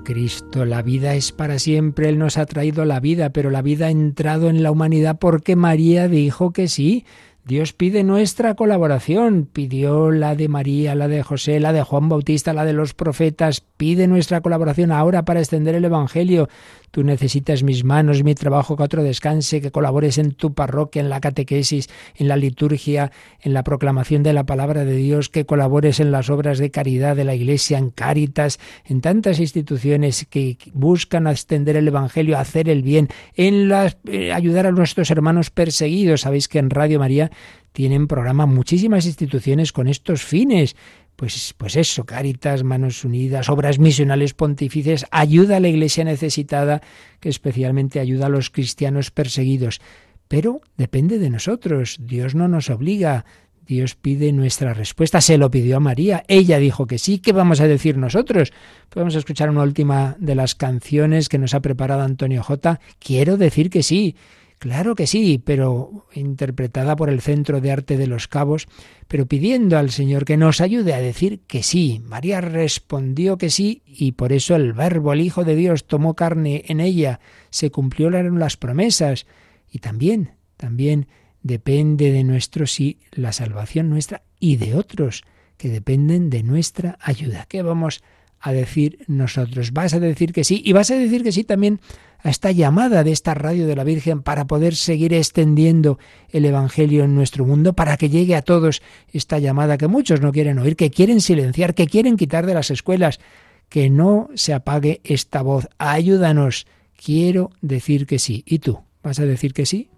Cristo 0.05 0.65
la 0.65 0.83
vida 0.83 1.15
es 1.15 1.33
para 1.33 1.59
siempre. 1.59 2.09
Él 2.09 2.19
nos 2.19 2.39
ha 2.39 2.47
traído 2.47 2.85
la 2.85 3.01
vida, 3.01 3.31
pero 3.31 3.51
la 3.51 3.63
vida 3.63 3.87
ha 3.87 3.91
entrado 3.91 4.49
en 4.51 4.63
la 4.63 4.71
humanidad 4.71 5.19
porque 5.19 5.57
María 5.57 6.09
dijo 6.09 6.53
que 6.53 6.69
sí. 6.69 7.05
Dios 7.45 7.73
pide 7.73 8.05
nuestra 8.05 8.55
colaboración, 8.55 9.49
pidió 9.51 10.11
la 10.11 10.35
de 10.35 10.49
María, 10.49 10.95
la 10.95 11.09
de 11.09 11.23
José, 11.23 11.61
la 11.61 11.73
de 11.73 11.83
Juan 11.83 12.11
Bautista, 12.11 12.53
la 12.53 12.67
de 12.67 12.75
los 12.75 12.93
profetas, 12.93 13.63
pide 13.79 14.07
nuestra 14.07 14.43
colaboración 14.43 14.93
ahora 14.93 15.25
para 15.25 15.41
extender 15.41 15.75
el 15.75 15.87
Evangelio. 15.87 16.51
Tú 16.91 17.05
necesitas 17.05 17.63
mis 17.63 17.85
manos, 17.85 18.25
mi 18.25 18.35
trabajo, 18.35 18.77
que 18.77 18.83
otro 18.83 19.03
descanse, 19.03 19.61
que 19.61 19.71
colabores 19.71 20.19
en 20.19 20.33
tu 20.33 20.55
parroquia, 20.55 21.01
en 21.01 21.09
la 21.09 21.21
catequesis, 21.21 21.89
en 22.17 22.29
la 22.29 22.37
liturgia, 22.37 23.13
en 23.41 23.53
la 23.53 23.63
proclamación 23.63 24.23
de 24.23 24.33
la 24.33 24.45
palabra 24.45 24.85
de 24.85 24.97
Dios, 24.97 25.29
que 25.29 25.47
colabores 25.47 26.01
en 26.01 26.11
las 26.11 26.31
obras 26.31 26.59
de 26.59 26.71
caridad 26.71 27.17
de 27.17 27.25
la 27.25 27.35
Iglesia, 27.35 27.79
en 27.79 27.91
Cáritas, 27.91 28.59
en 28.85 29.01
tantas 29.01 29.39
instituciones 29.41 30.27
que 30.29 30.57
buscan 30.73 31.27
extender 31.27 31.77
el 31.77 31.89
Evangelio, 31.89 32.39
hacer 32.39 32.69
el 32.69 32.83
bien, 32.83 33.09
en 33.35 33.69
las, 33.69 33.99
eh, 34.07 34.33
ayudar 34.33 34.67
a 34.67 34.73
nuestros 34.73 35.11
hermanos 35.11 35.51
perseguidos. 35.51 36.23
Sabéis 36.23 36.49
que 36.49 36.59
en 36.59 36.71
Radio 36.71 36.99
María 36.99 37.31
tienen 37.73 38.09
programa 38.09 38.47
muchísimas 38.47 39.07
instituciones 39.07 39.73
con 39.73 39.89
estos 39.89 40.23
fines 40.23 40.75
pues, 41.19 41.53
pues 41.57 41.75
eso, 41.75 42.05
Cáritas, 42.05 42.63
Manos 42.63 43.05
Unidas, 43.05 43.49
obras 43.49 43.81
misionales 43.81 44.35
pontífices, 44.35 45.05
ayuda 45.11 45.57
a 45.57 45.61
la 45.61 45.67
iglesia 45.67 46.05
necesitada, 46.05 46.81
que 47.19 47.29
especialmente 47.29 47.99
ayuda 47.99 48.27
a 48.27 48.29
los 48.29 48.51
cristianos 48.51 49.11
perseguidos. 49.11 49.81
Pero 50.29 50.61
depende 50.77 51.19
de 51.19 51.29
nosotros, 51.29 51.97
Dios 51.99 52.37
no 52.37 52.47
nos 52.47 52.71
obliga, 52.71 53.25
Dios 53.67 53.97
pide 53.97 54.31
nuestra 54.31 54.75
respuesta, 54.75 55.21
se 55.21 55.39
lo 55.39 55.51
pidió 55.51 55.79
a 55.79 55.81
María, 55.81 56.23
ella 56.29 56.61
dijo 56.61 56.87
que 56.87 56.99
sí, 56.99 57.19
¿qué 57.19 57.33
vamos 57.33 57.61
a 57.61 57.67
decir 57.67 57.99
nosotros? 57.99 58.53
Podemos 58.89 59.17
escuchar 59.17 59.51
una 59.51 59.63
última 59.63 60.15
de 60.21 60.37
las 60.37 60.55
canciones 60.55 61.29
que 61.29 61.39
nos 61.39 61.53
ha 61.53 61.59
preparado 61.59 62.03
Antonio 62.03 62.45
J. 62.45 62.79
Quiero 63.01 63.37
decir 63.37 63.71
que 63.71 63.83
sí, 63.83 64.15
Claro 64.59 64.97
que 64.97 65.07
sí, 65.07 65.41
pero 65.43 66.07
interpretada 66.13 66.97
por 66.97 67.11
el 67.11 67.21
Centro 67.21 67.61
de 67.61 67.71
Arte 67.71 67.97
de 67.97 68.09
los 68.09 68.27
Cabos, 68.27 68.67
pero 69.07 69.27
pidiendo 69.27 69.79
al 69.79 69.91
Señor 69.91 70.25
que 70.25 70.37
nos 70.37 70.61
ayude 70.61 70.95
a 70.95 71.01
decir 71.01 71.41
que 71.47 71.63
sí. 71.63 72.01
María 72.05 72.41
respondió 72.41 73.39
que 73.39 73.51
sí 73.51 73.83
y 73.87 74.13
por 74.13 74.33
eso 74.33 74.57
el 74.57 74.73
Verbo, 74.73 75.13
el 75.13 75.21
Hijo 75.21 75.45
de 75.45 75.55
Dios, 75.55 75.87
tomó 75.87 76.15
carne 76.15 76.65
en 76.67 76.81
ella, 76.81 77.21
se 77.51 77.71
cumplieron 77.71 78.41
las 78.41 78.57
promesas 78.57 79.27
y 79.71 79.79
también, 79.79 80.33
también 80.57 81.07
depende 81.43 82.11
de 82.11 82.25
nuestro 82.25 82.67
sí 82.67 82.99
la 83.13 83.33
salvación 83.33 83.89
nuestra 83.89 84.23
y 84.41 84.57
de 84.57 84.75
otros 84.75 85.23
que 85.57 85.69
dependen 85.69 86.31
de 86.31 86.43
nuestra 86.43 86.99
ayuda. 87.01 87.47
¿Qué 87.49 87.63
vamos 87.63 88.03
a 88.41 88.53
decir 88.53 89.05
nosotros? 89.07 89.73
Vas 89.73 89.95
a 89.95 90.01
decir 90.01 90.33
que 90.33 90.43
sí 90.43 90.63
y 90.65 90.73
vas 90.73 90.91
a 90.91 90.97
decir 90.97 91.23
que 91.23 91.33
sí 91.33 91.45
también 91.45 91.81
a 92.23 92.31
esta 92.31 92.51
llamada 92.51 93.05
de 93.05 93.13
esta 93.13 93.35
radio 93.35 93.67
de 93.67 93.77
la 93.77 93.85
Virgen 93.85 94.23
para 94.23 94.47
poder 94.47 94.75
seguir 94.75 95.15
extendiendo 95.15 95.99
el 96.31 96.45
Evangelio 96.45 97.05
en 97.05 97.15
nuestro 97.15 97.45
mundo, 97.45 97.75
para 97.75 97.97
que 97.97 98.09
llegue 98.09 98.35
a 98.35 98.43
todos 98.43 98.83
esta 99.13 99.39
llamada 99.39 99.79
que 99.79 99.87
muchos 99.87 100.21
no 100.21 100.33
quieren 100.33 100.59
oír, 100.59 100.77
que 100.77 100.91
quieren 100.91 101.21
silenciar, 101.21 101.75
que 101.75 101.87
quieren 101.87 102.17
quitar 102.17 102.47
de 102.47 102.55
las 102.55 102.71
escuelas, 102.71 103.21
que 103.69 103.91
no 103.91 104.29
se 104.35 104.55
apague 104.55 105.01
esta 105.05 105.43
voz. 105.43 105.69
Ayúdanos. 105.79 106.67
Quiero 106.97 107.51
decir 107.61 108.07
que 108.07 108.19
sí. 108.19 108.43
¿Y 108.47 108.59
tú? 108.59 108.81
¿Vas 109.03 109.21
a 109.21 109.27
decir 109.27 109.53
que 109.53 109.67
sí? 109.67 109.89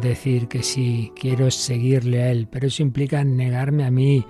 Decir 0.00 0.48
que 0.48 0.62
sí, 0.62 1.12
quiero 1.14 1.50
seguirle 1.50 2.22
a 2.22 2.30
Él, 2.30 2.48
pero 2.50 2.68
eso 2.68 2.82
implica 2.82 3.22
negarme 3.22 3.84
a 3.84 3.90
mí, 3.90 4.24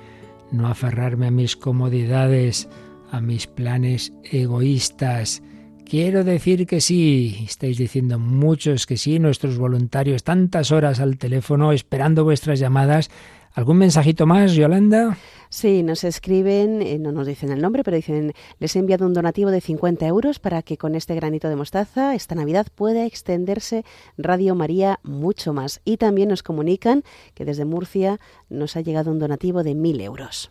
no 0.50 0.66
aferrarme 0.66 1.28
a 1.28 1.30
mis 1.30 1.54
comodidades, 1.54 2.68
a 3.12 3.20
mis 3.20 3.46
planes 3.46 4.12
egoístas. 4.24 5.42
Quiero 5.84 6.24
decir 6.24 6.66
que 6.66 6.80
sí, 6.80 7.44
estáis 7.46 7.78
diciendo 7.78 8.18
muchos 8.18 8.86
que 8.86 8.96
sí, 8.96 9.20
nuestros 9.20 9.58
voluntarios, 9.58 10.24
tantas 10.24 10.72
horas 10.72 10.98
al 10.98 11.18
teléfono 11.18 11.70
esperando 11.70 12.24
vuestras 12.24 12.58
llamadas. 12.58 13.10
¿Algún 13.52 13.78
mensajito 13.78 14.26
más, 14.26 14.52
Yolanda? 14.52 15.16
Sí, 15.48 15.82
nos 15.82 16.04
escriben, 16.04 16.80
eh, 16.80 16.98
no 17.00 17.10
nos 17.10 17.26
dicen 17.26 17.50
el 17.50 17.60
nombre, 17.60 17.82
pero 17.82 17.96
dicen, 17.96 18.32
les 18.60 18.76
he 18.76 18.78
enviado 18.78 19.04
un 19.04 19.14
donativo 19.14 19.50
de 19.50 19.60
50 19.60 20.06
euros 20.06 20.38
para 20.38 20.62
que 20.62 20.76
con 20.76 20.94
este 20.94 21.16
granito 21.16 21.48
de 21.48 21.56
mostaza 21.56 22.14
esta 22.14 22.36
Navidad 22.36 22.68
pueda 22.72 23.04
extenderse 23.04 23.84
Radio 24.16 24.54
María 24.54 25.00
mucho 25.02 25.52
más. 25.52 25.80
Y 25.84 25.96
también 25.96 26.28
nos 26.28 26.44
comunican 26.44 27.02
que 27.34 27.44
desde 27.44 27.64
Murcia 27.64 28.20
nos 28.48 28.76
ha 28.76 28.80
llegado 28.82 29.10
un 29.10 29.18
donativo 29.18 29.64
de 29.64 29.74
1.000 29.74 30.02
euros. 30.02 30.50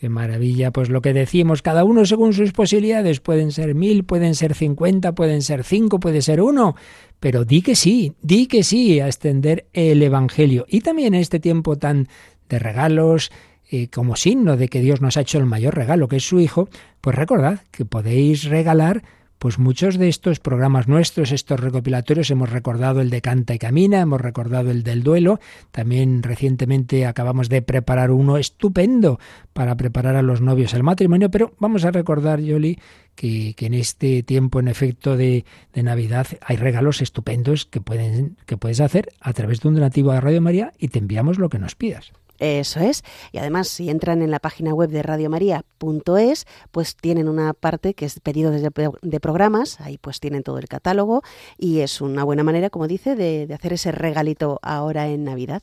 Qué 0.00 0.08
maravilla, 0.08 0.70
pues 0.70 0.88
lo 0.88 1.02
que 1.02 1.12
decimos, 1.12 1.60
cada 1.60 1.84
uno 1.84 2.06
según 2.06 2.32
sus 2.32 2.52
posibilidades, 2.52 3.20
pueden 3.20 3.52
ser 3.52 3.74
mil, 3.74 4.04
pueden 4.04 4.34
ser 4.34 4.54
cincuenta, 4.54 5.14
pueden 5.14 5.42
ser 5.42 5.62
cinco, 5.62 6.00
puede 6.00 6.22
ser 6.22 6.40
uno, 6.40 6.74
pero 7.20 7.44
di 7.44 7.60
que 7.60 7.74
sí, 7.74 8.14
di 8.22 8.46
que 8.46 8.62
sí 8.62 8.98
a 8.98 9.08
extender 9.08 9.66
el 9.74 10.02
Evangelio. 10.02 10.64
Y 10.70 10.80
también 10.80 11.12
en 11.12 11.20
este 11.20 11.38
tiempo 11.38 11.76
tan 11.76 12.08
de 12.50 12.58
regalos, 12.58 13.32
eh, 13.70 13.88
como 13.88 14.16
signo 14.16 14.56
de 14.56 14.68
que 14.68 14.80
Dios 14.80 15.00
nos 15.00 15.16
ha 15.16 15.22
hecho 15.22 15.38
el 15.38 15.46
mayor 15.46 15.74
regalo, 15.76 16.08
que 16.08 16.16
es 16.16 16.28
su 16.28 16.40
Hijo, 16.40 16.68
pues 17.00 17.16
recordad 17.16 17.60
que 17.70 17.84
podéis 17.84 18.44
regalar 18.44 19.02
pues 19.40 19.58
muchos 19.58 19.96
de 19.96 20.08
estos 20.10 20.38
programas 20.38 20.86
nuestros, 20.86 21.32
estos 21.32 21.58
recopilatorios, 21.58 22.30
hemos 22.30 22.50
recordado 22.50 23.00
el 23.00 23.08
de 23.08 23.22
Canta 23.22 23.54
y 23.54 23.58
Camina, 23.58 24.00
hemos 24.00 24.20
recordado 24.20 24.70
el 24.70 24.82
del 24.82 25.02
duelo, 25.02 25.40
también 25.70 26.22
recientemente 26.22 27.06
acabamos 27.06 27.48
de 27.48 27.62
preparar 27.62 28.10
uno 28.10 28.36
estupendo 28.36 29.18
para 29.54 29.78
preparar 29.78 30.16
a 30.16 30.22
los 30.22 30.42
novios 30.42 30.74
al 30.74 30.82
matrimonio, 30.82 31.30
pero 31.30 31.54
vamos 31.58 31.86
a 31.86 31.90
recordar, 31.90 32.40
Yoli, 32.40 32.78
que, 33.14 33.54
que 33.54 33.64
en 33.64 33.74
este 33.74 34.22
tiempo, 34.22 34.60
en 34.60 34.68
efecto, 34.68 35.16
de, 35.16 35.46
de, 35.72 35.82
Navidad, 35.82 36.26
hay 36.42 36.56
regalos 36.56 37.00
estupendos 37.00 37.64
que, 37.64 37.80
pueden, 37.80 38.36
que 38.44 38.58
puedes 38.58 38.80
hacer 38.80 39.08
a 39.20 39.32
través 39.32 39.60
de 39.60 39.68
un 39.68 39.74
donativo 39.74 40.10
a 40.10 40.20
Radio 40.20 40.42
María 40.42 40.74
y 40.78 40.88
te 40.88 40.98
enviamos 40.98 41.38
lo 41.38 41.48
que 41.48 41.58
nos 41.58 41.76
pidas. 41.76 42.12
Eso 42.40 42.80
es. 42.80 43.04
Y 43.32 43.38
además, 43.38 43.68
si 43.68 43.90
entran 43.90 44.22
en 44.22 44.30
la 44.30 44.40
página 44.40 44.72
web 44.72 44.88
de 44.88 45.02
radiomaria.es, 45.02 46.46
pues 46.70 46.96
tienen 46.96 47.28
una 47.28 47.52
parte 47.52 47.92
que 47.92 48.06
es 48.06 48.18
pedido 48.18 48.50
de, 48.50 48.70
de, 49.02 49.20
programas. 49.20 49.78
Ahí 49.80 49.98
pues 49.98 50.20
tienen 50.20 50.42
todo 50.42 50.58
el 50.58 50.66
catálogo 50.66 51.22
y 51.58 51.80
es 51.80 52.00
una 52.00 52.24
buena 52.24 52.42
manera, 52.42 52.70
como 52.70 52.88
dice, 52.88 53.14
de, 53.14 53.46
de 53.46 53.54
hacer 53.54 53.74
ese 53.74 53.92
regalito 53.92 54.58
ahora 54.62 55.08
en 55.08 55.24
Navidad. 55.24 55.62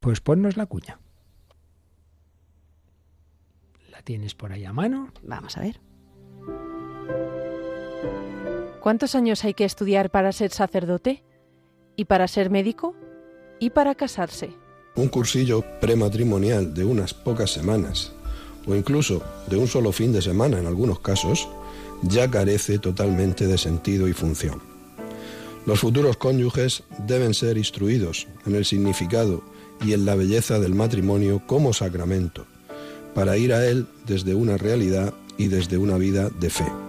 Pues 0.00 0.20
ponnos 0.20 0.58
la 0.58 0.66
cuña. 0.66 1.00
¿La 3.90 4.02
tienes 4.02 4.34
por 4.34 4.52
ahí 4.52 4.66
a 4.66 4.72
mano? 4.74 5.12
Vamos 5.22 5.56
a 5.56 5.62
ver. 5.62 5.80
¿Cuántos 8.80 9.14
años 9.14 9.44
hay 9.44 9.54
que 9.54 9.64
estudiar 9.64 10.10
para 10.10 10.30
ser 10.32 10.50
sacerdote? 10.50 11.24
¿Y 11.96 12.04
para 12.04 12.28
ser 12.28 12.50
médico? 12.50 12.94
Y 13.60 13.70
para 13.70 13.94
casarse. 13.94 14.50
Un 14.94 15.08
cursillo 15.08 15.64
prematrimonial 15.80 16.74
de 16.74 16.84
unas 16.84 17.14
pocas 17.14 17.50
semanas 17.52 18.12
o 18.66 18.74
incluso 18.74 19.22
de 19.48 19.56
un 19.56 19.66
solo 19.66 19.92
fin 19.92 20.12
de 20.12 20.22
semana 20.22 20.58
en 20.58 20.66
algunos 20.66 21.00
casos 21.00 21.48
ya 22.02 22.30
carece 22.30 22.78
totalmente 22.78 23.46
de 23.46 23.58
sentido 23.58 24.08
y 24.08 24.12
función. 24.12 24.60
Los 25.66 25.80
futuros 25.80 26.16
cónyuges 26.16 26.82
deben 27.06 27.34
ser 27.34 27.58
instruidos 27.58 28.26
en 28.46 28.54
el 28.54 28.64
significado 28.64 29.42
y 29.84 29.92
en 29.92 30.04
la 30.04 30.14
belleza 30.14 30.58
del 30.58 30.74
matrimonio 30.74 31.42
como 31.46 31.72
sacramento, 31.72 32.46
para 33.14 33.36
ir 33.36 33.52
a 33.52 33.66
él 33.66 33.86
desde 34.06 34.34
una 34.34 34.56
realidad 34.56 35.14
y 35.36 35.48
desde 35.48 35.78
una 35.78 35.98
vida 35.98 36.30
de 36.30 36.50
fe. 36.50 36.87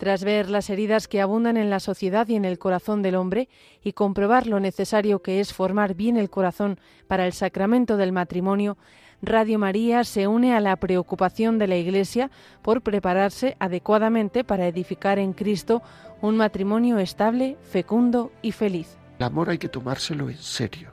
Tras 0.00 0.24
ver 0.24 0.48
las 0.48 0.70
heridas 0.70 1.08
que 1.08 1.20
abundan 1.20 1.58
en 1.58 1.68
la 1.68 1.78
sociedad 1.78 2.26
y 2.26 2.34
en 2.34 2.46
el 2.46 2.58
corazón 2.58 3.02
del 3.02 3.16
hombre 3.16 3.50
y 3.84 3.92
comprobar 3.92 4.46
lo 4.46 4.58
necesario 4.58 5.20
que 5.20 5.40
es 5.40 5.52
formar 5.52 5.92
bien 5.92 6.16
el 6.16 6.30
corazón 6.30 6.80
para 7.06 7.26
el 7.26 7.34
sacramento 7.34 7.98
del 7.98 8.10
matrimonio, 8.10 8.78
Radio 9.20 9.58
María 9.58 10.02
se 10.04 10.26
une 10.26 10.54
a 10.54 10.60
la 10.60 10.76
preocupación 10.76 11.58
de 11.58 11.66
la 11.66 11.76
Iglesia 11.76 12.30
por 12.62 12.80
prepararse 12.80 13.58
adecuadamente 13.58 14.42
para 14.42 14.66
edificar 14.66 15.18
en 15.18 15.34
Cristo 15.34 15.82
un 16.22 16.38
matrimonio 16.38 16.98
estable, 16.98 17.58
fecundo 17.60 18.32
y 18.40 18.52
feliz. 18.52 18.96
El 19.18 19.26
amor 19.26 19.50
hay 19.50 19.58
que 19.58 19.68
tomárselo 19.68 20.30
en 20.30 20.38
serio. 20.38 20.92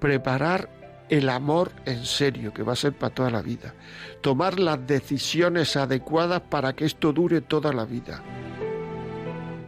Preparar 0.00 0.68
el 1.08 1.28
amor 1.28 1.72
en 1.84 2.04
serio, 2.04 2.52
que 2.52 2.62
va 2.62 2.72
a 2.72 2.76
ser 2.76 2.92
para 2.92 3.14
toda 3.14 3.30
la 3.30 3.42
vida. 3.42 3.74
Tomar 4.20 4.58
las 4.58 4.86
decisiones 4.86 5.76
adecuadas 5.76 6.42
para 6.42 6.72
que 6.74 6.84
esto 6.84 7.12
dure 7.12 7.40
toda 7.40 7.72
la 7.72 7.84
vida. 7.84 8.22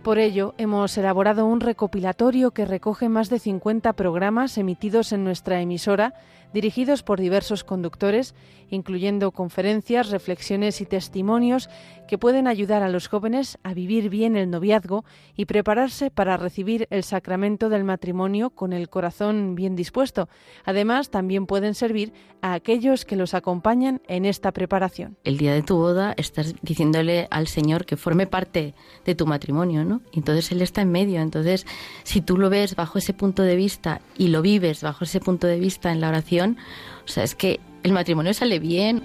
Por 0.03 0.19
ello, 0.19 0.55
hemos 0.57 0.97
elaborado 0.97 1.45
un 1.45 1.61
recopilatorio 1.61 2.53
que 2.53 2.65
recoge 2.65 3.09
más 3.09 3.29
de 3.29 3.39
50 3.39 3.93
programas 3.93 4.57
emitidos 4.57 5.13
en 5.13 5.23
nuestra 5.25 5.61
emisora 5.61 6.15
dirigidos 6.53 7.03
por 7.03 7.21
diversos 7.21 7.63
conductores, 7.63 8.35
incluyendo 8.71 9.33
conferencias, 9.33 10.11
reflexiones 10.11 10.81
y 10.81 10.87
testimonios 10.87 11.69
que 12.09 12.19
pueden 12.19 12.49
ayudar 12.49 12.83
a 12.83 12.89
los 12.89 13.07
jóvenes 13.07 13.59
a 13.63 13.75
vivir 13.75 14.09
bien 14.09 14.35
el 14.35 14.51
noviazgo 14.51 15.05
y 15.37 15.45
prepararse 15.45 16.11
para 16.11 16.37
recibir 16.37 16.89
el 16.91 17.05
sacramento 17.05 17.69
del 17.69 17.85
matrimonio 17.85 18.51
con 18.51 18.73
el 18.73 18.89
corazón 18.89 19.55
bien 19.55 19.77
dispuesto. 19.77 20.29
Además, 20.65 21.11
también 21.11 21.47
pueden 21.47 21.75
servir 21.75 22.13
a 22.41 22.55
aquellos 22.55 23.05
que 23.05 23.17
los 23.17 23.35
acompañan 23.35 24.01
en 24.09 24.25
esta 24.25 24.53
preparación. 24.53 25.17
El 25.25 25.39
día 25.39 25.53
de 25.53 25.63
tu 25.63 25.77
boda 25.77 26.15
estás 26.17 26.55
diciéndole 26.63 27.29
al 27.31 27.47
Señor 27.47 27.85
que 27.85 27.97
forme 27.97 28.27
parte 28.27 28.75
de 29.05 29.15
tu 29.15 29.27
matrimonio, 29.27 29.85
¿no? 29.85 30.01
Entonces 30.13 30.51
Él 30.51 30.63
está 30.63 30.83
en 30.83 30.91
medio. 30.91 31.21
Entonces, 31.21 31.67
si 32.05 32.21
tú 32.21 32.39
lo 32.39 32.49
ves 32.51 32.75
bajo 32.75 32.99
ese 32.99 33.13
punto 33.13 33.43
de 33.43 33.57
vista 33.57 34.01
y 34.17 34.29
lo 34.29 34.41
vives 34.43 34.83
bajo 34.83 35.05
ese 35.05 35.21
punto 35.21 35.47
de 35.47 35.59
vista 35.59 35.93
en 35.93 36.01
la 36.01 36.09
oración, 36.09 36.57
o 37.05 37.09
sea, 37.09 37.25
es 37.25 37.35
que 37.35 37.61
el 37.83 37.93
matrimonio 37.93 38.35
sale 38.35 38.59
bien. 38.59 39.03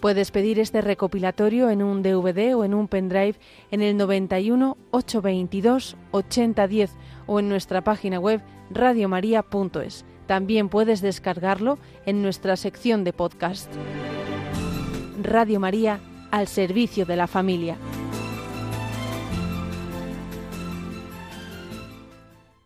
Puedes 0.00 0.32
pedir 0.32 0.58
este 0.58 0.80
recopilatorio 0.80 1.70
en 1.70 1.80
un 1.80 2.02
DVD 2.02 2.56
o 2.56 2.64
en 2.64 2.74
un 2.74 2.88
pendrive 2.88 3.36
en 3.70 3.82
el 3.82 3.96
91 3.96 4.76
822 4.90 5.96
8010 6.10 6.90
o 7.26 7.38
en 7.38 7.48
nuestra 7.48 7.84
página 7.84 8.18
web 8.18 8.40
radiomaria.es. 8.70 10.04
También 10.26 10.68
puedes 10.68 11.02
descargarlo 11.02 11.78
en 12.04 12.20
nuestra 12.20 12.56
sección 12.56 13.04
de 13.04 13.12
podcast. 13.12 13.72
Radio 15.22 15.60
María 15.60 16.00
al 16.32 16.48
servicio 16.48 17.06
de 17.06 17.16
la 17.16 17.28
familia. 17.28 17.76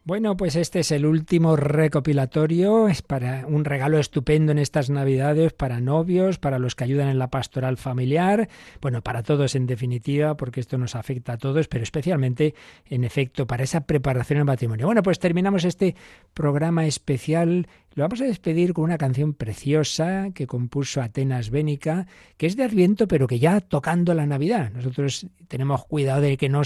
Bueno, 0.06 0.36
pues 0.36 0.54
este 0.54 0.78
es 0.78 0.92
el 0.92 1.04
último 1.04 1.56
recopilatorio, 1.56 2.86
es 2.86 3.02
para 3.02 3.44
un 3.44 3.64
regalo 3.64 3.98
estupendo 3.98 4.52
en 4.52 4.58
estas 4.58 4.88
Navidades 4.88 5.52
para 5.52 5.80
novios, 5.80 6.38
para 6.38 6.60
los 6.60 6.76
que 6.76 6.84
ayudan 6.84 7.08
en 7.08 7.18
la 7.18 7.28
pastoral 7.28 7.76
familiar, 7.76 8.48
bueno, 8.80 9.02
para 9.02 9.24
todos 9.24 9.56
en 9.56 9.66
definitiva, 9.66 10.36
porque 10.36 10.60
esto 10.60 10.78
nos 10.78 10.94
afecta 10.94 11.32
a 11.32 11.38
todos, 11.38 11.66
pero 11.66 11.82
especialmente 11.82 12.54
en 12.88 13.02
efecto 13.02 13.48
para 13.48 13.64
esa 13.64 13.80
preparación 13.80 14.38
al 14.38 14.44
matrimonio. 14.44 14.86
Bueno, 14.86 15.02
pues 15.02 15.18
terminamos 15.18 15.64
este 15.64 15.96
programa 16.34 16.86
especial 16.86 17.66
lo 17.96 18.04
vamos 18.04 18.20
a 18.20 18.24
despedir 18.24 18.74
con 18.74 18.84
una 18.84 18.98
canción 18.98 19.32
preciosa 19.32 20.28
que 20.34 20.46
compuso 20.46 21.00
Atenas 21.00 21.48
Bénica, 21.48 22.06
que 22.36 22.46
es 22.46 22.54
de 22.54 22.62
Adviento, 22.62 23.08
pero 23.08 23.26
que 23.26 23.38
ya 23.38 23.62
tocando 23.62 24.12
la 24.12 24.26
Navidad. 24.26 24.70
Nosotros 24.70 25.26
tenemos 25.48 25.86
cuidado 25.86 26.20
de 26.20 26.36
que 26.36 26.50
no, 26.50 26.60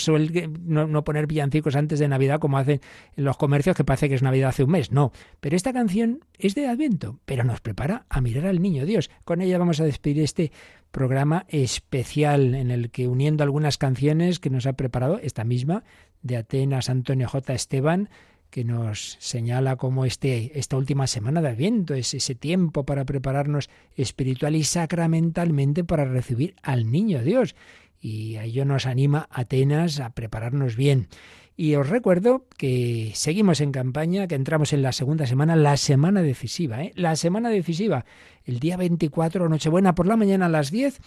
no, 0.61 0.89
no 0.89 1.05
poner 1.05 1.29
villancicos 1.29 1.77
antes 1.77 2.01
de 2.01 2.09
Navidad 2.09 2.41
como 2.41 2.59
hacen 2.59 2.81
en 3.17 3.25
los 3.25 3.37
comercios, 3.37 3.77
que 3.77 3.85
parece 3.85 4.09
que 4.09 4.17
es 4.17 4.23
Navidad 4.23 4.49
hace 4.49 4.65
un 4.65 4.73
mes. 4.73 4.91
No, 4.91 5.13
pero 5.39 5.55
esta 5.55 5.73
canción 5.73 6.25
es 6.37 6.57
de 6.57 6.67
Adviento, 6.67 7.21
pero 7.27 7.45
nos 7.45 7.61
prepara 7.61 8.07
a 8.09 8.21
mirar 8.21 8.47
al 8.47 8.61
Niño 8.61 8.85
Dios. 8.85 9.09
Con 9.25 9.41
ella 9.41 9.57
vamos 9.57 9.79
a 9.79 9.85
despedir 9.85 10.25
este 10.25 10.51
programa 10.91 11.47
especial 11.49 12.57
en 12.57 12.73
el 12.73 12.91
que 12.91 13.07
uniendo 13.07 13.45
algunas 13.45 13.79
canciones 13.79 14.41
que 14.41 14.51
nos 14.51 14.67
ha 14.67 14.73
preparado 14.73 15.21
esta 15.23 15.45
misma 15.45 15.85
de 16.23 16.39
Atenas 16.39 16.91
Antonio 16.91 17.29
J. 17.29 17.53
Esteban, 17.53 18.09
que 18.51 18.65
nos 18.65 19.17
señala 19.21 19.77
cómo 19.77 20.05
este, 20.05 20.59
esta 20.59 20.77
última 20.77 21.07
semana 21.07 21.41
de 21.41 21.49
Adviento 21.49 21.95
es 21.95 22.13
ese 22.15 22.35
tiempo 22.35 22.85
para 22.85 23.05
prepararnos 23.05 23.71
espiritual 23.97 24.57
y 24.57 24.65
sacramentalmente 24.65 25.85
para 25.85 26.05
recibir 26.05 26.55
al 26.63 26.91
Niño 26.91 27.23
Dios. 27.23 27.55
Y 28.01 28.37
a 28.37 28.45
ello 28.45 28.65
nos 28.65 28.87
anima 28.87 29.29
Atenas 29.31 30.01
a 30.01 30.11
prepararnos 30.11 30.77
bien. 30.77 31.09
Y 31.57 31.75
os 31.75 31.91
recuerdo 31.91 32.47
que 32.57 33.13
seguimos 33.15 33.61
en 33.61 33.71
campaña, 33.71 34.27
que 34.27 34.35
entramos 34.35 34.73
en 34.73 34.81
la 34.81 34.93
segunda 34.93 35.27
semana, 35.27 35.57
la 35.57 35.77
semana 35.77 36.23
decisiva. 36.23 36.83
¿eh? 36.83 36.93
La 36.95 37.17
semana 37.17 37.51
decisiva, 37.51 38.07
el 38.47 38.61
día 38.61 38.79
24, 38.79 39.47
Nochebuena, 39.47 39.95
por 39.95 40.07
la 40.07 40.17
mañana 40.17 40.47
a 40.47 40.49
las 40.49 40.71
10, 40.71 40.99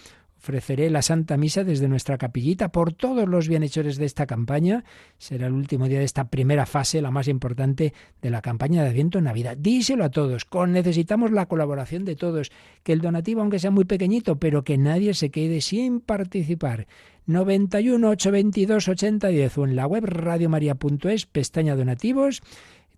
ofreceré 0.43 0.89
la 0.89 1.01
Santa 1.01 1.37
Misa 1.37 1.63
desde 1.63 1.87
nuestra 1.87 2.17
capillita 2.17 2.69
por 2.69 2.91
todos 2.91 3.29
los 3.29 3.47
bienhechores 3.47 3.95
de 3.95 4.03
esta 4.03 4.25
campaña. 4.25 4.83
Será 5.17 5.47
el 5.47 5.53
último 5.53 5.87
día 5.87 5.99
de 5.99 6.05
esta 6.05 6.27
primera 6.27 6.65
fase, 6.65 7.01
la 7.01 7.11
más 7.11 7.29
importante 7.29 7.93
de 8.21 8.29
la 8.29 8.41
campaña 8.41 8.83
de 8.83 8.89
Adviento 8.89 9.19
en 9.19 9.23
Navidad. 9.23 9.55
Díselo 9.57 10.03
a 10.03 10.09
todos, 10.09 10.43
con 10.43 10.73
necesitamos 10.73 11.31
la 11.31 11.45
colaboración 11.45 12.03
de 12.03 12.17
todos, 12.17 12.51
que 12.83 12.91
el 12.91 12.99
donativo, 12.99 13.39
aunque 13.39 13.59
sea 13.59 13.71
muy 13.71 13.85
pequeñito, 13.85 14.35
pero 14.35 14.65
que 14.65 14.77
nadie 14.77 15.13
se 15.13 15.31
quede 15.31 15.61
sin 15.61 16.01
participar. 16.01 16.87
91 17.25 18.09
822 18.09 18.89
8010 18.89 19.57
o 19.57 19.63
en 19.63 19.77
la 19.77 19.87
web 19.87 20.03
radiomaria.es, 20.05 21.25
pestaña 21.25 21.77
donativos 21.77 22.41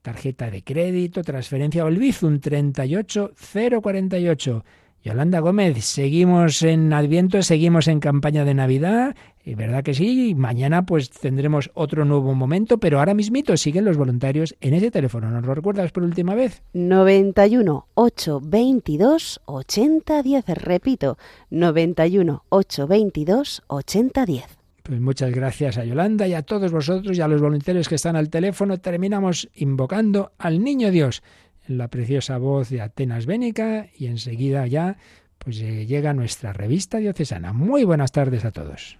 tarjeta 0.02 0.50
de 0.52 0.64
crédito, 0.64 1.24
transferencia 1.24 1.84
o 1.84 1.88
el 1.88 1.98
Bizum 1.98 2.40
38048. 2.40 4.64
Yolanda 5.06 5.40
Gómez, 5.40 5.86
seguimos 5.86 6.64
en 6.64 6.92
Adviento, 6.92 7.44
seguimos 7.44 7.88
en 7.88 8.00
campaña 8.00 8.44
de 8.44 8.56
Navidad, 8.56 9.16
y 9.46 9.54
verdad 9.54 9.84
que 9.84 9.94
sí, 9.94 10.34
mañana 10.34 10.88
pues 10.88 11.12
tendremos 11.12 11.70
otro 11.76 12.06
nuevo 12.06 12.34
momento, 12.34 12.80
pero 12.80 12.98
ahora 12.98 13.14
mismito 13.14 13.56
siguen 13.56 13.86
los 13.86 13.98
voluntarios 13.98 14.56
en 14.62 14.74
ese 14.74 14.90
teléfono. 14.90 15.30
¿Nos 15.30 15.46
lo 15.46 15.54
recuerdas 15.54 15.92
por 15.92 16.02
última 16.02 16.34
vez? 16.34 16.64
91 16.74 17.86
822 17.94 19.42
8010, 19.46 20.46
repito, 20.48 21.20
91 21.52 22.44
822 22.50 23.62
8010. 23.68 24.58
Pues 24.82 25.02
muchas 25.02 25.32
gracias 25.32 25.78
a 25.78 25.86
Yolanda 25.86 26.28
y 26.28 26.34
a 26.34 26.42
todos 26.42 26.72
vosotros 26.72 27.16
y 27.16 27.22
a 27.22 27.28
los 27.28 27.42
voluntarios 27.42 27.90
que 27.90 27.96
están 27.96 28.16
al 28.16 28.30
teléfono. 28.30 28.80
Terminamos 28.80 29.50
invocando 29.56 30.32
al 30.40 30.64
Niño 30.64 30.90
Dios 30.90 31.22
la 31.68 31.88
preciosa 31.88 32.38
voz 32.38 32.70
de 32.70 32.82
Atenas 32.82 33.26
Bénica 33.26 33.90
y 33.98 34.08
enseguida 34.08 34.68
ya 34.68 34.98
pues 35.38 35.62
eh, 35.62 35.86
llega 35.86 36.14
nuestra 36.14 36.54
revista 36.54 36.98
diocesana. 36.98 37.54
Muy 37.54 37.84
buenas 37.84 38.12
tardes 38.12 38.46
a 38.46 38.52
todos. 38.52 38.98